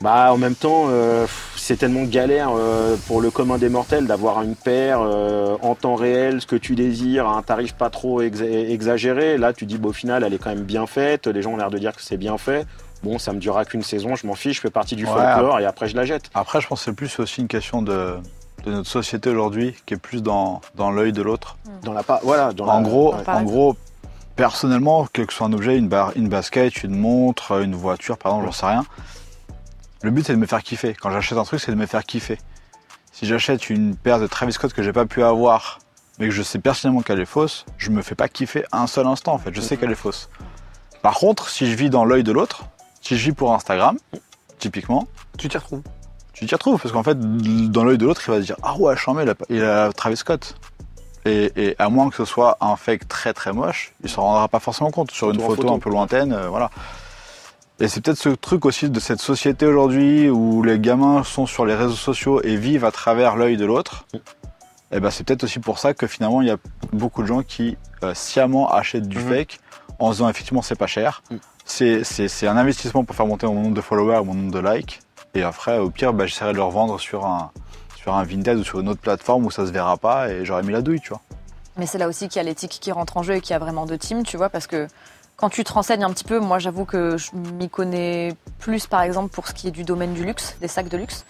Bah, 0.00 0.32
en 0.32 0.36
même 0.38 0.54
temps, 0.56 0.86
euh, 0.88 1.26
c'est 1.56 1.76
tellement 1.76 2.02
galère 2.04 2.50
euh, 2.56 2.96
pour 3.06 3.20
le 3.20 3.30
commun 3.30 3.58
des 3.58 3.68
mortels 3.68 4.06
d'avoir 4.06 4.42
une 4.42 4.56
paire 4.56 5.00
euh, 5.02 5.56
en 5.62 5.74
temps 5.74 5.94
réel, 5.94 6.40
ce 6.40 6.46
que 6.46 6.56
tu 6.56 6.74
désires, 6.74 7.28
à 7.28 7.36
un 7.36 7.42
tarif 7.42 7.74
pas 7.74 7.90
trop 7.90 8.20
exa- 8.22 8.44
exagéré. 8.70 9.38
Là, 9.38 9.52
tu 9.52 9.66
dis, 9.66 9.78
bah, 9.78 9.88
au 9.88 9.92
final, 9.92 10.24
elle 10.24 10.34
est 10.34 10.38
quand 10.38 10.50
même 10.50 10.64
bien 10.64 10.86
faite. 10.86 11.26
Les 11.26 11.42
gens 11.42 11.52
ont 11.52 11.56
l'air 11.56 11.70
de 11.70 11.78
dire 11.78 11.94
que 11.94 12.02
c'est 12.02 12.16
bien 12.16 12.36
fait. 12.38 12.66
Bon, 13.02 13.18
ça 13.18 13.32
me 13.32 13.38
durera 13.38 13.64
qu'une 13.64 13.82
saison, 13.82 14.16
je 14.16 14.26
m'en 14.26 14.34
fiche, 14.34 14.56
je 14.56 14.60
fais 14.62 14.70
partie 14.70 14.96
du 14.96 15.04
Ouais, 15.04 15.12
folklore 15.12 15.60
et 15.60 15.66
après 15.66 15.88
je 15.88 15.94
la 15.96 16.04
jette. 16.06 16.24
Après, 16.34 16.60
je 16.60 16.66
pense 16.66 16.80
que 16.80 16.84
c'est 16.86 16.96
plus 16.96 17.18
aussi 17.20 17.42
une 17.42 17.48
question 17.48 17.82
de, 17.82 18.14
de 18.64 18.70
notre 18.72 18.88
société 18.88 19.28
aujourd'hui 19.28 19.74
qui 19.84 19.92
est 19.94 19.98
plus 19.98 20.22
dans, 20.22 20.62
dans 20.74 20.90
l'œil 20.90 21.12
de 21.12 21.20
l'autre. 21.20 21.56
Dans 21.82 21.92
la 21.92 22.02
voilà, 22.22 22.52
dans 22.54 22.66
En 22.66 22.78
la- 22.78 22.82
gros, 22.82 23.14
en 23.26 23.42
gros, 23.42 23.76
personnellement, 24.36 25.06
quel 25.12 25.26
que 25.26 25.34
soit 25.34 25.46
un 25.46 25.52
objet, 25.52 25.76
une, 25.76 25.88
bar- 25.88 26.12
une 26.16 26.28
basket, 26.28 26.82
une 26.82 26.96
montre, 26.98 27.62
une 27.62 27.74
voiture, 27.74 28.16
par 28.16 28.32
exemple, 28.32 28.46
j'en 28.46 28.52
sais 28.52 28.66
rien. 28.66 28.84
Le 30.04 30.10
but, 30.10 30.26
c'est 30.26 30.34
de 30.34 30.38
me 30.38 30.44
faire 30.46 30.62
kiffer. 30.62 30.94
Quand 30.94 31.10
j'achète 31.10 31.38
un 31.38 31.44
truc, 31.44 31.60
c'est 31.60 31.72
de 31.72 31.76
me 31.76 31.86
faire 31.86 32.04
kiffer. 32.04 32.36
Si 33.10 33.24
j'achète 33.24 33.70
une 33.70 33.96
paire 33.96 34.20
de 34.20 34.26
Travis 34.26 34.52
Scott 34.52 34.74
que 34.74 34.82
j'ai 34.82 34.92
pas 34.92 35.06
pu 35.06 35.22
avoir, 35.22 35.78
mais 36.18 36.26
que 36.28 36.34
je 36.34 36.42
sais 36.42 36.58
personnellement 36.58 37.00
qu'elle 37.00 37.20
est 37.20 37.24
fausse, 37.24 37.64
je 37.78 37.88
me 37.88 38.02
fais 38.02 38.14
pas 38.14 38.28
kiffer 38.28 38.66
un 38.70 38.86
seul 38.86 39.06
instant, 39.06 39.32
en 39.32 39.38
fait. 39.38 39.54
Je 39.54 39.62
sais 39.62 39.78
qu'elle 39.78 39.90
est 39.90 39.94
fausse. 39.96 40.28
Par 41.00 41.14
contre, 41.14 41.48
si 41.48 41.70
je 41.70 41.74
vis 41.74 41.88
dans 41.88 42.04
l'œil 42.04 42.22
de 42.22 42.32
l'autre, 42.32 42.64
si 43.00 43.16
je 43.16 43.24
vis 43.24 43.32
pour 43.32 43.54
Instagram, 43.54 43.96
typiquement, 44.58 45.08
Tu 45.38 45.48
t'y 45.48 45.56
retrouves. 45.56 45.82
tu 46.34 46.44
t'y 46.44 46.54
retrouves 46.54 46.78
parce 46.80 46.92
qu'en 46.92 47.02
fait 47.02 47.18
dans 47.18 47.84
l'œil 47.84 47.96
de 47.98 48.04
l'autre 48.06 48.20
il 48.26 48.30
va 48.30 48.40
se 48.40 48.46
dire 48.46 48.56
ah 48.62 48.76
ouais 48.76 48.96
chambé 48.96 49.22
il 49.22 49.30
a, 49.30 49.34
il 49.50 49.64
a 49.64 49.92
Travis 49.92 50.16
Scott 50.16 50.54
et, 51.24 51.52
et 51.56 51.76
à 51.78 51.88
moins 51.88 52.08
que 52.10 52.16
ce 52.16 52.24
soit 52.24 52.56
un 52.60 52.76
fake 52.76 53.08
très 53.08 53.32
très 53.32 53.52
moche 53.52 53.92
il 54.02 54.08
s'en 54.10 54.22
rendra 54.22 54.48
pas 54.48 54.60
forcément 54.60 54.90
compte 54.90 55.10
sur 55.10 55.30
une 55.30 55.40
photo. 55.40 55.72
un 55.74 55.78
peu 55.78 55.90
lointaine 55.90 56.32
euh, 56.32 56.48
voilà 56.48 56.70
et 57.80 57.88
c'est 57.88 58.00
peut-être 58.00 58.18
ce 58.18 58.28
truc 58.28 58.64
aussi 58.66 58.88
de 58.88 59.00
cette 59.00 59.20
société 59.20 59.66
aujourd'hui 59.66 60.30
où 60.30 60.62
les 60.62 60.78
gamins 60.78 61.24
sont 61.24 61.46
sur 61.46 61.66
les 61.66 61.74
réseaux 61.74 61.94
sociaux 61.96 62.40
et 62.42 62.56
vivent 62.56 62.84
à 62.84 62.92
travers 62.92 63.36
l'œil 63.36 63.56
de 63.56 63.64
l'autre 63.66 64.06
et 64.92 65.00
ben 65.00 65.10
c'est 65.10 65.24
peut-être 65.24 65.44
aussi 65.44 65.58
pour 65.58 65.78
ça 65.78 65.92
que 65.94 66.06
finalement 66.06 66.40
il 66.40 66.48
y 66.48 66.52
a 66.52 66.56
beaucoup 66.92 67.22
de 67.22 67.26
gens 67.26 67.42
qui 67.42 67.76
euh, 68.02 68.14
sciemment 68.14 68.70
achètent 68.72 69.08
du 69.08 69.18
Mhm. 69.18 69.28
fake 69.28 69.58
en 69.98 70.08
se 70.12 70.16
disant 70.18 70.28
effectivement 70.28 70.62
c'est 70.62 70.76
pas 70.76 70.86
cher 70.86 71.22
Mhm. 71.30 71.38
c'est 71.64 72.04
c'est- 72.04 72.28
c'est 72.28 72.46
un 72.46 72.56
investissement 72.56 73.02
pour 73.04 73.16
faire 73.16 73.26
monter 73.26 73.46
mon 73.46 73.54
nombre 73.54 73.74
de 73.74 73.80
followers 73.80 74.22
mon 74.24 74.34
nombre 74.34 74.52
de 74.52 74.60
likes 74.60 75.00
et 75.36 75.42
après, 75.42 75.78
au 75.78 75.90
pire, 75.90 76.12
bah, 76.12 76.26
j'essaierai 76.26 76.52
de 76.52 76.58
le 76.58 76.62
revendre 76.62 77.00
sur 77.00 77.26
un, 77.26 77.50
sur 77.96 78.14
un 78.14 78.22
Vinted 78.22 78.56
ou 78.56 78.62
sur 78.62 78.78
une 78.78 78.88
autre 78.88 79.00
plateforme 79.00 79.44
où 79.46 79.50
ça 79.50 79.66
se 79.66 79.72
verra 79.72 79.96
pas 79.96 80.28
et 80.28 80.44
j'aurais 80.44 80.62
mis 80.62 80.72
la 80.72 80.80
douille, 80.80 81.00
tu 81.00 81.08
vois. 81.08 81.22
Mais 81.76 81.86
c'est 81.86 81.98
là 81.98 82.06
aussi 82.06 82.28
qu'il 82.28 82.36
y 82.36 82.44
a 82.44 82.44
l'éthique 82.44 82.78
qui 82.80 82.92
rentre 82.92 83.16
en 83.16 83.24
jeu 83.24 83.34
et 83.34 83.40
qu'il 83.40 83.50
y 83.50 83.56
a 83.56 83.58
vraiment 83.58 83.84
deux 83.84 83.98
teams, 83.98 84.22
tu 84.22 84.36
vois, 84.36 84.48
parce 84.48 84.68
que 84.68 84.86
quand 85.36 85.48
tu 85.48 85.64
te 85.64 85.72
renseignes 85.72 86.04
un 86.04 86.10
petit 86.10 86.24
peu, 86.24 86.38
moi 86.38 86.58
j'avoue 86.58 86.84
que 86.84 87.16
je 87.16 87.30
m'y 87.34 87.68
connais 87.68 88.34
plus 88.58 88.86
par 88.86 89.02
exemple 89.02 89.34
pour 89.34 89.48
ce 89.48 89.54
qui 89.54 89.68
est 89.68 89.72
du 89.72 89.84
domaine 89.84 90.14
du 90.14 90.24
luxe, 90.24 90.56
des 90.60 90.68
sacs 90.68 90.88
de 90.88 90.96
luxe. 90.96 91.24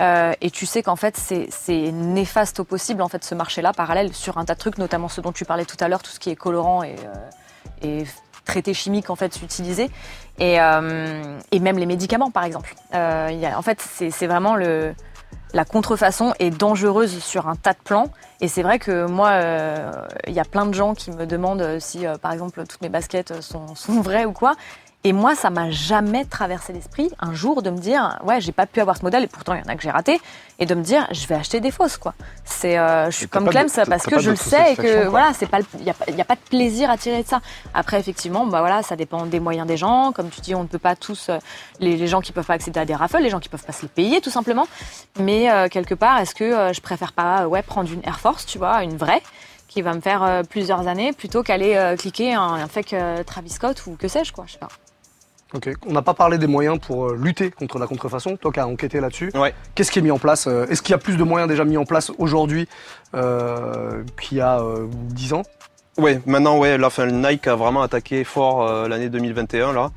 Euh, 0.00 0.32
et 0.40 0.50
tu 0.50 0.64
sais 0.64 0.82
qu'en 0.82 0.96
fait 0.96 1.16
c'est 1.16 1.92
néfaste 1.92 2.60
au 2.60 2.64
possible 2.64 3.02
en 3.02 3.08
fait 3.08 3.22
ce 3.24 3.34
marché-là 3.34 3.72
parallèle 3.72 4.14
sur 4.14 4.38
un 4.38 4.44
tas 4.44 4.54
de 4.54 4.58
trucs, 4.58 4.78
notamment 4.78 5.08
ce 5.08 5.20
dont 5.20 5.32
tu 5.32 5.44
parlais 5.44 5.66
tout 5.66 5.76
à 5.80 5.88
l'heure, 5.88 6.02
tout 6.02 6.10
ce 6.10 6.18
qui 6.18 6.30
est 6.30 6.36
colorant 6.36 6.82
et, 6.82 6.96
euh, 7.04 8.00
et 8.00 8.04
traités 8.44 8.74
chimiques 8.74 9.10
en 9.10 9.16
fait 9.16 9.42
utilisés 9.42 9.90
et, 10.38 10.60
euh, 10.60 11.38
et 11.50 11.60
même 11.60 11.78
les 11.78 11.86
médicaments 11.86 12.30
par 12.30 12.44
exemple. 12.44 12.74
Euh, 12.94 13.52
en 13.54 13.62
fait 13.62 13.80
c'est 13.80 14.26
vraiment 14.26 14.56
le 14.56 14.94
la 15.52 15.64
contrefaçon 15.64 16.32
est 16.38 16.50
dangereuse 16.50 17.18
sur 17.18 17.48
un 17.48 17.56
tas 17.56 17.72
de 17.72 17.78
plans. 17.84 18.08
Et 18.40 18.48
c'est 18.48 18.62
vrai 18.62 18.78
que 18.78 19.06
moi, 19.06 19.30
euh, 19.30 19.92
il 20.26 20.32
y 20.32 20.40
a 20.40 20.44
plein 20.44 20.66
de 20.66 20.74
gens 20.74 20.94
qui 20.94 21.10
me 21.10 21.26
demandent 21.26 21.78
si, 21.78 22.06
euh, 22.06 22.16
par 22.16 22.32
exemple, 22.32 22.64
toutes 22.66 22.80
mes 22.80 22.88
baskets 22.88 23.40
sont, 23.40 23.74
sont 23.74 24.00
vraies 24.00 24.24
ou 24.24 24.32
quoi. 24.32 24.54
Et 25.04 25.12
moi, 25.12 25.34
ça 25.34 25.50
m'a 25.50 25.68
jamais 25.72 26.24
traversé 26.24 26.72
l'esprit 26.72 27.10
un 27.18 27.34
jour 27.34 27.60
de 27.62 27.70
me 27.70 27.78
dire, 27.78 28.20
ouais, 28.22 28.40
j'ai 28.40 28.52
pas 28.52 28.66
pu 28.66 28.80
avoir 28.80 28.96
ce 28.96 29.02
modèle 29.02 29.24
et 29.24 29.26
pourtant 29.26 29.52
il 29.54 29.60
y 29.60 29.66
en 29.66 29.68
a 29.72 29.74
que 29.74 29.82
j'ai 29.82 29.90
raté, 29.90 30.20
et 30.60 30.66
de 30.66 30.76
me 30.76 30.82
dire, 30.82 31.08
je 31.10 31.26
vais 31.26 31.34
acheter 31.34 31.58
des 31.58 31.72
fausses, 31.72 31.96
quoi. 31.96 32.14
C'est, 32.44 32.78
euh, 32.78 33.10
je 33.10 33.16
suis 33.16 33.28
comme 33.28 33.48
Clem, 33.48 33.66
parce 33.88 34.04
que 34.06 34.20
je 34.20 34.30
le 34.30 34.36
sais 34.36 34.74
et 34.74 34.76
que 34.76 35.00
quoi. 35.02 35.10
voilà, 35.10 35.32
c'est 35.34 35.46
pas, 35.46 35.58
il 35.80 35.84
y 35.84 35.90
a, 35.90 35.94
pas- 35.94 36.04
a 36.06 36.34
de 36.36 36.40
plaisir 36.48 36.88
à 36.88 36.96
tirer 36.96 37.24
de 37.24 37.28
ça. 37.28 37.40
Après, 37.74 37.98
effectivement, 37.98 38.46
bah 38.46 38.60
voilà, 38.60 38.84
ça 38.84 38.94
dépend 38.94 39.26
des 39.26 39.40
moyens 39.40 39.66
des 39.66 39.76
gens. 39.76 40.12
Comme 40.12 40.30
tu 40.30 40.40
dis, 40.40 40.54
on 40.54 40.62
ne 40.62 40.68
peut 40.68 40.78
pas 40.78 40.94
tous, 40.94 41.30
euh, 41.30 41.38
les, 41.80 41.96
les 41.96 42.06
gens 42.06 42.20
qui 42.20 42.30
peuvent 42.30 42.46
pas 42.46 42.54
accéder 42.54 42.78
à 42.78 42.84
des 42.84 42.94
raffles, 42.94 43.18
les 43.18 43.30
gens 43.30 43.40
qui 43.40 43.48
peuvent 43.48 43.64
pas 43.64 43.72
se 43.72 43.82
les 43.82 43.88
payer, 43.88 44.20
tout 44.20 44.30
simplement. 44.30 44.68
Mais 45.18 45.50
euh, 45.50 45.66
quelque 45.68 45.94
part, 45.96 46.20
est-ce 46.20 46.36
que 46.36 46.44
euh, 46.44 46.72
je 46.72 46.80
préfère 46.80 47.12
pas, 47.12 47.42
euh, 47.42 47.46
ouais, 47.46 47.62
prendre 47.62 47.90
une 47.92 48.02
Air 48.04 48.20
Force, 48.20 48.46
tu 48.46 48.58
vois, 48.58 48.84
une 48.84 48.96
vraie, 48.96 49.22
qui 49.66 49.82
va 49.82 49.94
me 49.94 50.00
faire 50.00 50.42
plusieurs 50.48 50.86
années, 50.86 51.12
plutôt 51.12 51.42
qu'aller 51.42 51.94
cliquer 51.98 52.34
un, 52.34 52.42
un 52.42 52.68
fake 52.68 52.94
Travis 53.26 53.48
Scott 53.50 53.82
ou 53.86 53.96
que 53.96 54.06
sais-je, 54.06 54.30
quoi. 54.32 54.44
Je 54.46 54.52
sais 54.52 54.58
pas. 54.58 54.68
Ok. 55.54 55.70
On 55.86 55.92
n'a 55.92 56.02
pas 56.02 56.14
parlé 56.14 56.38
des 56.38 56.46
moyens 56.46 56.78
pour 56.78 57.08
euh, 57.10 57.16
lutter 57.20 57.50
contre 57.50 57.78
la 57.78 57.86
contrefaçon. 57.86 58.36
Toi 58.36 58.52
qui 58.52 58.60
as 58.60 58.66
enquêté 58.66 59.00
là-dessus. 59.00 59.30
Ouais. 59.34 59.52
Qu'est-ce 59.74 59.90
qui 59.90 59.98
est 59.98 60.02
mis 60.02 60.10
en 60.10 60.18
place 60.18 60.46
euh, 60.46 60.66
Est-ce 60.68 60.80
qu'il 60.82 60.92
y 60.92 60.94
a 60.94 60.98
plus 60.98 61.16
de 61.16 61.24
moyens 61.24 61.48
déjà 61.48 61.64
mis 61.64 61.76
en 61.76 61.84
place 61.84 62.10
aujourd'hui 62.18 62.68
euh, 63.14 64.02
qu'il 64.20 64.38
y 64.38 64.40
a 64.40 64.60
euh, 64.60 64.86
10 64.90 65.32
ans? 65.34 65.42
Ouais, 65.98 66.20
maintenant, 66.24 66.58
ouais, 66.58 66.78
là, 66.78 66.86
enfin, 66.86 67.06
Nike 67.06 67.46
a 67.48 67.54
vraiment 67.54 67.82
attaqué 67.82 68.24
fort 68.24 68.66
euh, 68.66 68.88
l'année 68.88 69.10
2021, 69.10 69.72
là. 69.74 69.90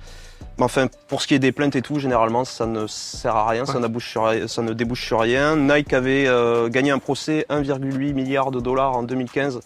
Mais 0.58 0.63
enfin, 0.65 0.88
pour 1.08 1.22
ce 1.22 1.28
qui 1.28 1.36
est 1.36 1.39
des 1.39 1.52
plaintes 1.54 1.76
et 1.78 1.82
tout, 1.82 2.00
généralement, 2.00 2.44
ça 2.46 2.65
ne 2.65 2.86
sert 2.88 3.36
à 3.36 3.48
rien, 3.48 3.65
ça, 3.65 3.76
Ouais. 3.76 3.80
n'abouche 3.80 4.10
sur, 4.10 4.26
ri- 4.26 4.48
ça 4.50 4.62
ne 4.62 4.74
débouche 4.74 5.06
sur 5.06 5.20
rien. 5.22 5.56
Nike 5.56 5.94
avait 5.94 6.28
gagné 6.70 6.91
un 6.91 7.00
procès 7.00 7.46
1,8 7.50 8.13
milliard 8.13 8.52
de 8.52 8.60
dollars 8.60 8.96
en 8.98 9.04
2015 9.04 9.60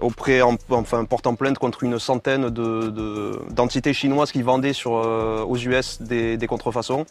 auprès, 0.00 0.42
en- 0.42 0.56
enfin, 0.70 1.04
portant 1.04 1.34
plainte 1.34 1.58
contre 1.58 1.82
une 1.84 1.98
centaine 1.98 2.50
de- 2.50 2.88
de- 2.90 3.38
d'entités 3.50 3.92
chinoises 3.92 4.32
qui 4.32 4.42
vendaient 4.42 4.72
sur, 4.72 4.96
euh, 4.96 5.42
aux 5.44 5.56
US 5.56 6.00
des, 6.02 6.36
des 6.36 6.46
contrefaçons. 6.46 7.06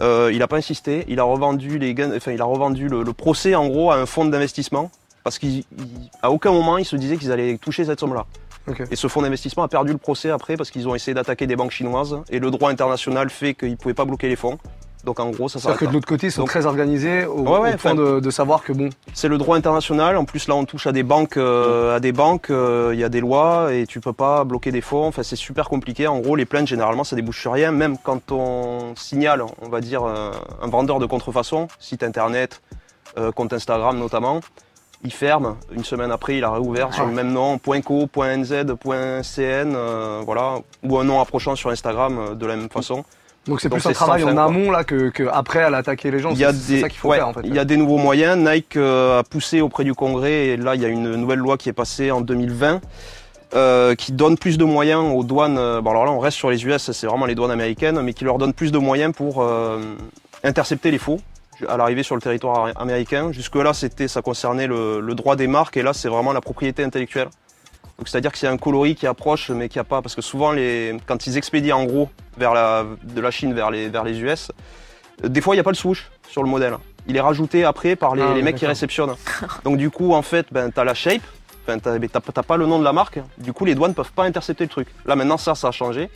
Euh, 0.00 0.30
il 0.32 0.38
n'a 0.40 0.48
pas 0.48 0.56
insisté, 0.58 1.04
il 1.08 1.20
a 1.20 1.24
revendu 1.24 1.78
les 1.78 1.94
gains, 1.94 2.14
enfin, 2.14 2.32
il 2.32 2.40
a 2.42 2.44
revendu 2.44 2.88
le, 2.88 3.02
le 3.02 3.12
procès 3.12 3.54
en 3.54 3.66
gros 3.68 3.90
à 3.90 3.96
un 3.96 4.04
fonds 4.06 4.26
d'investissement 4.26 4.90
parce 5.24 5.38
qu'à 5.38 6.30
aucun 6.30 6.52
moment 6.52 6.76
ils 6.78 6.84
se 6.84 6.96
disaient 6.96 7.16
qu'ils 7.16 7.32
allaient 7.32 7.56
toucher 7.56 7.84
cette 7.86 8.00
somme-là. 8.00 8.26
Et 8.90 8.96
ce 8.96 9.06
fonds 9.08 9.22
d'investissement 9.22 9.62
a 9.62 9.68
perdu 9.68 9.92
le 9.92 9.98
procès 9.98 10.28
après 10.30 10.56
parce 10.56 10.70
qu'ils 10.70 10.86
ont 10.88 10.94
essayé 10.94 11.14
d'attaquer 11.14 11.46
des 11.46 11.56
banques 11.56 11.70
chinoises 11.70 12.18
et 12.30 12.40
le 12.40 12.50
droit 12.50 12.70
international 12.70 13.30
fait 13.30 13.54
qu'ils 13.54 13.70
ne 13.70 13.76
pouvaient 13.76 13.94
pas 13.94 14.04
bloquer 14.04 14.28
les 14.28 14.36
fonds. 14.36 14.58
Donc 15.06 15.20
en 15.20 15.30
gros, 15.30 15.48
ça 15.48 15.60
C'est-à-dire 15.60 15.62
s'arrête 15.62 15.78
que 15.78 15.84
là. 15.84 15.90
de 15.90 15.94
l'autre 15.94 16.08
côté, 16.08 16.26
ils 16.26 16.30
sont 16.32 16.42
Donc- 16.42 16.50
très 16.50 16.66
organisés 16.66 17.24
au, 17.26 17.38
Ouais, 17.42 17.58
ouais, 17.60 17.74
au 17.74 17.76
point 17.78 17.94
de, 17.94 18.18
de 18.18 18.30
savoir 18.30 18.62
que 18.64 18.72
bon, 18.72 18.90
C'est 19.14 19.28
le 19.28 19.38
droit 19.38 19.56
international. 19.56 20.16
En 20.16 20.24
plus, 20.24 20.48
là, 20.48 20.56
on 20.56 20.64
touche 20.64 20.88
à 20.88 20.92
des 20.92 21.04
banques, 21.04 21.36
euh, 21.36 21.94
à 21.96 22.00
des 22.00 22.10
banques. 22.10 22.50
euh, 22.50 22.90
Il 22.92 22.98
y 22.98 23.04
a 23.04 23.08
des 23.08 23.20
lois 23.20 23.72
et 23.72 23.86
tu 23.86 24.00
peux 24.00 24.12
pas 24.12 24.42
bloquer 24.42 24.72
des 24.72 24.80
fonds. 24.80 25.06
Enfin, 25.06 25.22
c'est 25.22 25.36
super 25.36 25.68
compliqué. 25.68 26.08
En 26.08 26.18
gros, 26.18 26.34
les 26.34 26.44
plaintes 26.44 26.66
généralement, 26.66 27.04
ça 27.04 27.14
débouche 27.14 27.40
sur 27.40 27.52
rien. 27.52 27.70
Même 27.70 27.96
quand 28.02 28.32
on 28.32 28.94
signale, 28.96 29.44
on 29.62 29.68
va 29.68 29.80
dire 29.80 30.02
euh, 30.04 30.32
un 30.60 30.66
vendeur 30.68 30.98
de 30.98 31.06
contrefaçon, 31.06 31.68
site 31.78 32.02
internet, 32.02 32.60
compte 33.34 33.52
Instagram 33.54 33.98
notamment, 33.98 34.40
il 35.04 35.12
ferme. 35.12 35.56
Une 35.72 35.84
semaine 35.84 36.10
après, 36.10 36.36
il 36.36 36.44
a 36.44 36.50
réouvert 36.50 36.92
sur 36.92 37.06
le 37.06 37.12
même 37.12 37.32
nom, 37.32 37.58
.co, 37.58 38.08
.nz, 38.16 38.52
.cn, 39.22 39.76
voilà, 40.26 40.58
ou 40.82 40.98
un 40.98 41.04
nom 41.04 41.20
approchant 41.20 41.54
sur 41.56 41.70
Instagram 41.70 42.34
de 42.34 42.44
la 42.46 42.56
même 42.56 42.68
façon. 42.68 43.04
Donc 43.46 43.60
c'est 43.60 43.68
Donc 43.68 43.80
plus 43.80 43.88
un 43.88 43.92
travail 43.92 44.24
en 44.24 44.36
amont 44.36 44.70
là 44.70 44.84
que, 44.84 45.10
que 45.10 45.24
après 45.32 45.62
à 45.62 45.70
l'attaquer 45.70 46.10
les 46.10 46.18
gens. 46.18 46.30
Il 46.30 46.38
y 46.38 46.44
a 46.44 46.52
des, 46.52 46.80
ça 46.80 46.88
qu'il 46.88 46.98
faut 46.98 47.08
ouais, 47.10 47.16
faire 47.18 47.28
en 47.28 47.32
fait. 47.32 47.40
il 47.44 47.54
y 47.54 47.58
a 47.58 47.64
des 47.64 47.76
nouveaux 47.76 47.98
moyens. 47.98 48.36
Nike 48.36 48.76
euh, 48.76 49.20
a 49.20 49.22
poussé 49.22 49.60
auprès 49.60 49.84
du 49.84 49.94
Congrès 49.94 50.46
et 50.48 50.56
là 50.56 50.74
il 50.74 50.82
y 50.82 50.84
a 50.84 50.88
une 50.88 51.14
nouvelle 51.16 51.38
loi 51.38 51.56
qui 51.56 51.68
est 51.68 51.72
passée 51.72 52.10
en 52.10 52.20
2020 52.20 52.80
euh, 53.54 53.94
qui 53.94 54.12
donne 54.12 54.36
plus 54.36 54.58
de 54.58 54.64
moyens 54.64 55.04
aux 55.14 55.22
douanes. 55.24 55.58
euh, 55.58 55.80
Bon 55.80 55.90
alors 55.90 56.04
là 56.04 56.10
on 56.10 56.18
reste 56.18 56.36
sur 56.36 56.50
les 56.50 56.64
US, 56.66 56.90
c'est 56.90 57.06
vraiment 57.06 57.26
les 57.26 57.34
douanes 57.34 57.52
américaines, 57.52 58.00
mais 58.00 58.12
qui 58.12 58.24
leur 58.24 58.38
donne 58.38 58.52
plus 58.52 58.72
de 58.72 58.78
moyens 58.78 59.14
pour 59.14 59.42
euh, 59.42 59.78
intercepter 60.42 60.90
les 60.90 60.98
faux. 60.98 61.20
à 61.68 61.76
l'arrivée 61.78 62.02
sur 62.02 62.14
le 62.16 62.20
territoire 62.20 62.68
américain. 62.76 63.32
Jusque-là, 63.32 63.72
c'était, 63.72 64.08
ça 64.08 64.20
concernait 64.20 64.66
le, 64.66 65.00
le 65.00 65.14
droit 65.14 65.36
des 65.36 65.46
marques 65.46 65.76
et 65.78 65.82
là, 65.82 65.92
c'est 65.94 66.08
vraiment 66.10 66.34
la 66.34 66.42
propriété 66.42 66.84
intellectuelle. 66.84 67.28
Donc, 67.98 68.08
c'est-à-dire 68.08 68.30
que 68.30 68.38
c'est 68.38 68.46
un 68.46 68.58
coloris 68.58 68.94
qui 68.94 69.06
approche, 69.06 69.50
mais 69.50 69.68
qui 69.68 69.78
a 69.78 69.84
pas, 69.84 70.02
parce 70.02 70.14
que 70.14 70.22
souvent, 70.22 70.52
les, 70.52 70.96
quand 71.06 71.26
ils 71.26 71.36
expédient 71.38 71.76
en 71.76 71.84
gros 71.84 72.10
vers 72.36 72.52
la, 72.52 72.84
de 73.02 73.20
la 73.20 73.30
Chine 73.30 73.54
vers 73.54 73.70
les, 73.70 73.88
vers 73.88 74.04
les 74.04 74.20
US, 74.20 74.52
euh, 75.24 75.28
des 75.28 75.40
fois, 75.40 75.54
il 75.54 75.56
n'y 75.56 75.60
a 75.60 75.64
pas 75.64 75.70
le 75.70 75.76
swoosh 75.76 76.10
sur 76.28 76.42
le 76.42 76.48
modèle. 76.48 76.76
Il 77.06 77.16
est 77.16 77.20
rajouté 77.20 77.64
après 77.64 77.96
par 77.96 78.14
les, 78.14 78.22
Ah, 78.22 78.28
les 78.28 78.34
oui, 78.34 78.42
mecs 78.42 78.56
qui 78.56 78.66
réceptionnent. 78.66 79.14
Donc, 79.64 79.78
du 79.78 79.90
coup, 79.90 80.12
en 80.12 80.22
fait, 80.22 80.46
ben, 80.50 80.70
t'as 80.70 80.84
la 80.84 80.94
shape, 80.94 81.22
enfin, 81.66 81.78
t'as, 81.78 82.42
pas 82.42 82.56
le 82.56 82.66
nom 82.66 82.78
de 82.78 82.84
la 82.84 82.92
marque. 82.92 83.18
Du 83.38 83.52
coup, 83.52 83.64
les 83.64 83.74
douanes 83.74 83.94
peuvent 83.94 84.12
pas 84.12 84.24
intercepter 84.24 84.64
le 84.64 84.70
truc. 84.70 84.88
Là, 85.06 85.16
maintenant, 85.16 85.38
ça, 85.38 85.54
ça 85.54 85.68
a 85.68 85.72
changé. 85.72 86.10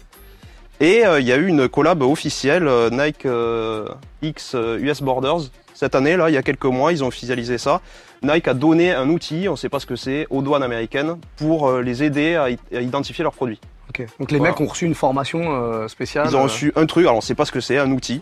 Et 0.81 1.05
euh, 1.05 1.21
il 1.21 1.27
y 1.27 1.33
a 1.33 1.37
eu 1.37 1.47
une 1.47 1.69
collab 1.69 2.03
officielle 2.03 2.66
euh, 2.66 2.88
Nike 2.88 3.27
euh, 3.27 3.87
X 4.23 4.57
US 4.81 5.03
Borders. 5.03 5.51
Cette 5.81 5.95
année, 5.95 6.14
là, 6.14 6.29
il 6.29 6.35
y 6.35 6.37
a 6.37 6.43
quelques 6.43 6.66
mois, 6.66 6.93
ils 6.93 7.03
ont 7.03 7.07
officialisé 7.07 7.57
ça. 7.57 7.81
Nike 8.23 8.49
a 8.49 8.53
donné 8.53 8.93
un 8.93 9.09
outil, 9.09 9.49
on 9.49 9.53
ne 9.53 9.57
sait 9.57 9.71
pas 9.71 9.81
ce 9.81 9.87
que 9.87 9.97
c'est, 9.97 10.27
aux 10.29 10.43
douanes 10.43 10.62
américaines 10.62 11.16
pour 11.37 11.71
euh, 11.71 11.81
les 11.81 12.03
aider 12.03 12.35
à, 12.37 12.51
identifier 12.79 13.23
leurs 13.23 13.33
produits. 13.33 13.59
Ok. 13.88 14.07
Donc 14.19 14.31
les 14.31 14.37
Voilà. 14.37 14.53
mecs 14.53 14.61
ont 14.61 14.66
reçu 14.66 14.85
une 14.85 14.95
formation 14.95 15.40
euh, 15.55 15.88
spéciale. 15.88 16.27
Ils 16.29 16.37
ont 16.37 16.40
euh, 16.40 16.43
reçu 16.43 16.71
un 16.77 16.85
truc, 16.85 17.05
alors 17.05 17.14
on 17.14 17.21
ne 17.21 17.23
sait 17.23 17.35
pas 17.35 17.47
ce 17.47 17.53
que 17.53 17.61
c'est, 17.61 17.79
un 17.79 17.90
outil 17.93 18.21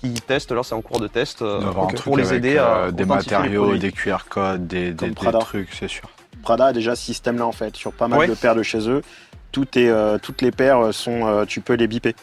qui 0.00 0.12
teste, 0.12 0.52
là 0.52 0.62
c'est 0.62 0.76
en 0.76 0.82
cours 0.82 1.00
de 1.00 1.08
test, 1.08 1.42
euh, 1.42 1.60
pour 2.04 2.16
les 2.16 2.28
avec, 2.28 2.44
aider 2.44 2.58
à 2.58 2.76
euh, 2.76 2.90
des 2.92 3.04
matériaux, 3.04 3.62
produits. 3.64 3.80
des 3.80 3.90
QR 3.90 4.18
codes, 4.28 4.68
des, 4.68 4.94
trucs, 5.40 5.72
c'est 5.72 5.88
sûr. 5.88 6.08
Prada 6.44 6.66
a 6.66 6.72
déjà 6.72 6.94
ce 6.94 7.02
système-là 7.02 7.44
en 7.44 7.50
fait. 7.52 7.74
Sur 7.74 7.92
pas 7.92 8.06
mal 8.06 8.20
Ouais. 8.20 8.28
de 8.28 8.34
paires 8.34 8.54
de 8.54 8.62
chez 8.62 8.88
eux, 8.88 9.02
tout 9.52 9.66
est, 9.76 9.88
euh, 9.88 10.18
toutes 10.18 10.42
les 10.42 10.52
paires 10.52 10.94
sont, 10.94 11.26
euh, 11.26 11.44
tu 11.44 11.60
peux 11.60 11.74
les 11.74 11.86
biper. 11.86 12.14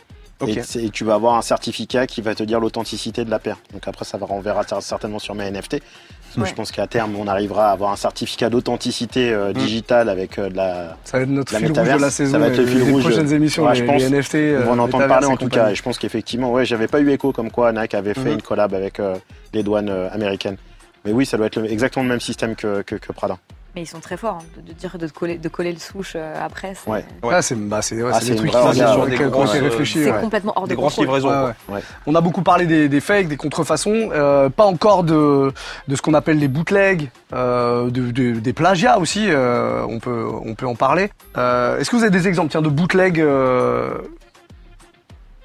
Et, 0.45 0.89
tu 0.91 1.03
vas 1.03 1.15
avoir 1.15 1.35
un 1.35 1.41
certificat 1.41 2.05
qui 2.05 2.21
va 2.21 2.35
te 2.35 2.43
dire 2.43 2.59
l'authenticité 2.59 3.25
de 3.25 3.31
la 3.31 3.39
paire. 3.39 3.57
Donc 3.73 3.87
après, 3.87 4.05
ça 4.05 4.17
va 4.19 4.25
renverra 4.27 4.61
cer- 4.61 4.81
certainement 4.81 5.17
sur 5.19 5.33
mes 5.33 5.49
NFT. 5.49 5.79
Parce 5.79 6.35
que 6.35 6.41
Ouais. 6.41 6.47
je 6.47 6.53
pense 6.53 6.71
qu'à 6.71 6.85
terme, 6.85 7.15
on 7.15 7.25
arrivera 7.27 7.69
à 7.69 7.71
avoir 7.71 7.91
un 7.91 7.95
certificat 7.95 8.49
d'authenticité 8.49 9.31
euh, 9.33 9.53
digitale 9.53 10.09
avec 10.09 10.37
euh, 10.37 10.49
de 10.49 10.57
la. 10.57 10.95
Ça 11.05 11.17
va 11.17 11.23
être 11.23 11.29
notre 11.29 11.49
fil 11.55 11.59
rouge 11.65 11.69
métaverse, 11.69 11.97
de 11.97 12.01
la 12.05 12.11
saison. 12.11 12.31
ça 12.33 12.37
va 12.39 12.47
être 12.49 12.57
le 12.57 12.65
fil 12.67 12.83
des 12.85 12.91
rouge. 12.91 13.01
prochaines 13.03 13.33
émissions, 13.33 13.63
Ouais, 13.65 13.73
les, 13.73 13.79
je 13.79 13.83
pense. 13.85 14.01
les 14.01 14.09
NFT. 14.09 14.35
On 14.35 14.65
va 14.65 14.71
en 14.73 14.77
euh, 14.77 14.81
entendre 14.81 15.07
parler 15.07 15.25
en 15.25 15.31
tout 15.37 15.45
compagnie. 15.45 15.63
cas. 15.65 15.71
Et 15.71 15.75
je 15.75 15.81
pense 15.81 15.97
qu'effectivement, 15.97 16.51
ouais, 16.51 16.65
j'avais 16.65 16.87
pas 16.87 16.99
eu 16.99 17.09
écho 17.09 17.31
comme 17.31 17.49
quoi 17.49 17.71
Nike 17.73 17.95
avait 17.95 18.13
fait 18.13 18.19
Mhm. 18.25 18.33
une 18.33 18.41
collab 18.43 18.73
avec 18.75 18.99
euh, 18.99 19.15
les 19.53 19.63
douanes 19.63 19.89
euh, 19.89 20.09
américaines. 20.11 20.57
Mais 21.05 21.13
oui, 21.13 21.25
ça 21.25 21.37
doit 21.37 21.47
être 21.47 21.55
le- 21.59 21.71
exactement 21.71 22.03
le 22.03 22.09
même 22.09 22.19
système 22.19 22.55
que, 22.55 22.81
que, 22.83 22.95
que 22.95 23.11
Prada. 23.13 23.37
Mais 23.77 23.83
ils 23.83 23.85
sont 23.85 23.99
très 23.99 24.17
forts 24.17 24.39
hein, 24.41 24.45
de, 24.55 24.61
de 24.69 24.73
dire 24.73 24.97
de 24.97 25.05
coller, 25.05 25.37
de 25.37 25.49
coller 25.49 25.71
le 25.71 25.77
swoosh 25.77 26.13
euh, 26.15 26.33
après. 26.43 26.73
C'est 26.73 26.89
Ouais. 26.89 27.05
Ouais. 27.21 27.29
Ah, 27.35 27.43
c'est 27.43 27.53
bah, 27.53 27.83
c'est 27.83 28.01
ouais, 28.01 28.09
Ah, 28.11 28.17
c'est 28.19 28.25
c'est 28.25 28.31
des 28.31 28.37
trucs 28.37 28.49
qui 28.49 28.57
sur 28.75 29.05
lesquels 29.05 29.29
Des 29.29 29.35
on 29.37 29.45
s'est 29.45 29.59
grosses, 29.59 29.71
réfléchi. 29.71 30.03
c'est 30.03 30.11
ouais. 30.11 30.19
complètement 30.19 30.53
hors 30.55 30.63
de 30.63 30.69
Des 30.69 30.75
grosses 30.75 30.95
contrôle. 30.95 31.05
livraisons. 31.19 31.29
Ouais, 31.29 31.53
quoi. 31.67 31.75
ouais. 31.75 31.75
Ouais. 31.75 31.83
On 32.07 32.15
a 32.15 32.21
beaucoup 32.21 32.41
parlé 32.41 32.65
des, 32.65 32.89
des 32.89 32.99
fakes, 33.01 33.27
des 33.27 33.37
contrefaçons, 33.37 34.09
euh, 34.13 34.49
pas 34.49 34.65
encore 34.65 35.03
de, 35.03 35.53
de 35.87 35.95
ce 35.95 36.01
qu'on 36.01 36.15
appelle 36.15 36.39
les 36.39 36.47
bootlegs, 36.47 37.11
euh, 37.33 37.91
de, 37.91 38.09
de- 38.09 38.39
des 38.39 38.53
plagiats 38.53 38.97
aussi, 38.97 39.27
euh, 39.29 39.85
on, 39.87 39.99
peut, 39.99 40.25
on 40.43 40.55
peut 40.55 40.65
en 40.65 40.73
parler. 40.73 41.11
Euh, 41.37 41.77
Est-ce 41.77 41.91
que 41.91 41.97
vous 41.97 42.01
avez 42.01 42.09
des 42.09 42.27
exemples 42.27 42.49
tiens, 42.49 42.63
de 42.63 42.69
bootlegs 42.69 43.21
euh, 43.21 43.91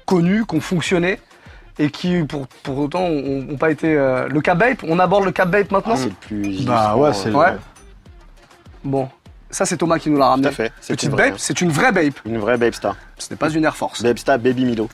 connus, 0.07 0.43
qui 0.47 0.55
ont 0.55 0.59
fonctionné 0.61 1.19
et 1.77 1.91
qui 1.91 2.23
pour, 2.23 2.47
pour 2.63 2.79
autant 2.79 3.09
n'ont 3.09 3.57
pas 3.57 3.69
été... 3.69 3.95
euh, 3.95 4.27
le 4.27 4.41
cap 4.41 4.57
Bape, 4.57 4.83
on 4.87 4.97
aborde 4.97 5.23
le 5.25 5.31
cap 5.31 5.51
Bape 5.51 5.69
maintenant? 5.71 5.93
Ah, 5.95 5.99
c'est 5.99 6.09
le 6.09 6.15
plus. 6.41 6.65
Bah 6.65 6.95
ouais, 6.95 7.13
c'est 7.13 7.29
Ouais. 7.29 7.53
Bon, 8.83 9.09
ça 9.49 9.65
c'est 9.65 9.77
Thomas 9.77 9.99
qui 9.99 10.09
nous 10.09 10.17
l'a 10.17 10.25
Tout 10.25 10.31
ramené. 10.31 10.47
à 10.47 10.51
fait. 10.51 10.71
C'est 10.81 10.93
Petite 10.95 11.09
une 11.09 11.15
vraie, 11.15 11.29
Bape, 11.31 11.39
c'est 11.39 11.61
une 11.61 11.71
vraie 11.71 11.91
Bape, 11.91 12.19
une 12.25 12.37
vraie 12.37 12.57
Babe 12.57 12.73
Star. 12.73 12.95
ce 13.17 13.29
n'est 13.29 13.37
pas 13.37 13.49
une 13.49 13.63
Air 13.65 13.75
Force. 13.75 14.03
Babe 14.03 14.17
Star 14.17 14.39
Baby 14.39 14.65
Milo. 14.65 14.89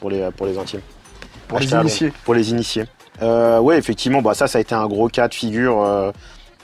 Pour 0.00 0.10
les, 0.10 0.30
pour 0.36 0.46
les 0.46 0.58
intimes. 0.58 0.80
Pour 1.48 1.58
les 1.60 1.70
initiés. 1.72 2.12
Pour 2.24 2.34
les 2.34 2.50
initiés. 2.50 2.84
Euh, 3.20 3.60
ouais, 3.60 3.78
effectivement, 3.78 4.22
bah, 4.22 4.34
ça, 4.34 4.48
ça 4.48 4.58
a 4.58 4.60
été 4.60 4.74
un 4.74 4.86
gros 4.86 5.08
cas 5.08 5.28
de 5.28 5.34
figure 5.34 5.82
euh, 5.82 6.10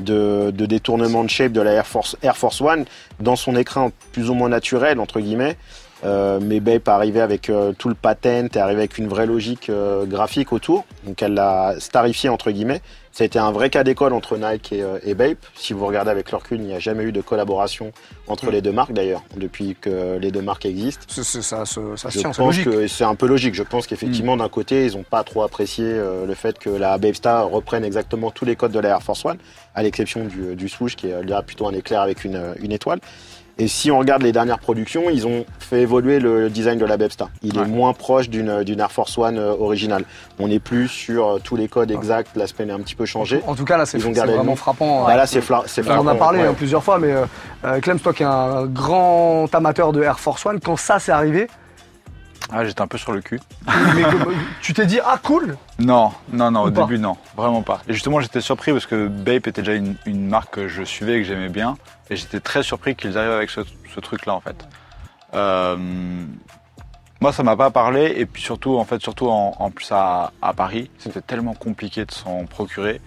de, 0.00 0.50
de 0.52 0.66
détournement 0.66 1.22
de 1.22 1.30
shape 1.30 1.52
de 1.52 1.60
la 1.60 1.72
Air 1.72 1.86
Force, 1.86 2.16
Air 2.22 2.36
Force 2.36 2.60
One 2.60 2.84
dans 3.20 3.36
son 3.36 3.54
écran 3.54 3.92
plus 4.12 4.28
ou 4.30 4.34
moins 4.34 4.48
naturel, 4.48 4.98
entre 4.98 5.20
guillemets. 5.20 5.56
Euh, 6.04 6.38
mais 6.40 6.60
Bape 6.60 6.86
est 6.86 6.90
arrivé 6.90 7.20
avec 7.20 7.50
euh, 7.50 7.72
tout 7.76 7.88
le 7.88 7.94
patent, 7.96 8.54
est 8.54 8.56
arrivé 8.56 8.80
avec 8.82 8.98
une 8.98 9.08
vraie 9.08 9.26
logique 9.26 9.68
euh, 9.68 10.04
graphique 10.04 10.52
autour. 10.52 10.84
Donc 11.04 11.20
elle 11.22 11.34
l'a 11.34 11.74
starifié, 11.80 12.28
entre 12.28 12.50
guillemets. 12.52 12.80
Ça 13.10 13.24
a 13.24 13.26
été 13.26 13.40
un 13.40 13.50
vrai 13.50 13.68
cas 13.68 13.82
d'école 13.82 14.12
entre 14.12 14.36
Nike 14.36 14.74
et, 14.74 14.82
euh, 14.84 14.98
et 15.02 15.14
Bape. 15.14 15.38
Si 15.56 15.72
vous 15.72 15.84
regardez 15.84 16.12
avec 16.12 16.30
leur 16.30 16.40
recul, 16.42 16.60
il 16.60 16.66
n'y 16.66 16.74
a 16.74 16.78
jamais 16.78 17.02
eu 17.02 17.10
de 17.10 17.20
collaboration 17.20 17.90
entre 18.28 18.48
les 18.52 18.60
deux 18.62 18.70
marques, 18.70 18.92
d'ailleurs, 18.92 19.24
depuis 19.36 19.74
que 19.80 20.18
les 20.18 20.30
deux 20.30 20.42
marques 20.42 20.66
existent. 20.66 21.04
C'est- 21.08 21.24
c'est- 21.24 21.42
ça, 21.42 21.64
se- 21.64 21.96
ça 21.96 22.10
se 22.10 22.14
Je 22.14 22.18
tient, 22.20 22.28
pense 22.30 22.38
logique. 22.38 22.64
que 22.66 22.86
c'est 22.86 23.02
un 23.02 23.16
peu 23.16 23.26
logique. 23.26 23.54
Je 23.54 23.64
pense 23.64 23.88
qu'effectivement, 23.88 24.36
d'un 24.36 24.48
côté, 24.48 24.86
ils 24.86 24.96
n'ont 24.96 25.02
pas 25.02 25.24
trop 25.24 25.42
apprécié 25.42 25.84
euh, 25.84 26.26
le 26.26 26.34
fait 26.34 26.60
que 26.60 26.70
la 26.70 26.96
Babe 26.98 27.14
Star 27.14 27.48
reprenne 27.50 27.84
exactement 27.84 28.30
tous 28.30 28.44
les 28.44 28.54
codes 28.54 28.70
de 28.72 28.78
la 28.78 28.90
Air 28.90 29.02
Force 29.02 29.24
One, 29.24 29.38
à 29.74 29.82
l'exception 29.82 30.24
du, 30.26 30.54
du 30.54 30.68
swoosh 30.68 30.94
qui 30.94 31.08
est 31.08 31.24
là 31.24 31.42
plutôt 31.42 31.66
un 31.66 31.72
éclair 31.72 32.02
avec 32.02 32.24
une, 32.24 32.40
une 32.60 32.70
étoile. 32.70 33.00
Et 33.60 33.66
si 33.66 33.90
on 33.90 33.98
regarde 33.98 34.22
les 34.22 34.30
dernières 34.30 34.60
productions, 34.60 35.10
ils 35.10 35.26
ont 35.26 35.44
fait 35.58 35.80
évoluer 35.82 36.20
le 36.20 36.48
design 36.48 36.78
de 36.78 36.84
la 36.84 36.96
Babe 36.96 37.10
Star. 37.10 37.28
Il 37.42 37.58
Ouais. 37.58 37.64
est 37.64 37.68
moins 37.68 37.92
proche 37.92 38.28
d'une 38.30 38.62
d'une 38.62 38.78
Air 38.78 38.92
Force 38.92 39.18
One 39.18 39.36
euh, 39.36 39.52
originale. 39.58 40.04
On 40.38 40.46
n'est 40.46 40.60
plus 40.60 40.86
sur 40.86 41.26
euh, 41.26 41.38
tous 41.42 41.56
les 41.56 41.66
codes 41.66 41.90
exacts, 41.90 42.36
l'aspect 42.36 42.64
est 42.66 42.70
un 42.70 42.78
petit 42.78 42.94
peu 42.94 43.04
changé. 43.04 43.40
En 43.48 43.56
tout 43.56 43.64
cas, 43.64 43.76
là, 43.76 43.84
c'est 43.84 43.98
vraiment 43.98 44.54
frappant. 44.56 45.04
Bah 45.06 45.16
là, 45.16 45.26
c'est 45.26 45.40
fla- 45.40 45.64
c'est 45.66 45.86
on 45.90 45.98
en 45.98 46.06
a 46.06 46.14
parlé 46.14 46.38
ouais. 46.38 46.46
hein, 46.46 46.54
plusieurs 46.56 46.84
fois, 46.84 46.98
mais 47.00 47.10
euh, 47.12 47.24
euh, 47.64 47.80
Clem, 47.80 47.98
toi 47.98 48.12
qui 48.12 48.22
es 48.22 48.26
un 48.26 48.66
grand 48.66 49.52
amateur 49.52 49.92
de 49.92 50.02
Air 50.02 50.20
Force 50.20 50.46
One, 50.46 50.60
quand 50.60 50.76
ça 50.76 51.00
s'est 51.00 51.10
arrivé, 51.12 51.48
Ah, 52.50 52.64
j'étais 52.64 52.80
un 52.80 52.86
peu 52.86 52.98
sur 52.98 53.12
le 53.12 53.20
cul. 53.20 53.40
mais 53.66 54.02
tu 54.62 54.72
t'es 54.72 54.86
dit 54.86 55.00
ah 55.04 55.18
cool, 55.22 55.56
Non, 55.78 56.12
non, 56.32 56.50
non, 56.50 56.64
Ou 56.64 56.68
au 56.68 56.70
pas 56.70 56.82
début, 56.82 56.98
non, 56.98 57.16
vraiment 57.36 57.62
pas. 57.62 57.80
Et 57.88 57.92
justement, 57.92 58.20
j'étais 58.20 58.40
surpris 58.40 58.72
parce 58.72 58.86
que 58.86 59.06
Bape 59.08 59.46
était 59.46 59.62
déjà 59.62 59.74
une, 59.74 59.96
une 60.06 60.28
marque 60.28 60.54
que 60.54 60.68
je 60.68 60.82
suivais 60.82 61.16
et 61.18 61.22
que 61.22 61.28
j'aimais 61.28 61.50
bien. 61.50 61.76
Et 62.10 62.16
j'étais 62.16 62.40
très 62.40 62.62
surpris 62.62 62.96
qu'ils 62.96 63.18
arrivent 63.18 63.32
avec 63.32 63.50
ce, 63.50 63.60
ce 63.94 64.00
truc-là, 64.00 64.34
en 64.34 64.40
fait. 64.40 64.66
Euh, 65.34 65.76
moi, 67.20 67.32
ça 67.32 67.42
m'a 67.42 67.56
pas 67.56 67.70
parlé. 67.70 68.14
Et 68.16 68.24
puis 68.26 68.42
surtout, 68.42 68.78
en 68.78 68.84
fait, 68.84 69.02
surtout 69.02 69.28
en, 69.28 69.54
en 69.58 69.70
plus 69.70 69.90
à, 69.92 70.32
à 70.40 70.52
Paris, 70.54 70.90
c'était 70.98 71.20
tellement 71.20 71.54
compliqué 71.54 72.04
de 72.04 72.12
s'en 72.12 72.44
procurer 72.46 73.00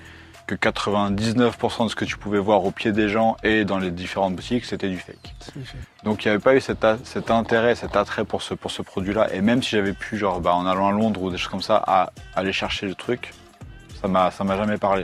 que 0.58 0.70
99% 0.70 1.86
de 1.86 1.90
ce 1.90 1.96
que 1.96 2.06
tu 2.06 2.18
pouvais 2.18 2.40
voir 2.40 2.66
au 2.66 2.72
pied 2.72 2.92
des 2.92 3.10
gens 3.10 3.38
et 3.44 3.64
dans 3.66 3.78
les 3.78 3.92
différentes 3.92 4.36
boutiques, 4.36 4.66
c'était 4.66 4.90
du 4.90 4.98
fake. 4.98 5.34
Donc 6.04 6.24
il 6.24 6.28
n'y 6.28 6.32
avait 6.34 6.44
pas 6.44 6.56
eu 6.56 6.62
cet, 6.62 6.84
intérêt, 7.32 7.76
cet 7.76 7.96
attrait 7.96 8.26
pour 8.26 8.42
ce, 8.42 8.54
pour 8.54 8.72
ce 8.72 8.82
produit-là. 8.82 9.34
Et 9.34 9.42
même 9.42 9.64
si 9.64 9.72
j'avais 9.72 9.94
pu, 9.94 10.18
genre, 10.18 10.42
bah, 10.42 10.54
en 10.54 10.66
allant 10.66 10.90
à 10.90 10.92
Londres 10.92 11.22
ou 11.22 11.32
des 11.32 11.38
choses 11.38 11.50
comme 11.50 11.62
ça, 11.62 11.82
à 11.86 12.12
aller 12.36 12.54
chercher 12.54 12.88
le 12.88 12.96
truc, 12.96 13.34
ça 14.02 14.08
m'a, 14.08 14.32
ça 14.32 14.44
m'a 14.44 14.58
jamais 14.58 14.78
parlé. 14.78 15.04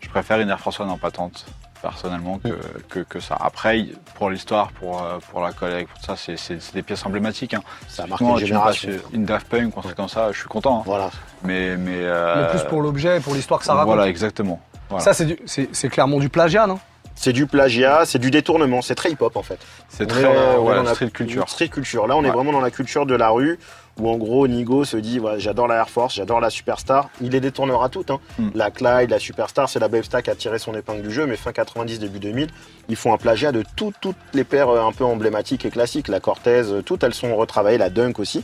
Je 0.00 0.08
préfère 0.08 0.38
une 0.40 0.50
Air 0.50 0.60
Force 0.60 0.78
One 0.80 0.90
en 0.90 0.98
patente, 0.98 1.46
personnellement, 1.82 2.38
que, 2.38 2.48
que, 2.88 3.00
que 3.00 3.20
ça. 3.20 3.36
Après, 3.40 3.86
pour 4.14 4.30
l'histoire, 4.30 4.70
pour, 4.72 5.02
euh, 5.02 5.18
pour 5.30 5.42
la 5.42 5.52
collègue, 5.52 5.88
pour 5.88 6.02
ça, 6.02 6.14
c'est, 6.16 6.36
des 6.72 6.82
pièces 6.82 7.04
emblématiques. 7.04 7.54
Hein. 7.54 7.62
Ça 7.88 8.04
a 8.04 8.06
marqué 8.06 8.24
une 8.24 8.38
génération. 8.38 8.90
Une 9.12 9.24
Daft 9.24 9.48
Punk 9.48 9.76
ou 9.76 9.80
un 9.80 9.82
truc 9.82 9.96
comme 9.96 10.08
ça, 10.08 10.32
je 10.32 10.38
suis 10.38 10.48
content. 10.48 10.78
hein. 10.78 10.82
Voilà. 10.86 11.10
Mais, 11.42 11.76
mais, 11.76 11.90
mais 11.92 11.98
euh, 12.00 12.50
plus 12.50 12.62
pour 12.68 12.80
l'objet 12.82 13.18
et 13.18 13.20
pour 13.20 13.34
l'histoire 13.34 13.60
que 13.60 13.66
ça 13.66 13.74
raconte. 13.74 13.94
Voilà, 13.94 14.08
exactement. 14.08 14.60
Voilà. 14.88 15.04
Ça, 15.04 15.12
c'est 15.12 15.26
du- 15.26 15.38
c'est 15.46 15.68
c'est 15.72 15.88
clairement 15.88 16.18
du 16.18 16.28
plagiat, 16.28 16.66
non? 16.66 16.78
C'est 17.14 17.32
du 17.32 17.46
plagiat, 17.46 18.04
c'est 18.06 18.18
du 18.18 18.30
détournement, 18.30 18.80
c'est 18.80 18.94
très 18.94 19.10
hip-hop 19.10 19.36
en 19.36 19.42
fait. 19.42 19.58
c'est 19.88 20.06
très 20.06 20.24
on 20.26 20.84
street 20.86 21.10
culture. 21.10 21.48
Street 21.48 21.68
culture. 21.68 22.06
Là, 22.06 22.16
on 22.16 22.24
est 22.24 22.30
vraiment 22.30 22.52
dans 22.52 22.60
la 22.60 22.70
culture 22.70 23.04
de 23.06 23.14
la 23.14 23.28
rue 23.28 23.58
où 24.00 24.08
en 24.08 24.16
gros 24.16 24.48
Nigo 24.48 24.84
se 24.84 24.96
dit 24.96 25.20
j'adore 25.36 25.68
la 25.68 25.76
Air 25.76 25.90
Force, 25.90 26.14
j'adore 26.14 26.40
la 26.40 26.50
Superstar. 26.50 27.10
Il 27.20 27.30
les 27.32 27.40
détournera 27.40 27.88
toutes. 27.88 28.10
Hein. 28.10 28.20
Mm. 28.38 28.48
La 28.54 28.70
Clyde, 28.70 29.10
la 29.10 29.18
Superstar, 29.18 29.68
c'est 29.68 29.78
la 29.78 29.88
Babe 29.88 30.02
Star 30.02 30.22
qui 30.22 30.30
a 30.30 30.34
tiré 30.34 30.58
son 30.58 30.74
épingle 30.74 31.02
du 31.02 31.10
jeu, 31.12 31.26
mais 31.26 31.36
fin 31.36 31.52
90, 31.52 31.98
début 31.98 32.18
2000, 32.18 32.48
ils 32.88 32.96
font 32.96 33.12
un 33.12 33.18
plagiat 33.18 33.52
de 33.52 33.62
tout- 33.76 33.92
toutes 34.00 34.16
les 34.32 34.44
paires 34.44 34.70
euh, 34.70 34.82
un 34.86 34.92
peu 34.92 35.04
emblématiques 35.04 35.64
et 35.66 35.70
classiques. 35.70 36.08
La 36.08 36.20
Cortez, 36.20 36.62
euh, 36.70 36.82
toutes 36.82 37.04
elles 37.04 37.12
sont 37.14 37.36
retravaillées, 37.36 37.78
la 37.78 37.90
Dunk 37.90 38.18
aussi. 38.18 38.42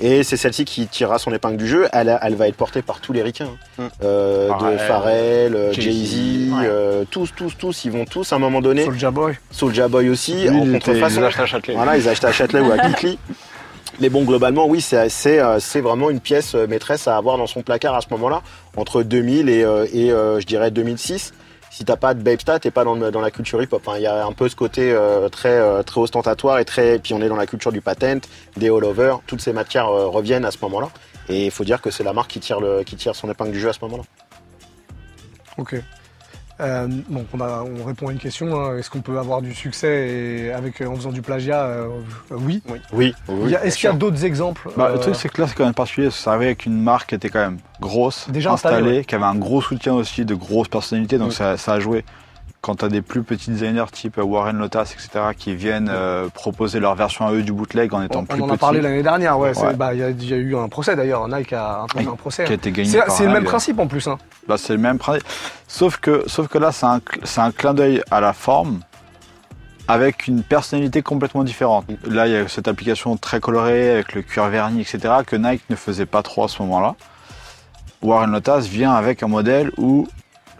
Et 0.00 0.22
c'est 0.22 0.36
celle-ci 0.36 0.64
qui 0.64 0.86
tirera 0.86 1.18
son 1.18 1.32
épingle 1.32 1.56
du 1.56 1.66
jeu. 1.66 1.88
Elle, 1.92 2.08
va 2.36 2.48
être 2.48 2.56
portée 2.56 2.82
par 2.82 3.00
tous 3.00 3.12
les 3.12 3.22
ricains. 3.22 3.48
hein. 3.78 3.82
Mm. 3.84 3.88
Euh, 4.04 4.48
de 4.72 4.78
Pharrell, 4.78 5.54
euh, 5.56 5.72
Jay-Z, 5.72 6.52
ouais. 6.52 6.66
euh, 6.66 7.04
tous, 7.10 7.32
tous, 7.36 7.56
tous, 7.58 7.84
ils 7.84 7.90
vont 7.90 8.04
tous 8.04 8.32
à 8.32 8.36
un 8.36 8.38
moment 8.38 8.60
donné. 8.62 8.84
Soulja 8.84 9.10
Boy. 9.10 9.34
Soulja 9.50 9.88
Boy 9.88 10.08
aussi, 10.08 10.48
Lui, 10.48 10.50
en 10.50 10.72
contrefaçon. 10.72 11.16
il 11.16 11.20
les 11.20 11.26
achète 11.26 11.40
à 11.40 11.46
Châtelet. 11.46 11.74
Voilà, 11.74 11.96
ils 11.96 12.08
achètent 12.08 12.24
à 12.24 12.32
Châtelet 12.32 12.60
ou 12.60 12.70
à 12.72 12.78
Kikli. 12.78 13.18
Mais 14.00 14.08
bon, 14.08 14.24
globalement, 14.24 14.66
oui, 14.66 14.80
c'est 14.80 15.40
euh, 15.40 15.60
c'est 15.60 15.80
vraiment 15.80 16.10
une 16.10 16.20
pièce 16.20 16.54
euh, 16.54 16.66
maîtresse 16.66 17.06
à 17.06 17.16
avoir 17.16 17.38
dans 17.38 17.46
son 17.46 17.62
placard 17.62 17.94
à 17.94 18.00
ce 18.00 18.08
moment-là, 18.10 18.42
entre 18.76 19.02
2000 19.02 19.48
et, 19.48 19.64
euh, 19.64 20.40
je 20.40 20.46
dirais 20.46 20.70
2006. 20.70 21.32
Si 21.70 21.84
t'as 21.84 21.96
pas 21.96 22.14
de 22.14 22.22
Babestat, 22.22 22.60
t'es 22.60 22.70
pas 22.70 22.84
dans, 22.84 22.94
la 22.94 23.30
culture 23.30 23.60
hip-hop. 23.60 23.88
Il 23.96 24.02
y 24.02 24.06
a 24.06 24.24
un 24.26 24.32
peu 24.32 24.48
ce 24.48 24.54
côté 24.54 24.96
très, 25.32 25.60
ostentatoire 25.96 26.60
et 26.60 26.64
très. 26.64 27.00
Puis 27.00 27.14
on 27.14 27.20
est 27.20 27.28
dans 27.28 27.34
la 27.34 27.48
culture 27.48 27.72
du 27.72 27.80
patent, 27.80 28.28
des 28.56 28.68
all-over. 28.68 29.16
Toutes 29.26 29.40
ces 29.40 29.52
matières 29.52 29.88
reviennent 29.88 30.44
à 30.44 30.52
ce 30.52 30.58
moment-là. 30.62 30.90
Et 31.28 31.46
il 31.46 31.50
faut 31.50 31.64
dire 31.64 31.82
que 31.82 31.90
c'est 31.90 32.04
la 32.04 32.12
marque 32.12 32.30
qui 32.30 32.38
tire, 32.38 32.60
le, 32.60 32.84
qui 32.84 32.94
tire 32.94 33.16
son 33.16 33.28
épingle 33.28 33.50
du 33.50 33.58
jeu 33.58 33.70
à 33.70 33.72
ce 33.72 33.80
moment-là. 33.82 34.04
Ok. 35.58 35.74
Euh, 36.60 36.86
bon, 37.08 37.26
on, 37.34 37.40
a- 37.40 37.64
on 37.64 37.84
répond 37.84 38.08
à 38.08 38.12
une 38.12 38.18
question. 38.18 38.60
hein. 38.60 38.78
Est-ce 38.78 38.88
qu'on 38.88 39.00
peut 39.00 39.18
avoir 39.18 39.42
du 39.42 39.52
succès 39.54 40.08
et 40.08 40.52
avec, 40.52 40.80
en 40.82 40.94
faisant 40.94 41.10
du 41.10 41.20
plagiat 41.20 41.62
euh, 41.64 41.88
euh, 42.30 42.36
Oui. 42.38 42.62
Oui. 42.92 43.12
Il 43.28 43.48
y 43.50 43.56
a- 43.56 43.64
Est-ce 43.64 43.76
qu'il 43.76 43.88
y 43.88 43.92
a 43.92 43.96
d'autres 43.96 44.24
exemples 44.24 44.70
Bah, 44.76 44.86
euh, 44.90 44.92
Le 44.94 45.00
truc, 45.00 45.16
c'est 45.16 45.28
que 45.28 45.40
là, 45.42 45.48
c'est 45.48 45.54
quand 45.56 45.64
même 45.64 45.74
particulier. 45.74 46.10
Ça 46.10 46.30
arrivait 46.30 46.46
avec 46.46 46.66
une 46.66 46.80
marque 46.80 47.08
qui 47.08 47.14
était 47.16 47.28
quand 47.28 47.40
même 47.40 47.58
grosse, 47.80 48.30
Déjà 48.30 48.52
installée, 48.52 48.76
installée, 48.76 48.98
ouais. 48.98 49.04
qui 49.04 49.14
avait 49.16 49.24
un 49.24 49.34
gros 49.34 49.60
soutien 49.60 49.94
aussi, 49.94 50.24
de 50.24 50.34
grosses 50.34 50.68
personnalités. 50.68 51.18
Donc 51.18 51.32
ça, 51.32 51.56
ça 51.56 51.72
a 51.74 51.80
joué. 51.80 52.04
Quand 52.64 52.76
tu 52.76 52.84
as 52.86 52.88
des 52.88 53.02
plus 53.02 53.22
petits 53.22 53.50
designers 53.50 53.84
type 53.92 54.16
Warren 54.16 54.56
Lotas, 54.56 54.94
etc., 54.94 55.26
qui 55.36 55.54
viennent 55.54 55.90
euh, 55.92 56.28
proposer 56.32 56.80
leur 56.80 56.94
version 56.94 57.26
à 57.26 57.32
eux 57.32 57.42
du 57.42 57.52
bootleg 57.52 57.92
en 57.92 58.00
étant 58.02 58.20
on, 58.20 58.24
plus 58.24 58.40
on 58.40 58.44
en 58.46 58.48
a 58.48 58.52
petits, 58.52 58.58
parlé 58.60 58.80
l'année 58.80 59.02
dernière. 59.02 59.38
Ouais, 59.38 59.52
bah, 59.76 59.92
il 59.92 60.00
y, 60.00 60.02
a- 60.02 60.08
il 60.08 60.24
y 60.30 60.32
a 60.32 60.36
eu 60.36 60.56
un 60.56 60.70
procès 60.70 60.96
d'ailleurs. 60.96 61.28
Nike 61.28 61.52
a 61.52 61.82
imposé 61.82 62.08
un 62.08 62.16
procès. 62.16 62.44
qui 62.44 62.52
a 62.52 62.54
été 62.54 62.72
gagné 62.72 62.88
C'est 62.88 62.98
par 63.00 63.10
c'est 63.10 63.26
le 63.26 63.32
même 63.32 63.44
principe 63.44 63.78
en 63.78 63.86
plus. 63.86 64.08
Hein. 64.08 64.16
Bah, 64.48 64.56
c'est 64.56 64.72
le 64.72 64.78
même 64.78 64.96
principe. 64.96 65.24
Sauf 65.68 65.98
que, 65.98 66.24
sauf 66.26 66.48
que 66.48 66.56
là, 66.56 66.72
c'est 66.72 66.86
un, 66.86 66.98
cl- 67.00 67.20
c'est 67.24 67.42
un 67.42 67.50
clin 67.50 67.74
d'œil 67.74 68.02
à 68.10 68.22
la 68.22 68.32
forme 68.32 68.80
avec 69.86 70.26
une 70.26 70.42
personnalité 70.42 71.02
complètement 71.02 71.44
différente. 71.44 71.84
Là, 72.06 72.26
il 72.26 72.32
y 72.32 72.36
a 72.36 72.48
cette 72.48 72.66
application 72.68 73.18
très 73.18 73.40
colorée 73.40 73.90
avec 73.90 74.14
le 74.14 74.22
cuir 74.22 74.46
verni, 74.48 74.80
etc., 74.80 75.00
que 75.26 75.36
Nike 75.36 75.64
ne 75.68 75.76
faisait 75.76 76.06
pas 76.06 76.22
trop 76.22 76.44
à 76.44 76.48
ce 76.48 76.62
moment-là. 76.62 76.94
Warren 78.00 78.30
Lotas 78.32 78.60
vient 78.60 78.94
avec 78.94 79.22
un 79.22 79.28
modèle 79.28 79.70
où 79.76 80.08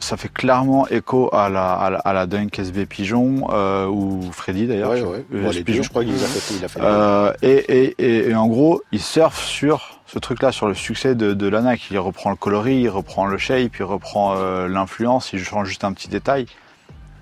ça 0.05 0.17
fait 0.17 0.29
clairement 0.33 0.87
écho 0.89 1.29
à 1.35 1.49
la, 1.49 1.73
à 1.73 1.91
la, 1.91 1.99
à 1.99 2.13
la 2.13 2.27
Dunk 2.27 2.59
SB 2.59 2.87
Pigeon 2.87 3.49
euh, 3.51 3.87
ou 3.87 4.21
Freddy 4.33 4.67
d'ailleurs. 4.67 4.91
Ouais, 4.91 5.03
ouais. 5.03 5.25
euh, 5.35 5.43
Bon, 5.43 5.51
Pigeon. 5.65 5.83
je 5.83 5.89
crois 5.89 6.05
qu'il 6.05 6.15
a 6.15 6.19
fait. 6.19 6.55
Il 6.55 6.65
a 6.65 6.69
fait 6.69 6.81
Euh, 6.83 7.33
et, 7.43 7.53
et, 7.53 7.95
et, 7.99 8.31
et 8.31 8.35
en 8.35 8.47
gros, 8.47 8.83
il 8.93 9.01
surfe 9.01 9.43
sur 9.43 10.01
ce 10.07 10.19
truc-là, 10.19 10.53
sur 10.53 10.69
le 10.69 10.75
succès 10.75 11.15
de, 11.15 11.33
de 11.35 11.49
l'ANAC. 11.49 11.91
Il 11.91 11.99
reprend 11.99 12.31
le 12.31 12.37
coloris, 12.37 12.83
il 12.83 12.89
reprend 12.89 13.27
le 13.27 13.39
shape, 13.39 13.77
il 13.79 13.83
reprend 13.85 14.35
euh, 14.37 14.69
l'influence, 14.69 15.33
il 15.33 15.43
change 15.43 15.69
juste 15.69 15.85
un 15.85 15.93
petit 15.93 16.09
détail. 16.09 16.47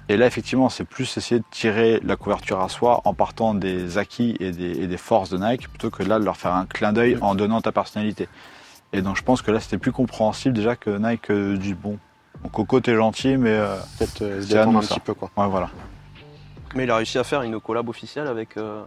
Et 0.08 0.16
là, 0.16 0.26
effectivement, 0.26 0.68
c'est 0.68 0.84
plus 0.84 1.16
essayer 1.16 1.38
de 1.40 1.44
tirer 1.50 2.00
la 2.04 2.16
couverture 2.16 2.60
à 2.60 2.68
soi 2.68 3.00
en 3.04 3.14
partant 3.14 3.54
des 3.54 3.96
acquis 3.98 4.36
et 4.40 4.50
des, 4.50 4.72
et 4.82 4.86
des 4.88 4.96
forces 4.96 5.30
de 5.30 5.38
Nike, 5.38 5.68
plutôt 5.68 5.90
que 5.90 6.02
là 6.02 6.18
de 6.18 6.24
leur 6.24 6.36
faire 6.36 6.52
un 6.54 6.66
clin 6.66 6.92
d'œil 6.92 7.16
en 7.22 7.34
donnant 7.34 7.60
ta 7.60 7.70
personnalité. 7.72 8.28
Et 8.92 9.00
donc, 9.00 9.16
je 9.16 9.22
pense 9.22 9.40
que 9.40 9.50
là, 9.50 9.58
c'était 9.60 9.78
plus 9.78 9.92
compréhensible 9.92 10.54
déjà 10.54 10.76
que 10.76 10.90
Nike 10.90 11.32
dit 11.58 11.72
bon, 11.72 11.96
bon, 12.42 12.48
Coco, 12.50 12.80
t'es 12.80 12.94
gentil, 12.94 13.36
mais 13.36 13.50
euh, 13.50 13.76
peut-être 13.98 14.22
euh, 14.22 14.40
se 14.42 14.48
C'est 14.48 14.54
détendre 14.54 14.78
un 14.78 14.82
ça. 14.82 14.94
petit 14.94 15.00
peu, 15.00 15.14
quoi. 15.14 15.30
ouais, 15.36 15.48
voilà. 15.48 15.70
Mais 16.74 16.84
il 16.84 16.90
a 16.90 16.96
réussi 16.96 17.18
à 17.18 17.24
faire 17.24 17.42
une 17.42 17.60
collab 17.60 17.88
officielle 17.88 18.26
avec, 18.26 18.56
euh, 18.56 18.82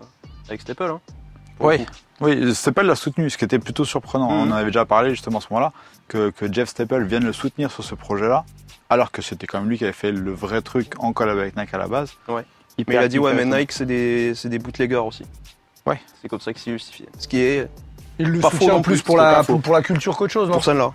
avec 0.47 0.61
Staple. 0.61 0.83
Hein, 0.83 0.99
Oui. 1.59 1.85
Oui, 2.21 2.55
Staple 2.55 2.83
l'a 2.83 2.95
soutenu, 2.95 3.29
ce 3.29 3.37
qui 3.37 3.43
était 3.45 3.59
plutôt 3.59 3.85
surprenant. 3.85 4.31
Mhm. 4.31 4.39
On 4.39 4.51
en 4.53 4.55
avait 4.55 4.67
déjà 4.71 4.85
parlé 4.85 5.09
justement 5.11 5.39
à 5.39 5.41
ce 5.41 5.47
moment-là, 5.51 5.71
que, 6.07 6.29
que 6.29 6.51
Jeff 6.51 6.69
Staple 6.69 7.03
vienne 7.03 7.25
le 7.25 7.33
soutenir 7.33 7.71
sur 7.71 7.83
ce 7.83 7.93
projet-là, 7.93 8.45
alors 8.89 9.11
que 9.11 9.21
c'était 9.21 9.47
quand 9.47 9.59
même 9.59 9.69
lui 9.69 9.77
qui 9.77 9.83
avait 9.83 9.93
fait 9.93 10.11
le 10.11 10.31
vrai 10.31 10.61
truc 10.61 10.93
en 10.99 11.11
collab 11.13 11.37
avec 11.37 11.55
Nike 11.57 11.73
à 11.73 11.77
la 11.77 11.87
base. 11.87 12.13
Ouais. 12.27 12.45
Hyper- 12.77 12.85
Mais 12.87 12.95
il 12.95 13.05
a 13.05 13.07
dit, 13.07 13.19
ouais, 13.19 13.33
mais. 13.33 13.45
Nike, 13.45 13.71
c'est 13.71 13.85
des, 13.85 14.33
c'est 14.35 14.49
des 14.49 14.59
bootleggers 14.59 14.95
aussi. 14.95 15.23
Ouais. 15.85 15.99
C'est 16.21 16.27
comme 16.27 16.39
ça 16.41 16.51
qu'il 16.53 16.61
s'est 16.61 16.71
justifié. 16.71 17.07
Ce 17.19 17.27
qui 17.27 17.39
est 17.39 17.69
Il 18.19 18.27
le 18.29 18.41
soutient 18.41 18.73
en 18.75 18.81
plus 18.81 18.93
plus, 18.95 19.01
pour 19.03 19.17
c'est 19.17 19.21
la, 19.23 19.43
pour, 19.43 19.61
pour 19.61 19.73
la 19.73 19.81
culture 19.81 20.15
qu'autre 20.17 20.33
chose, 20.33 20.47
non 20.47 20.53
pour 20.55 20.63
celle-là. 20.63 20.91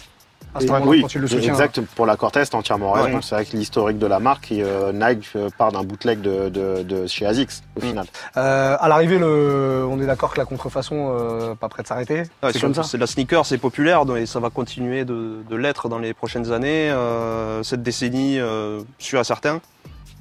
À 0.52 0.58
oui, 0.80 1.04
le 1.14 1.44
exact. 1.44 1.80
Pour 1.94 2.06
la 2.06 2.16
Cortez, 2.16 2.42
entièrement 2.54 2.90
raison. 2.92 3.14
Ouais. 3.16 3.22
C'est 3.22 3.36
vrai 3.36 3.44
que 3.44 3.56
l'historique 3.56 3.98
de 3.98 4.06
la 4.06 4.18
marque, 4.18 4.50
et, 4.50 4.64
euh, 4.64 4.90
Nike 4.92 5.28
euh, 5.36 5.48
part 5.56 5.70
d'un 5.70 5.84
bootleg 5.84 6.20
de, 6.20 6.48
de, 6.48 6.82
de 6.82 7.06
chez 7.06 7.24
ASICS, 7.24 7.62
au 7.76 7.80
Mm. 7.80 7.82
final. 7.88 8.06
Euh, 8.36 8.76
à 8.80 8.88
l'arrivée, 8.88 9.18
le... 9.18 9.86
on 9.88 10.00
est 10.00 10.06
d'accord 10.06 10.32
que 10.32 10.38
la 10.38 10.44
contrefaçon, 10.46 11.14
euh, 11.16 11.54
pas 11.54 11.68
près 11.68 11.82
de 11.84 11.88
s'arrêter. 11.88 12.22
Ouais, 12.42 12.52
c'est 12.52 12.60
comme 12.60 12.74
ça. 12.74 12.82
C'est 12.82 12.98
la 12.98 13.06
sneaker, 13.06 13.46
c'est 13.46 13.58
populaire 13.58 14.04
donc- 14.06 14.16
et 14.18 14.26
ça 14.26 14.40
va 14.40 14.50
continuer 14.50 15.04
de, 15.04 15.42
de 15.48 15.56
l'être 15.56 15.88
dans 15.88 15.98
les 16.00 16.14
prochaines 16.14 16.50
années, 16.50 16.90
euh, 16.90 17.62
cette 17.62 17.82
décennie, 17.84 18.40
euh, 18.40 18.80
sûr 18.98 19.20
et 19.20 19.24
certain. 19.24 19.60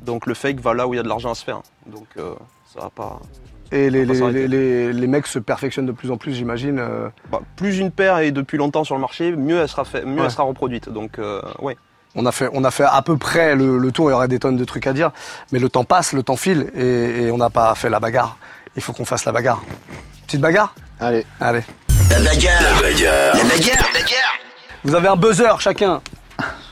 Donc 0.03 0.27
le 0.27 0.35
fake 0.35 0.59
va 0.59 0.75
là 0.75 0.87
où 0.87 0.93
il 0.93 0.97
y 0.97 0.99
a 0.99 1.03
de 1.03 1.09
l'argent 1.09 1.31
à 1.31 1.35
se 1.35 1.43
faire. 1.43 1.61
Donc 1.87 2.05
euh, 2.17 2.33
ça 2.71 2.81
va 2.81 2.89
pas. 2.91 3.19
Et 3.71 3.89
les, 3.89 4.05
les, 4.05 4.15
s'arrêter. 4.15 4.47
les, 4.47 4.87
les, 4.87 4.93
les 4.93 5.07
mecs 5.07 5.27
se 5.27 5.37
perfectionnent 5.39 5.85
de 5.85 5.91
plus 5.91 6.09
en 6.11 6.17
plus, 6.17 6.33
j'imagine. 6.33 6.79
euh, 6.79 7.09
Bah, 7.31 7.39
plus 7.55 7.77
une 7.77 7.91
paire 7.91 8.17
est 8.19 8.31
depuis 8.31 8.57
longtemps 8.57 8.83
sur 8.83 8.95
le 8.95 9.01
marché, 9.01 9.31
mieux 9.35 9.59
elle 9.59 9.67
sera, 9.67 9.85
fait, 9.85 10.03
mieux 10.05 10.17
Ouais. 10.19 10.25
elle 10.25 10.31
sera 10.31 10.43
reproduite. 10.43 10.89
Donc 10.89 11.19
euh, 11.19 11.41
ouais. 11.59 11.77
On 12.15 12.25
a 12.25 12.31
fait, 12.31 12.49
on 12.53 12.63
a 12.63 12.71
fait 12.71 12.85
à 12.89 13.01
peu 13.03 13.17
près 13.17 13.55
le, 13.55 13.77
le 13.77 13.91
tour. 13.91 14.09
Il 14.09 14.13
y 14.13 14.15
aurait 14.15 14.27
des 14.27 14.39
tonnes 14.39 14.57
de 14.57 14.65
trucs 14.65 14.87
à 14.87 14.93
dire, 14.93 15.11
mais 15.51 15.59
le 15.59 15.69
temps 15.69 15.83
passe, 15.83 16.13
le 16.13 16.23
temps 16.23 16.35
file, 16.37 16.71
et, 16.75 17.25
et 17.25 17.31
on 17.31 17.37
n'a 17.37 17.51
pas 17.51 17.75
fait 17.75 17.89
la 17.89 17.99
bagarre. 17.99 18.37
Il 18.75 18.81
faut 18.81 18.93
qu'on 18.93 19.05
fasse 19.05 19.25
la 19.25 19.31
bagarre. 19.31 19.61
Petite 20.25 20.41
bagarre? 20.41 20.73
Allez, 20.99 21.25
Allez. 21.39 21.61
La 22.09 22.17
bagarre. 22.19 22.61
La 22.61 22.81
bagarre. 22.81 23.35
La 23.35 23.43
bagarre. 23.43 24.39
Vous 24.83 24.95
avez 24.95 25.07
un 25.07 25.15
buzzer 25.15 25.59
chacun. 25.59 26.01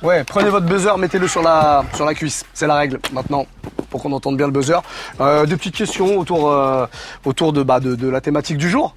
Ouais, 0.02 0.24
prenez 0.24 0.50
votre 0.50 0.66
buzzer, 0.66 0.98
mettez-le 0.98 1.28
sur 1.28 1.42
la, 1.44 1.84
sur 1.94 2.06
la 2.06 2.14
cuisse. 2.14 2.44
C'est 2.54 2.68
la 2.68 2.76
règle 2.76 3.00
maintenant, 3.14 3.46
pour 3.90 4.02
qu'on 4.02 4.12
entende 4.12 4.38
bien 4.38 4.48
le 4.48 4.52
buzzer. 4.54 4.82
Euh, 5.22 5.46
deux 5.46 5.58
petites 5.58 5.76
questions 5.76 6.18
autour, 6.18 6.50
euh, 6.52 6.86
autour 7.26 7.54
de, 7.54 7.64
bah, 7.64 7.80
de, 7.80 7.96
de 7.96 8.08
la 8.08 8.22
thématique 8.22 8.58
du 8.58 8.70
jour. 8.70 8.96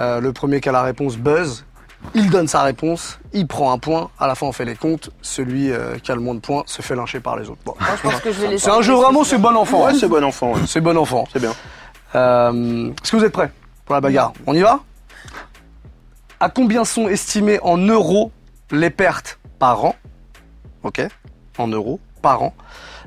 Euh, 0.00 0.20
le 0.20 0.32
premier 0.32 0.60
qui 0.60 0.68
a 0.68 0.72
la 0.72 0.82
réponse 0.82 1.16
buzz, 1.16 1.64
il 2.14 2.30
donne 2.30 2.46
sa 2.46 2.62
réponse, 2.62 3.18
il 3.32 3.46
prend 3.48 3.72
un 3.72 3.78
point. 3.78 4.10
À 4.20 4.28
la 4.28 4.34
fin, 4.36 4.46
on 4.46 4.52
fait 4.52 4.64
les 4.64 4.76
comptes. 4.76 5.10
Celui 5.22 5.72
euh, 5.72 5.98
qui 5.98 6.12
a 6.12 6.14
le 6.14 6.20
moins 6.20 6.34
de 6.34 6.40
points 6.40 6.62
se 6.66 6.80
fait 6.82 6.94
lyncher 6.94 7.18
par 7.20 7.36
les 7.36 7.48
autres. 7.50 7.60
Bon. 7.64 7.74
Laisser. 8.04 8.58
C'est 8.58 8.70
un 8.70 8.82
jeu 8.82 8.94
vraiment, 8.94 9.24
c'est 9.24 9.38
bon 9.38 9.56
enfant. 9.56 9.84
ouais, 9.86 9.92
hein. 9.92 9.96
c'est 9.98 10.08
bon 10.08 10.22
enfant, 10.24 10.52
ouais. 10.52 10.60
C'est 10.66 10.80
bon 10.80 10.96
enfant. 10.96 11.24
c'est 11.32 11.40
bien. 11.40 11.52
Euh, 12.14 12.90
Est-ce 13.02 13.10
que 13.10 13.16
vous 13.16 13.24
êtes 13.24 13.32
prêts 13.32 13.50
pour 13.84 13.94
la 13.96 14.00
bagarre 14.00 14.32
On 14.46 14.54
y 14.54 14.60
va 14.60 14.80
À 16.40 16.48
combien 16.48 16.84
sont 16.84 17.08
estimées 17.08 17.58
en 17.62 17.76
euros 17.78 18.30
les 18.70 18.90
pertes 18.90 19.38
par 19.58 19.84
an? 19.84 19.96
Ok 20.84 21.02
En 21.58 21.66
euros 21.66 21.98
par 22.22 22.42
an. 22.42 22.54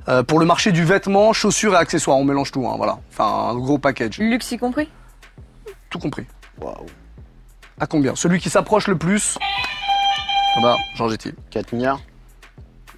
Euh, 0.07 0.23
pour 0.23 0.39
le 0.39 0.45
marché 0.45 0.71
du 0.71 0.83
vêtement, 0.83 1.31
chaussures 1.33 1.73
et 1.73 1.77
accessoires, 1.77 2.17
on 2.17 2.23
mélange 2.23 2.51
tout, 2.51 2.67
hein, 2.67 2.73
voilà. 2.77 2.97
Enfin, 3.11 3.49
un 3.51 3.55
gros 3.55 3.77
package. 3.77 4.17
Luxe 4.19 4.51
y 4.51 4.57
compris 4.57 4.89
Tout 5.89 5.99
compris. 5.99 6.25
Waouh. 6.59 6.85
À 7.79 7.87
combien? 7.87 8.15
Celui 8.15 8.39
qui 8.39 8.49
s'approche 8.49 8.87
le 8.87 8.97
plus 8.97 9.37
Ah 10.55 10.59
bah, 10.61 10.77
Jean 10.95 11.07
Getty. 11.09 11.33
4 11.51 11.73
milliards 11.73 12.01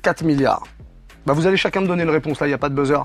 4 0.02 0.24
milliards. 0.24 0.63
Bah, 1.26 1.34
vous 1.34 1.48
allez 1.48 1.58
chacun 1.58 1.82
me 1.82 1.88
donner 1.88 2.04
une 2.04 2.10
réponse, 2.10 2.39
là, 2.39 2.48
il 2.48 2.50
n'y 2.50 2.54
a 2.56 2.58
pas 2.58 2.70
de 2.70 2.76
buzzer. 2.76 3.02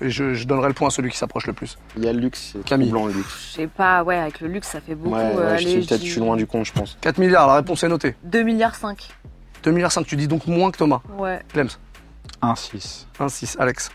Et 0.00 0.10
je, 0.10 0.32
je 0.34 0.46
donnerai 0.46 0.68
le 0.68 0.74
point 0.74 0.88
à 0.88 0.90
celui 0.90 1.10
qui 1.10 1.16
s'approche 1.16 1.46
le 1.46 1.52
plus. 1.52 1.76
Il 1.96 2.04
y 2.04 2.08
a 2.08 2.12
le 2.12 2.20
luxe, 2.20 2.54
Camille. 2.64 2.88
troublant 2.88 3.08
le 3.08 3.14
luxe. 3.14 3.48
Je 3.50 3.54
sais 3.62 3.66
pas, 3.66 4.04
ouais, 4.04 4.16
avec 4.16 4.40
le 4.40 4.48
luxe, 4.48 4.68
ça 4.68 4.80
fait 4.80 4.94
beaucoup. 4.94 5.16
Ouais, 5.16 5.22
ouais, 5.22 5.36
euh, 5.36 5.48
je 5.50 5.54
allez, 5.64 5.66
suis 5.66 5.86
peut-être 5.86 6.00
dis 6.00 6.06
je 6.06 6.12
suis 6.12 6.20
loin 6.20 6.36
du 6.36 6.46
compte, 6.46 6.66
je 6.66 6.72
pense. 6.72 6.96
4 7.00 7.18
milliards, 7.18 7.46
la 7.48 7.54
réponse 7.56 7.82
est 7.82 7.88
notée. 7.88 8.14
2 8.24 8.42
milliards 8.44 8.76
5. 8.76 9.08
2 9.64 9.70
milliards 9.72 9.90
5, 9.90 10.06
tu 10.06 10.14
dis 10.16 10.28
donc 10.28 10.46
moins 10.46 10.70
que 10.70 10.78
Thomas. 10.78 11.00
Ouais. 11.18 11.40
Clems. 11.52 11.68
1-6. 12.42 13.06
1, 13.18 13.28
6. 13.28 13.56
Alex. 13.58 13.90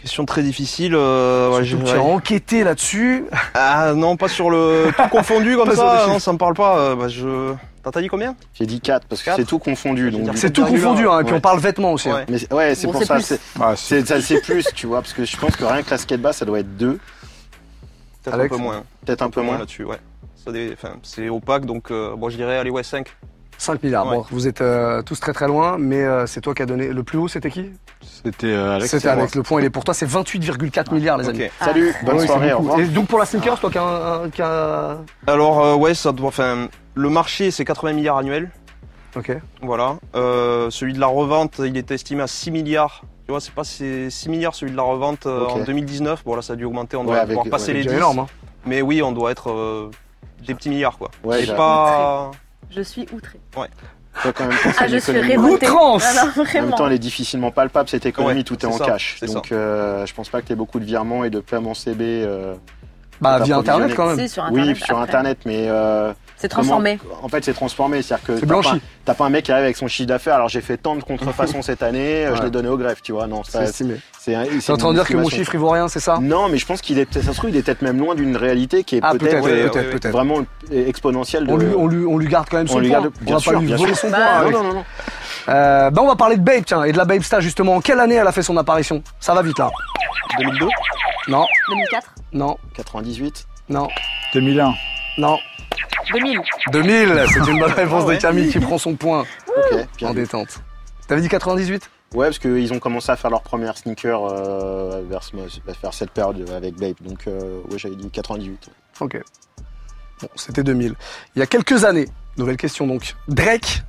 Question 0.00 0.24
très 0.24 0.42
difficile. 0.42 0.94
euh, 0.94 1.50
ouais, 1.56 1.64
j'ai- 1.64 1.76
ouais. 1.76 1.96
enquêté 1.98 2.62
là-dessus. 2.64 3.24
Ah 3.54 3.92
non, 3.94 4.16
pas 4.16 4.28
sur 4.28 4.50
le 4.50 4.90
tout 4.96 5.08
confondu 5.08 5.56
comme 5.56 5.72
ça. 5.74 6.06
Non, 6.08 6.18
ça 6.18 6.32
me 6.32 6.38
parle 6.38 6.54
pas. 6.54 6.78
euh, 6.78 6.94
bah, 6.96 7.08
je. 7.08 7.54
T'as 7.82 8.00
dit 8.02 8.08
combien? 8.08 8.34
J'ai 8.52 8.66
dit 8.66 8.80
4 8.80 9.06
parce 9.06 9.22
que 9.22 9.30
c'est 9.36 9.44
tout 9.44 9.58
confondu. 9.60 10.12
C'est 10.34 10.50
tout 10.52 10.64
confondu, 10.66 11.08
hein, 11.08 11.20
et 11.20 11.22
puis 11.22 11.32
Ouais. 11.32 11.38
on 11.38 11.40
parle 11.40 11.60
vêtements 11.60 11.92
aussi. 11.92 12.10
hein. 12.10 12.16
Ouais. 12.16 12.24
Mais 12.28 12.38
c'est- 12.38 12.52
ouais, 12.52 12.74
c'est 12.74 12.86
Bon, 12.88 12.92
pour 12.94 13.04
ça. 13.04 13.14
plus. 13.14 13.38
C'est 13.76 14.40
plus, 14.42 14.66
tu 14.74 14.86
vois, 14.88 15.00
parce 15.02 15.12
que 15.12 15.24
je 15.24 15.36
pense 15.36 15.54
que 15.56 15.64
rien 15.64 15.82
que 15.84 15.90
la 15.90 15.98
skate 15.98 16.20
basse, 16.20 16.38
ça 16.38 16.44
doit 16.44 16.58
être 16.60 16.76
2, 16.76 16.98
Peut-être 18.24 18.40
un 18.40 18.48
peu 18.48 18.56
moins. 18.56 18.82
peut-être 19.04 19.22
un 19.22 19.30
peu 19.30 19.40
moins. 19.40 19.58
là-dessus, 19.58 19.84
ouais. 19.84 19.98
Enfin, 20.72 20.94
c'est 21.04 21.28
opaque, 21.28 21.64
donc 21.64 21.90
euh, 21.92 22.14
bon, 22.16 22.28
je 22.28 22.36
dirais 22.36 22.58
allez 22.58 22.70
ouais 22.70 22.82
5. 22.82 23.06
5 23.58 23.82
milliards. 23.82 24.06
Ouais. 24.06 24.16
Bon, 24.16 24.26
vous 24.30 24.46
êtes 24.46 24.60
euh, 24.60 25.02
tous 25.02 25.18
très 25.18 25.32
très 25.32 25.46
loin, 25.46 25.76
mais 25.78 26.02
euh, 26.04 26.26
c'est 26.26 26.40
toi 26.40 26.54
qui 26.54 26.62
as 26.62 26.66
donné. 26.66 26.88
Le 26.88 27.02
plus 27.02 27.18
haut, 27.18 27.28
c'était 27.28 27.50
qui? 27.50 27.70
C'était 28.02 28.46
euh, 28.48 28.76
Alex. 28.76 28.90
C'était 28.90 29.08
Alex. 29.08 29.34
Le 29.34 29.42
point, 29.42 29.60
il 29.60 29.64
est 29.64 29.70
pour 29.70 29.84
toi. 29.84 29.94
C'est 29.94 30.06
28,4 30.06 30.92
milliards, 30.94 31.18
les 31.18 31.28
amis. 31.28 31.44
Salut, 31.58 31.94
Ah 32.00 32.04
bonne 32.04 32.18
oui, 32.18 32.26
soirée, 32.26 32.52
au 32.52 32.58
beaucoup. 32.58 32.70
revoir. 32.72 32.86
Et 32.88 32.92
donc 32.92 33.06
pour 33.08 33.18
la 33.18 33.24
sneakers, 33.26 33.58
toi 33.60 33.70
qui 33.70 33.78
as 33.78 34.46
a- 34.46 34.98
Alors 35.26 35.64
euh, 35.64 35.74
ouais, 35.74 35.94
ça 35.94 36.12
doit. 36.12 36.28
Enfin, 36.28 36.68
le 36.94 37.08
marché 37.08 37.50
c'est 37.50 37.64
80 37.64 37.92
milliards 37.94 38.18
annuels. 38.18 38.50
Ok. 39.16 39.32
Voilà. 39.62 39.96
Euh, 40.14 40.68
celui 40.70 40.92
de 40.92 41.00
la 41.00 41.06
revente, 41.06 41.58
il 41.64 41.76
est 41.78 41.90
estimé 41.90 42.22
à 42.22 42.26
6 42.26 42.50
milliards. 42.50 43.02
Tu 43.24 43.32
vois, 43.32 43.40
c'est 43.40 43.54
pas 43.54 43.64
c'est 43.64 44.10
6 44.10 44.28
milliards 44.28 44.54
celui 44.54 44.72
de 44.72 44.76
la 44.76 44.82
revente 44.82 45.26
euh, 45.26 45.44
Ok. 45.46 45.50
en 45.52 45.58
2019. 45.64 46.22
Bon 46.24 46.36
là, 46.36 46.42
ça 46.42 46.52
a 46.52 46.56
dû 46.56 46.64
augmenter. 46.64 46.96
On 46.96 47.04
doit 47.04 47.14
Ouais, 47.14 47.18
avec- 47.20 47.36
pouvoir 47.36 47.50
passer 47.50 47.68
ouais, 47.72 47.78
les 47.78 47.82
C'est 47.84 47.88
10. 47.88 47.94
déjà 47.94 47.96
énorme. 47.98 48.18
Hein. 48.20 48.26
Mais 48.66 48.82
oui, 48.82 49.02
on 49.02 49.12
doit 49.12 49.30
être 49.30 49.50
euh, 49.50 49.90
des 50.46 50.54
petits 50.54 50.68
milliards 50.68 50.98
quoi. 50.98 51.10
Ouais, 51.24 51.46
pas. 51.46 52.30
Je 52.70 52.82
suis 52.82 53.06
outrée. 53.12 53.40
faut 54.14 54.32
quand 54.32 54.46
même 54.46 54.56
Ah, 54.78 54.86
je 54.88 54.96
suis 54.98 55.18
révoltée. 55.18 55.68
En 55.68 55.98
même 56.54 56.70
temps, 56.74 56.86
elle 56.86 56.92
est 56.94 56.98
difficilement 56.98 57.50
palpable 57.50 57.88
cette 57.88 58.06
économie, 58.06 58.38
Ouais, 58.38 58.42
tout 58.44 58.58
est, 58.60 58.64
en 58.66 58.72
ça, 58.72 58.84
cash. 58.86 59.20
Donc, 59.22 59.52
euh, 59.52 60.04
je 60.06 60.14
pense 60.14 60.28
pas 60.28 60.40
que 60.40 60.46
tu 60.46 60.52
aies 60.52 60.56
beaucoup 60.56 60.80
de 60.80 60.84
virements 60.84 61.24
et 61.24 61.30
de 61.30 61.40
paiements 61.40 61.74
CB. 61.74 62.24
euh, 62.24 62.54
Bah 63.20 63.38
via 63.40 63.56
internet 63.58 63.94
quand 63.94 64.06
même. 64.08 64.18
Si, 64.18 64.28
sur 64.28 64.44
Internet. 64.44 64.68
oui, 64.68 64.76
sur 64.84 64.96
après. 64.98 65.02
Internet, 65.10 65.38
mais 65.46 65.66
euh, 65.68 66.12
C'est 66.38 66.48
transformé. 66.48 66.98
comment- 67.02 67.24
En 67.24 67.28
fait, 67.28 67.44
c'est 67.44 67.54
transformé, 67.54 68.02
c'est-à-dire 68.02 68.26
que 68.26 68.34
C'est 68.34 68.40
t'as 68.40 68.46
blanchi. 68.46 68.70
pas, 68.70 68.76
t'as 69.06 69.14
pas 69.14 69.24
un 69.24 69.30
mec 69.30 69.44
qui 69.46 69.52
arrive 69.52 69.64
avec 69.64 69.76
son 69.76 69.88
chiffre 69.88 70.06
d'affaires. 70.08 70.34
Alors 70.34 70.48
j'ai 70.50 70.60
fait 70.60 70.76
tant 70.76 70.94
de 70.96 71.02
contrefaçons 71.02 71.62
cette 71.62 71.82
année, 71.82 72.26
euh, 72.26 72.36
je 72.36 72.42
l'ai 72.42 72.50
donné 72.50 72.68
au 72.68 72.76
greffe, 72.76 73.02
tu 73.02 73.12
vois. 73.12 73.26
Non, 73.26 73.42
C'est 73.44 73.52
ça, 73.52 73.62
estimé. 73.64 73.96
c'est 74.18 74.70
en 74.70 74.76
train 74.76 74.90
de 74.90 74.94
dire 74.94 75.06
que 75.08 75.16
mon 75.16 75.28
chiffre 75.30 75.54
il 75.54 75.60
vaut 75.60 75.70
rien, 75.70 75.88
c'est 75.88 76.00
ça 76.00 76.18
Non, 76.20 76.48
mais 76.48 76.58
je 76.58 76.66
pense 76.66 76.80
qu'il 76.82 76.98
est, 76.98 77.12
ça 77.14 77.32
se 77.32 77.36
trouve, 77.38 77.50
il 77.50 77.56
est 77.56 77.62
peut-être 77.62 77.80
même 77.82 77.98
loin 77.98 78.14
d'une 78.14 78.36
réalité 78.36 78.84
qui 78.84 78.96
est 78.96 79.00
Ah 79.02 79.12
peut-être 79.12 79.22
peut-être, 79.30 79.44
ouais, 79.44 79.50
peut-être, 79.62 79.74
ouais, 79.76 79.80
ouais. 79.80 79.90
peut-être. 79.92 80.12
vraiment 80.12 80.38
exponentielle. 80.70 81.46
De... 81.46 81.52
On 81.52 81.56
lui, 81.56 81.68
on, 81.76 81.86
lui, 81.86 82.04
on 82.06 82.18
lui 82.18 82.28
garde 82.28 82.48
quand 82.50 82.58
même 82.58 82.66
On 82.68 82.72
son 82.74 82.78
lui 82.80 82.88
point. 82.90 83.00
garde- 83.00 83.12
on 83.20 83.24
bien 83.24 83.34
va 83.36 83.40
sûr, 83.40 83.52
pas 83.52 83.58
lui 83.60 83.66
voler 83.72 83.94
sûr. 83.94 83.96
son 83.96 84.10
Bah, 84.10 84.18
point. 84.42 84.50
Non, 84.50 84.62
non, 84.62 84.74
non. 84.74 84.84
Euh, 85.48 85.90
ben 85.90 86.02
on 86.02 86.06
va 86.08 86.16
parler 86.16 86.36
de 86.36 86.42
Babe, 86.42 86.64
tiens, 86.66 86.82
et 86.84 86.92
de 86.92 86.98
la 86.98 87.04
Babe 87.04 87.22
Star 87.22 87.40
justement. 87.40 87.76
En 87.76 87.80
quelle 87.80 88.00
année 88.00 88.16
elle 88.16 88.26
a 88.26 88.32
fait 88.32 88.42
son 88.42 88.56
apparition? 88.56 89.02
Ça 89.20 89.32
va 89.32 89.42
vite 89.42 89.58
là. 89.58 89.70
2002 90.38 90.66
Non, 91.28 91.46
2004 91.70 92.06
non, 92.32 92.58
98 92.74 93.46
non, 93.68 93.88
2001. 94.34 94.74
non. 95.18 95.38
2000 96.12 96.40
2000, 96.72 97.24
c'est 97.28 97.38
une 97.50 97.58
bonne 97.58 97.72
réponse 97.72 98.02
Ah 98.04 98.06
ouais. 98.06 98.16
de 98.16 98.20
Camille 98.22 98.50
qui 98.50 98.58
prend 98.60 98.78
son 98.78 98.94
point 98.94 99.24
Ok, 99.48 99.86
bien 99.98 100.08
en 100.08 100.12
vu. 100.12 100.20
détente. 100.22 100.60
T'avais 101.08 101.20
dit 101.20 101.28
98 101.28 101.90
Ouais, 102.14 102.26
parce 102.28 102.38
qu'ils 102.38 102.72
ont 102.72 102.78
commencé 102.78 103.10
à 103.10 103.16
faire 103.16 103.30
leur 103.30 103.42
première 103.42 103.76
sneaker 103.76 104.24
euh, 104.24 105.02
vers, 105.08 105.22
ce- 105.24 105.32
vers 105.82 105.92
cette 105.94 106.10
période 106.12 106.48
avec 106.50 106.76
Babe. 106.76 106.94
Donc, 107.00 107.26
euh, 107.26 107.60
ouais, 107.70 107.78
j'avais 107.78 107.96
dit 107.96 108.08
98. 108.10 108.70
Ok. 109.00 109.20
Bon, 110.22 110.28
c'était 110.36 110.62
2000. 110.62 110.94
Il 111.34 111.40
y 111.40 111.42
a 111.42 111.46
quelques 111.46 111.84
années, 111.84 112.08
nouvelle 112.38 112.56
question 112.56 112.86
donc. 112.86 113.14
Drake, 113.28 113.82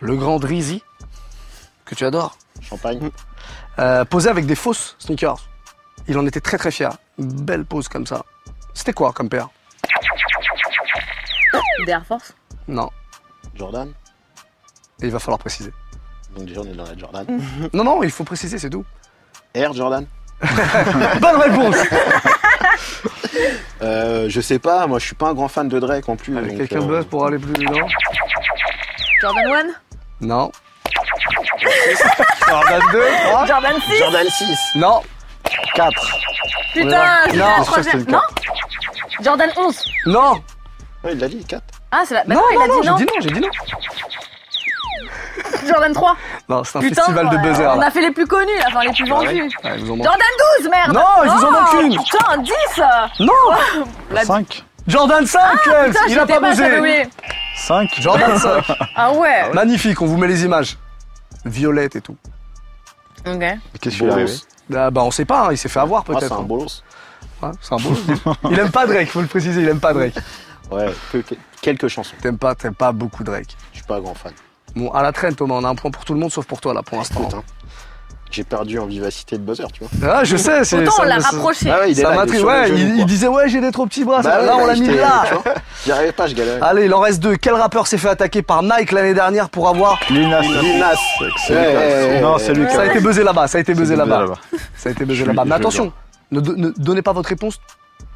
le 0.00 0.16
grand 0.16 0.38
Drizzy, 0.38 0.82
que 1.84 1.94
tu 1.94 2.04
adores, 2.06 2.38
Champagne. 2.62 3.10
euh, 3.80 4.04
posait 4.04 4.30
avec 4.30 4.46
des 4.46 4.54
fausses 4.54 4.94
sneakers. 4.98 5.48
Il 6.06 6.16
en 6.16 6.26
était 6.26 6.40
très 6.40 6.58
très 6.58 6.70
fier. 6.70 6.96
Une 7.18 7.28
belle 7.28 7.64
pose 7.64 7.88
comme 7.88 8.06
ça. 8.06 8.24
C'était 8.72 8.92
quoi 8.92 9.12
comme 9.12 9.28
paire? 9.28 9.48
Des 11.84 11.92
Air 11.92 12.04
Force 12.06 12.34
Non, 12.66 12.90
Jordan. 13.54 13.92
et 15.02 15.06
il 15.06 15.10
va 15.12 15.18
falloir 15.18 15.38
préciser. 15.38 15.72
Donc, 16.36 16.46
déjà, 16.46 16.60
on 16.60 16.64
est 16.64 16.74
dans 16.74 16.84
la 16.84 16.96
Jordan. 16.96 17.26
Non, 17.72 17.84
non, 17.84 18.02
il 18.02 18.10
faut 18.10 18.24
préciser, 18.24 18.58
c'est 18.58 18.70
tout. 18.70 18.84
Air 19.54 19.72
Jordan. 19.72 20.06
Bonne 21.20 21.36
réponse 21.36 21.76
Euh, 23.82 24.26
je 24.28 24.40
sais 24.40 24.58
pas, 24.58 24.86
moi, 24.88 24.98
je 24.98 25.06
suis 25.06 25.14
pas 25.14 25.28
un 25.28 25.34
grand 25.34 25.46
fan 25.48 25.68
de 25.68 25.78
Drake 25.78 26.08
en 26.08 26.16
plus. 26.16 26.34
Donc, 26.34 26.48
Quelqu'un 26.48 26.80
euh, 26.80 26.86
buzz 26.86 27.04
pour 27.06 27.24
aller 27.26 27.38
plus 27.38 27.52
loin 27.64 27.86
Jordan 29.20 29.66
1 30.20 30.26
Non. 30.26 30.50
Jordan 32.48 32.82
2, 32.92 33.02
3 33.28 33.46
Jordan 33.46 33.74
6 33.88 33.98
Jordan 33.98 34.26
6. 34.28 34.58
Non, 34.76 35.02
4. 35.74 35.92
Putain, 36.72 36.88
Non, 36.88 37.04
c'est 37.26 37.34
je 37.34 37.38
la 37.38 37.54
suis 37.54 37.64
sûr 37.64 37.74
que 37.74 37.82
c'était 37.82 37.90
troisième. 37.90 38.00
une 38.00 38.10
Non 38.12 38.20
Jordan 39.22 39.50
11 39.56 39.84
non, 40.06 40.42
Ouais, 41.08 41.14
il 41.14 41.20
l'a 41.20 41.28
dit, 41.28 41.42
4. 41.44 41.62
Ah, 41.90 42.02
c'est 42.06 42.14
la. 42.14 42.24
bah 42.24 42.34
non, 42.34 42.42
il 42.52 42.58
non, 42.58 42.64
a 42.64 42.66
non, 42.68 42.74
dit 42.80 42.82
j'ai 42.82 42.90
non. 42.90 42.96
dit 42.96 43.04
non, 43.04 43.12
j'ai 43.20 43.30
dit 43.30 43.40
non. 43.40 43.48
Jordan 45.66 45.92
3 45.92 46.16
Non, 46.48 46.64
c'est 46.64 46.78
un 46.78 46.80
Putain, 46.80 46.94
festival 47.02 47.28
de 47.30 47.36
buzzer 47.38 47.66
On 47.66 47.80
a 47.80 47.90
fait 47.90 48.00
les 48.00 48.10
plus 48.10 48.26
connus, 48.26 48.56
là, 48.58 48.64
enfin 48.68 48.80
les 48.82 48.92
plus 48.92 49.08
vendus. 49.08 49.28
Ouais, 49.28 49.76
ils 49.76 49.84
vous 49.84 49.92
en 49.92 49.96
manquent. 49.96 50.04
Jordan 50.06 50.28
12, 50.60 50.70
merde 50.70 50.92
Non, 50.92 51.02
il 51.24 51.30
vous 51.30 51.44
en 51.44 51.50
manque 51.52 51.68
Oh, 51.74 51.80
une. 51.80 51.96
Putain, 51.96 52.38
10 52.38 52.52
Non 53.20 53.32
La- 54.10 54.24
5. 54.24 54.64
Jordan 54.86 55.26
5, 55.26 55.40
Kels, 55.64 55.72
Ah, 55.74 55.84
Putain, 55.86 56.00
il 56.08 56.18
a 56.18 56.26
pas 56.26 56.38
oublié. 56.80 57.08
5. 57.56 57.90
Jordan 58.00 58.38
5. 58.38 58.64
Ah 58.96 59.12
ouais 59.12 59.50
Magnifique, 59.52 60.00
on 60.02 60.06
vous 60.06 60.16
met 60.16 60.28
les 60.28 60.44
images. 60.44 60.76
Violette 61.44 61.96
et 61.96 62.00
tout. 62.00 62.16
Ok. 63.26 63.38
Qu'est-ce 63.80 63.96
qui 63.96 64.02
lui 64.02 64.10
est 64.10 64.12
arrivé 64.12 64.32
Ah, 64.74 64.90
bah 64.90 65.02
on 65.04 65.10
sait 65.10 65.24
pas, 65.24 65.46
hein, 65.46 65.48
il 65.52 65.58
s'est 65.58 65.68
fait 65.68 65.80
avoir 65.80 66.02
Ah, 66.02 66.12
c'est 66.12 66.18
peut-être. 66.20 66.32
un 66.32 66.38
hein. 66.40 66.42
bolos. 66.42 66.82
Ouais, 67.42 67.50
c'est 67.60 67.72
un 67.72 67.76
beau. 67.76 67.90
il 68.50 68.58
aime 68.58 68.70
pas 68.70 68.86
Drake, 68.86 69.08
faut 69.10 69.20
le 69.20 69.26
préciser, 69.28 69.60
il 69.62 69.68
aime 69.68 69.78
pas 69.80 69.92
Drake. 69.92 70.14
Ouais, 70.70 70.86
peu- 71.12 71.22
quelques 71.62 71.88
chansons. 71.88 72.14
T'aimes 72.20 72.38
pas, 72.38 72.54
t'aimes 72.54 72.74
pas 72.74 72.92
beaucoup 72.92 73.24
Drake. 73.24 73.56
Je 73.72 73.78
suis 73.78 73.86
pas 73.86 73.96
un 73.96 74.00
grand 74.00 74.14
fan. 74.14 74.32
Bon, 74.76 74.90
à 74.92 75.02
la 75.02 75.12
traîne 75.12 75.34
Thomas, 75.34 75.54
on 75.56 75.64
a 75.64 75.68
un 75.68 75.74
point 75.74 75.90
pour 75.90 76.04
tout 76.04 76.12
le 76.14 76.20
monde 76.20 76.30
sauf 76.30 76.46
pour 76.46 76.60
toi 76.60 76.74
là 76.74 76.82
pour 76.82 76.98
l'instant. 76.98 77.22
Putain. 77.24 77.42
J'ai 78.30 78.44
perdu 78.44 78.78
en 78.78 78.84
vivacité 78.84 79.38
de 79.38 79.42
buzzer, 79.42 79.64
tu 79.72 79.82
vois. 79.82 79.88
Ah, 80.16 80.22
je 80.22 80.36
sais, 80.36 80.62
c'est 80.62 80.84
Pourtant, 80.84 81.02
on 81.02 81.06
l'a 81.06 81.16
rapproché. 81.16 81.70
Ah 81.70 81.80
ouais, 81.80 81.92
il 81.92 81.98
est 81.98 82.02
Ça 82.02 82.14
là, 82.14 82.24
il 82.28 82.34
est 82.34 82.42
ouais, 82.42 82.70
il, 82.98 83.06
disait 83.06 83.26
ouais 83.26 83.48
j'ai 83.48 83.62
des 83.62 83.70
trop 83.72 83.86
petits 83.86 84.04
bras, 84.04 84.18
Bah 84.20 84.22
ça- 84.32 84.42
là 84.42 84.54
ouais, 84.54 84.62
on 84.64 84.66
l'a 84.66 84.74
mis 84.74 84.86
là. 84.88 85.24
J'y 85.86 85.92
arrivais 85.92 86.12
pas, 86.12 86.26
je 86.26 86.34
galérais. 86.34 86.60
Allez, 86.60 86.84
il 86.84 86.92
en 86.92 87.00
reste 87.00 87.20
deux. 87.20 87.36
Quel 87.36 87.54
rappeur 87.54 87.86
s'est 87.86 87.96
fait 87.96 88.10
attaquer 88.10 88.42
par 88.42 88.62
Nike 88.62 88.92
l'année 88.92 89.14
dernière 89.14 89.48
pour 89.48 89.66
avoir 89.70 89.98
Lil 90.10 90.28
Nas. 90.28 90.40
Ouais, 90.42 92.20
Non, 92.20 92.36
c'est 92.38 92.52
Lucas. 92.52 92.74
Ça 92.74 92.80
a 92.82 92.86
été 92.86 93.00
buzzé 93.00 93.24
là-bas, 93.24 93.46
ça 93.46 93.56
a 93.56 93.60
été 93.62 93.72
buzzé 93.72 93.94
C'est 93.94 93.96
là-bas. 93.98 94.34
Ça 94.76 94.90
a 94.90 94.92
été 94.92 95.06
buzzé 95.06 95.24
là-bas. 95.24 95.44
lui- 95.44 95.48
Mais 95.48 95.56
attention, 95.56 95.90
ne 96.30 96.40
donnez 96.76 97.00
pas 97.00 97.14
votre 97.14 97.30
réponse 97.30 97.58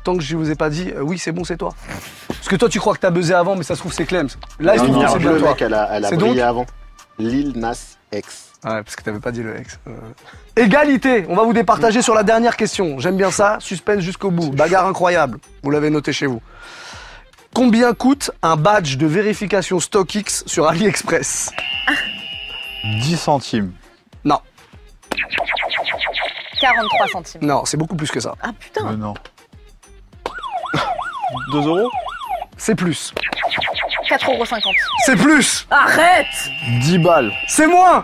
tant 0.03 0.17
que 0.17 0.23
je 0.23 0.37
vous 0.37 0.51
ai 0.51 0.55
pas 0.55 0.71
dit 0.71 0.91
euh, 0.95 1.01
oui 1.03 1.19
c'est 1.19 1.33
bon 1.33 1.45
c'est 1.45 1.57
toi. 1.57 1.75
Parce 2.29 2.49
que 2.49 2.57
toi 2.57 2.69
tu 2.69 2.79
crois 2.81 2.95
que 2.95 3.01
t'as 3.01 3.11
buzzé 3.11 3.35
avant 3.35 3.57
mais 3.57 3.63
ça 3.65 3.75
se 3.75 3.81
trouve 3.81 3.93
c'est 3.93 4.05
Clems. 4.05 4.29
Là 4.61 4.75
il 4.75 4.81
se 4.81 4.85
trouve 4.85 5.05
que 5.05 5.11
c'est 5.11 5.19
bien 5.19 5.33
le 5.33 5.39
toi. 5.41 5.51
mec, 5.51 5.63
elle 5.63 5.75
a, 5.75 5.89
elle 5.93 6.05
a 6.05 6.09
C'est 6.09 6.17
brillé 6.17 6.35
donc 6.41 6.45
avant. 6.45 6.67
Lil 7.19 7.53
Nas 7.57 7.97
X. 8.13 8.53
Ouais 8.65 8.83
parce 8.83 8.97
que 8.97 9.03
t'avais 9.03 9.21
pas 9.21 9.33
dit 9.33 9.43
le 9.43 9.59
ex. 9.59 9.79
Euh. 9.89 9.93
Égalité, 10.57 11.27
on 11.29 11.35
va 11.35 11.43
vous 11.45 11.53
départager 11.53 12.03
sur 12.03 12.15
la 12.15 12.23
dernière 12.23 12.57
question. 12.57 12.99
J'aime 12.99 13.17
bien 13.17 13.31
ça, 13.31 13.57
suspense 13.61 14.01
jusqu'au 14.01 14.31
bout. 14.31 14.51
Bagarre 14.51 14.87
incroyable, 14.87 15.39
vous 15.63 15.71
l'avez 15.71 15.91
noté 15.91 16.13
chez 16.13 16.27
vous. 16.27 16.41
Combien 17.55 17.93
coûte 17.93 18.31
un 18.43 18.57
badge 18.57 18.97
de 18.97 19.07
vérification 19.07 19.79
StockX 19.79 20.45
sur 20.47 20.67
AliExpress? 20.67 21.51
10 22.85 23.17
centimes. 23.17 23.73
Non, 24.25 24.39
43 26.61 27.09
centimes. 27.09 27.41
non, 27.45 27.65
c'est 27.65 27.77
beaucoup 27.77 27.97
plus 27.97 28.11
que 28.11 28.21
ça. 28.21 28.35
Ah 28.43 28.51
putain 28.59 28.91
Mais 28.91 28.97
non. 28.97 29.15
2 31.53 31.59
euros 31.67 31.91
C'est 32.57 32.75
plus. 32.75 33.13
4,50€. 34.09 34.61
C'est 35.07 35.17
plus. 35.17 35.67
Arrête 35.71 36.27
10 36.81 36.99
balles. 36.99 37.33
C'est 37.49 37.67
moins. 37.67 38.03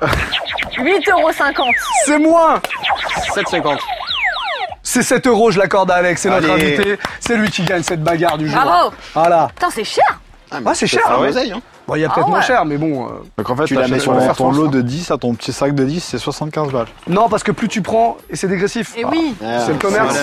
8,50€. 0.76 1.54
C'est 2.04 2.18
moins. 2.18 2.60
7,50. 3.34 3.78
C'est 4.82 5.02
7 5.02 5.26
euros, 5.26 5.50
je 5.50 5.58
l'accorde 5.58 5.90
à 5.90 5.96
Alex, 5.96 6.22
c'est 6.22 6.30
notre 6.30 6.50
Allez. 6.50 6.74
invité. 6.76 6.98
C'est 7.20 7.36
lui 7.36 7.50
qui 7.50 7.62
gagne 7.62 7.82
cette 7.82 8.02
bagarre 8.02 8.38
du 8.38 8.48
jour. 8.48 8.58
Bravo 8.60 8.94
Voilà. 9.12 9.48
Putain, 9.54 9.70
c'est 9.70 9.84
cher 9.84 10.20
Ah, 10.50 10.60
Ouais, 10.64 10.74
c'est 10.74 10.86
cher, 10.86 11.02
l'oseille, 11.20 11.52
hein. 11.52 11.60
Bon, 11.88 11.94
il 11.96 12.00
y 12.02 12.04
a 12.04 12.08
Ah 12.10 12.14
peut-être 12.14 12.28
moins 12.28 12.38
ouais. 12.40 12.44
cher, 12.44 12.64
mais 12.66 12.76
bon. 12.76 13.06
euh, 13.06 13.10
Donc 13.38 13.50
en 13.50 13.56
fait, 13.56 13.64
Tu 13.64 13.74
la 13.74 13.88
mets 13.88 13.98
sur 13.98 14.12
ton, 14.12 14.18
la 14.26 14.34
ton 14.34 14.52
lot 14.52 14.66
hein. 14.66 14.70
de 14.70 14.82
10 14.82 15.10
à 15.10 15.16
ton 15.18 15.34
petit 15.34 15.52
sac 15.52 15.74
de 15.74 15.84
10, 15.84 16.00
c'est 16.04 16.18
75 16.18 16.70
balles. 16.70 16.86
Non, 17.08 17.28
parce 17.28 17.42
que 17.42 17.50
plus 17.50 17.66
tu 17.68 17.80
prends, 17.82 18.18
et 18.28 18.36
c'est 18.36 18.46
dégressif. 18.46 18.94
Et 18.96 19.04
oui 19.06 19.34
Ah, 19.42 19.60
C'est 19.64 19.72
le 19.72 19.78
commerce. 19.78 20.14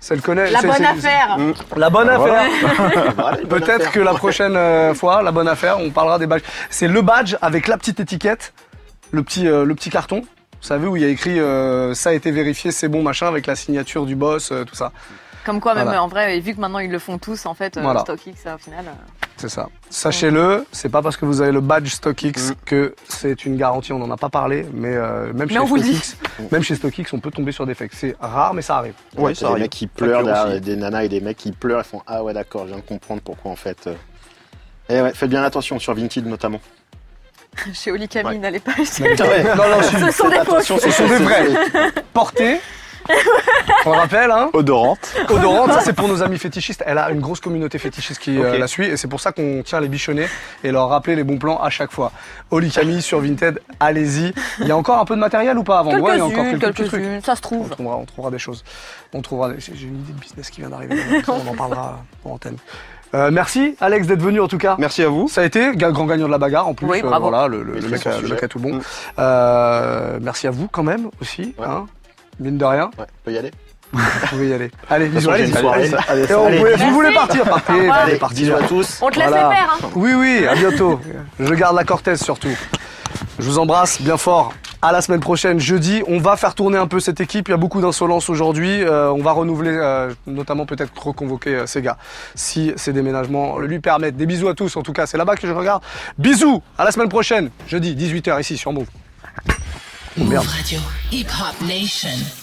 c'est- 0.00 0.14
le 0.16 0.20
connaît. 0.22 0.50
La 0.50 0.60
bonne 0.62 0.84
affaire 0.84 1.36
La 1.76 1.90
bonne 1.90 2.08
Ah, 2.12 2.16
voilà. 2.18 2.40
affaire. 2.40 3.12
Bonne 3.46 3.60
Peut-être 3.60 3.90
que 3.92 4.00
la 4.00 4.14
prochaine 4.14 4.56
euh, 4.56 4.94
fois, 4.94 5.22
la 5.22 5.30
bonne 5.30 5.48
affaire, 5.48 5.78
on 5.78 5.90
parlera 5.90 6.18
des 6.18 6.26
badges. 6.26 6.42
C'est 6.70 6.88
le 6.88 7.02
badge 7.02 7.36
avec 7.42 7.68
la 7.68 7.76
petite 7.76 8.00
étiquette, 8.00 8.52
le 9.10 9.22
petit, 9.22 9.46
euh, 9.46 9.64
le 9.64 9.74
petit 9.74 9.90
carton. 9.90 10.22
Vous 10.22 10.68
savez 10.68 10.86
où 10.86 10.96
il 10.96 11.02
y 11.02 11.04
a 11.04 11.08
écrit 11.08 11.40
euh, 11.40 11.92
ça 11.92 12.10
a 12.10 12.12
été 12.12 12.30
vérifié, 12.30 12.70
c'est 12.70 12.88
bon 12.88 13.02
machin 13.02 13.26
avec 13.26 13.46
la 13.46 13.56
signature 13.56 14.06
du 14.06 14.14
boss, 14.16 14.52
euh, 14.52 14.64
tout 14.64 14.76
ça. 14.76 14.92
Comme 15.44 15.60
quoi, 15.60 15.74
même 15.74 15.84
Voilà. 15.84 16.02
en 16.04 16.08
vrai, 16.08 16.38
vu 16.40 16.54
que 16.54 16.60
maintenant 16.60 16.78
ils 16.78 16.90
le 16.90 16.98
font 17.00 17.18
tous, 17.18 17.46
en 17.46 17.54
fait, 17.54 17.76
euh, 17.76 17.82
Voilà. 17.82 18.00
StockX, 18.00 18.30
au 18.54 18.58
final. 18.58 18.84
euh, 18.86 19.26
C'est 19.36 19.48
ça. 19.48 19.68
Sachez-le, 19.90 20.64
c'est 20.70 20.88
pas 20.88 21.02
parce 21.02 21.16
que 21.16 21.24
vous 21.24 21.40
avez 21.40 21.50
le 21.50 21.60
badge 21.60 21.88
StockX 21.90 22.50
Mm. 22.50 22.54
que 22.64 22.94
c'est 23.08 23.44
une 23.44 23.56
garantie. 23.56 23.92
On 23.92 23.98
n'en 23.98 24.10
a 24.12 24.16
pas 24.16 24.28
parlé, 24.28 24.64
mais 24.72 24.94
euh, 24.94 25.32
même 25.32 25.48
Mais 25.48 25.54
chez 25.54 25.58
on 25.58 25.66
StockX, 25.66 26.16
même 26.52 26.62
chez 26.62 26.74
StockX, 26.76 27.12
on 27.12 27.18
peut 27.18 27.30
tomber 27.32 27.50
sur 27.50 27.66
des 27.66 27.74
fakes. 27.74 27.92
C'est 27.94 28.14
rare, 28.20 28.54
mais 28.54 28.62
ça 28.62 28.76
arrive. 28.76 28.94
Ouais, 29.16 29.24
Ouais, 29.24 29.34
ça 29.34 29.46
des 29.46 29.50
arrive. 29.52 29.62
mecs 29.62 29.70
qui 29.72 29.86
pleurent, 29.88 30.24
aussi. 30.48 30.60
des 30.60 30.76
nanas 30.76 31.02
et 31.04 31.08
des 31.08 31.20
mecs 31.20 31.36
qui 31.38 31.50
pleurent, 31.52 31.80
ils 31.80 31.88
font 31.88 32.02
Ah 32.06 32.22
ouais, 32.22 32.32
d'accord, 32.34 32.62
je 32.62 32.68
viens 32.68 32.76
de 32.78 32.82
comprendre 32.82 33.20
pourquoi 33.22 33.50
en 33.50 33.56
fait. 33.56 33.88
Et 34.88 35.00
ouais, 35.00 35.12
faites 35.14 35.30
bien 35.30 35.42
attention 35.42 35.78
sur 35.80 35.94
Vinted 35.94 36.26
notamment. 36.26 36.60
Chez 37.74 37.90
Oli 37.90 38.08
Camille, 38.08 38.32
Ouais. 38.34 38.38
n'allez 38.38 38.60
pas 38.60 38.72
acheter. 38.72 39.14
Non, 39.16 39.24
non. 39.56 39.82
Ce 40.10 40.10
sont 40.12 40.28
des 40.28 40.38
fausses. 40.44 40.66
Ce 40.80 40.90
sont 40.90 41.06
des 41.08 41.16
vrais. 41.16 41.46
Portés. 42.12 42.60
On 43.84 43.90
le 43.92 43.96
rappelle, 43.98 44.30
hein. 44.30 44.50
Odorante. 44.52 45.14
Odorante, 45.28 45.72
ça 45.72 45.80
c'est 45.80 45.92
pour 45.92 46.08
nos 46.08 46.22
amis 46.22 46.38
fétichistes. 46.38 46.82
Elle 46.86 46.98
a 46.98 47.10
une 47.10 47.20
grosse 47.20 47.40
communauté 47.40 47.78
fétichiste 47.78 48.20
qui 48.20 48.38
euh, 48.38 48.58
la 48.58 48.66
suit 48.66 48.86
et 48.86 48.96
c'est 48.96 49.08
pour 49.08 49.20
ça 49.20 49.32
qu'on 49.32 49.62
tient 49.64 49.80
les 49.80 49.88
bichonnets 49.88 50.28
et 50.62 50.70
leur 50.70 50.88
rappeler 50.88 51.16
les 51.16 51.24
bons 51.24 51.38
plans 51.38 51.60
à 51.60 51.70
chaque 51.70 51.90
fois. 51.90 52.12
Oli 52.50 52.70
Camille 52.70 53.02
sur 53.02 53.20
Vinted, 53.20 53.60
allez-y. 53.80 54.32
Il 54.60 54.66
y 54.66 54.70
a 54.70 54.76
encore 54.76 54.98
un 55.00 55.04
peu 55.04 55.14
de 55.14 55.20
matériel 55.20 55.58
ou 55.58 55.64
pas 55.64 55.80
avant? 55.80 55.98
Ouais, 55.98 56.14
il 56.14 56.18
y 56.18 56.20
a 56.20 56.24
encore 56.26 56.44
quelques 56.44 56.66
petits 56.76 56.84
trucs. 56.88 57.04
ça 57.24 57.34
se 57.34 57.40
On 57.40 57.42
trouve. 57.42 57.68
trouvera, 57.70 57.96
on 57.96 58.04
trouvera 58.04 58.30
des 58.30 58.38
choses. 58.38 58.64
On 59.12 59.20
trouvera. 59.20 59.50
des- 59.50 59.60
J'ai 59.60 59.86
une 59.86 60.00
idée 60.00 60.12
de 60.12 60.18
business 60.20 60.50
qui 60.50 60.60
vient 60.60 60.70
d'arriver. 60.70 60.96
On 61.28 61.48
en 61.50 61.54
parlera 61.54 62.04
en 62.24 62.30
antenne. 62.30 62.56
Euh, 63.14 63.30
merci 63.30 63.76
Alex 63.80 64.06
d'être 64.06 64.22
venu 64.22 64.40
en 64.40 64.48
tout 64.48 64.56
cas. 64.56 64.76
Merci 64.78 65.02
à 65.02 65.08
vous. 65.10 65.28
Ça 65.28 65.42
a 65.42 65.44
été 65.44 65.72
grand 65.76 66.06
gagnant 66.06 66.26
de 66.26 66.30
la 66.32 66.38
bagarre 66.38 66.66
en 66.68 66.72
plus. 66.72 66.86
Oui, 66.86 67.02
euh, 67.04 67.18
voilà, 67.20 67.46
le, 67.46 67.62
mec, 67.90 68.06
a, 68.06 68.18
le 68.20 68.28
mec 68.28 68.42
a 68.42 68.48
tout 68.48 68.58
bon. 68.58 68.76
Mm. 68.76 68.80
Euh, 69.18 70.18
merci 70.22 70.46
à 70.46 70.50
vous 70.50 70.66
quand 70.68 70.82
même 70.82 71.10
aussi. 71.20 71.54
Ouais. 71.58 71.66
Hein, 71.66 71.86
mine 72.42 72.58
de 72.58 72.64
rien, 72.64 72.90
Ouais, 72.98 73.06
peut 73.24 73.32
y 73.32 73.38
aller 73.38 73.50
vous 73.92 74.00
pouvez 74.30 74.48
y 74.48 74.52
aller. 74.54 74.70
Allez, 74.88 75.08
bisous. 75.08 75.28
allez, 75.30 75.54
allez. 75.54 75.90
Allez, 76.08 76.22
Et 76.30 76.34
on 76.34 76.46
allez. 76.46 76.58
voulait- 76.58 76.76
vous 76.76 76.90
voulez 76.92 77.12
partir, 77.12 77.44
partez, 77.44 77.88
allez 77.90 78.16
partir. 78.16 78.38
bisous 78.56 78.64
à 78.64 78.66
tous. 78.66 78.98
On 79.02 79.10
te 79.10 79.18
laisse 79.18 79.28
Voilà. 79.28 79.48
les 79.50 79.54
faire, 79.54 79.78
hein. 79.82 79.88
Oui, 79.94 80.12
oui, 80.14 80.46
à 80.46 80.54
bientôt. 80.54 80.98
Je 81.38 81.52
garde 81.54 81.76
la 81.76 81.84
Cortez 81.84 82.16
surtout. 82.16 82.56
Je 83.38 83.44
vous 83.44 83.58
embrasse 83.58 84.00
bien 84.00 84.16
fort. 84.16 84.54
À 84.80 84.90
la 84.92 85.00
semaine 85.02 85.20
prochaine, 85.20 85.60
jeudi. 85.60 86.02
On 86.08 86.18
va 86.18 86.36
faire 86.36 86.54
tourner 86.54 86.78
un 86.78 86.86
peu 86.88 87.00
cette 87.00 87.20
équipe. 87.20 87.48
Il 87.48 87.50
y 87.50 87.54
a 87.54 87.58
beaucoup 87.58 87.80
d'insolence 87.82 88.28
aujourd'hui. 88.30 88.82
Euh, 88.82 89.10
on 89.12 89.22
va 89.22 89.32
renouveler, 89.32 89.70
euh, 89.76 90.10
notamment 90.26 90.64
peut-être 90.66 90.90
reconvoquer 91.00 91.50
euh, 91.54 91.66
ces 91.66 91.82
gars, 91.82 91.98
si 92.34 92.72
ces 92.76 92.92
déménagements 92.94 93.58
le 93.58 93.66
lui 93.66 93.78
permettent. 93.78 94.16
Des 94.16 94.26
bisous 94.26 94.48
à 94.48 94.54
tous. 94.54 94.74
En 94.76 94.82
tout 94.82 94.92
cas, 94.94 95.04
c'est 95.06 95.18
là-bas 95.18 95.36
que 95.36 95.46
je 95.46 95.52
regarde. 95.52 95.82
Bisous. 96.18 96.62
À 96.78 96.84
la 96.84 96.90
semaine 96.92 97.10
prochaine, 97.10 97.50
jeudi, 97.68 97.94
18h 97.94 98.40
ici 98.40 98.56
sur 98.56 98.72
Move. 98.72 98.86
Move 100.16 100.46
Radio, 100.54 100.78
Hip 101.10 101.26
Hop 101.30 101.58
Nation. 101.62 102.41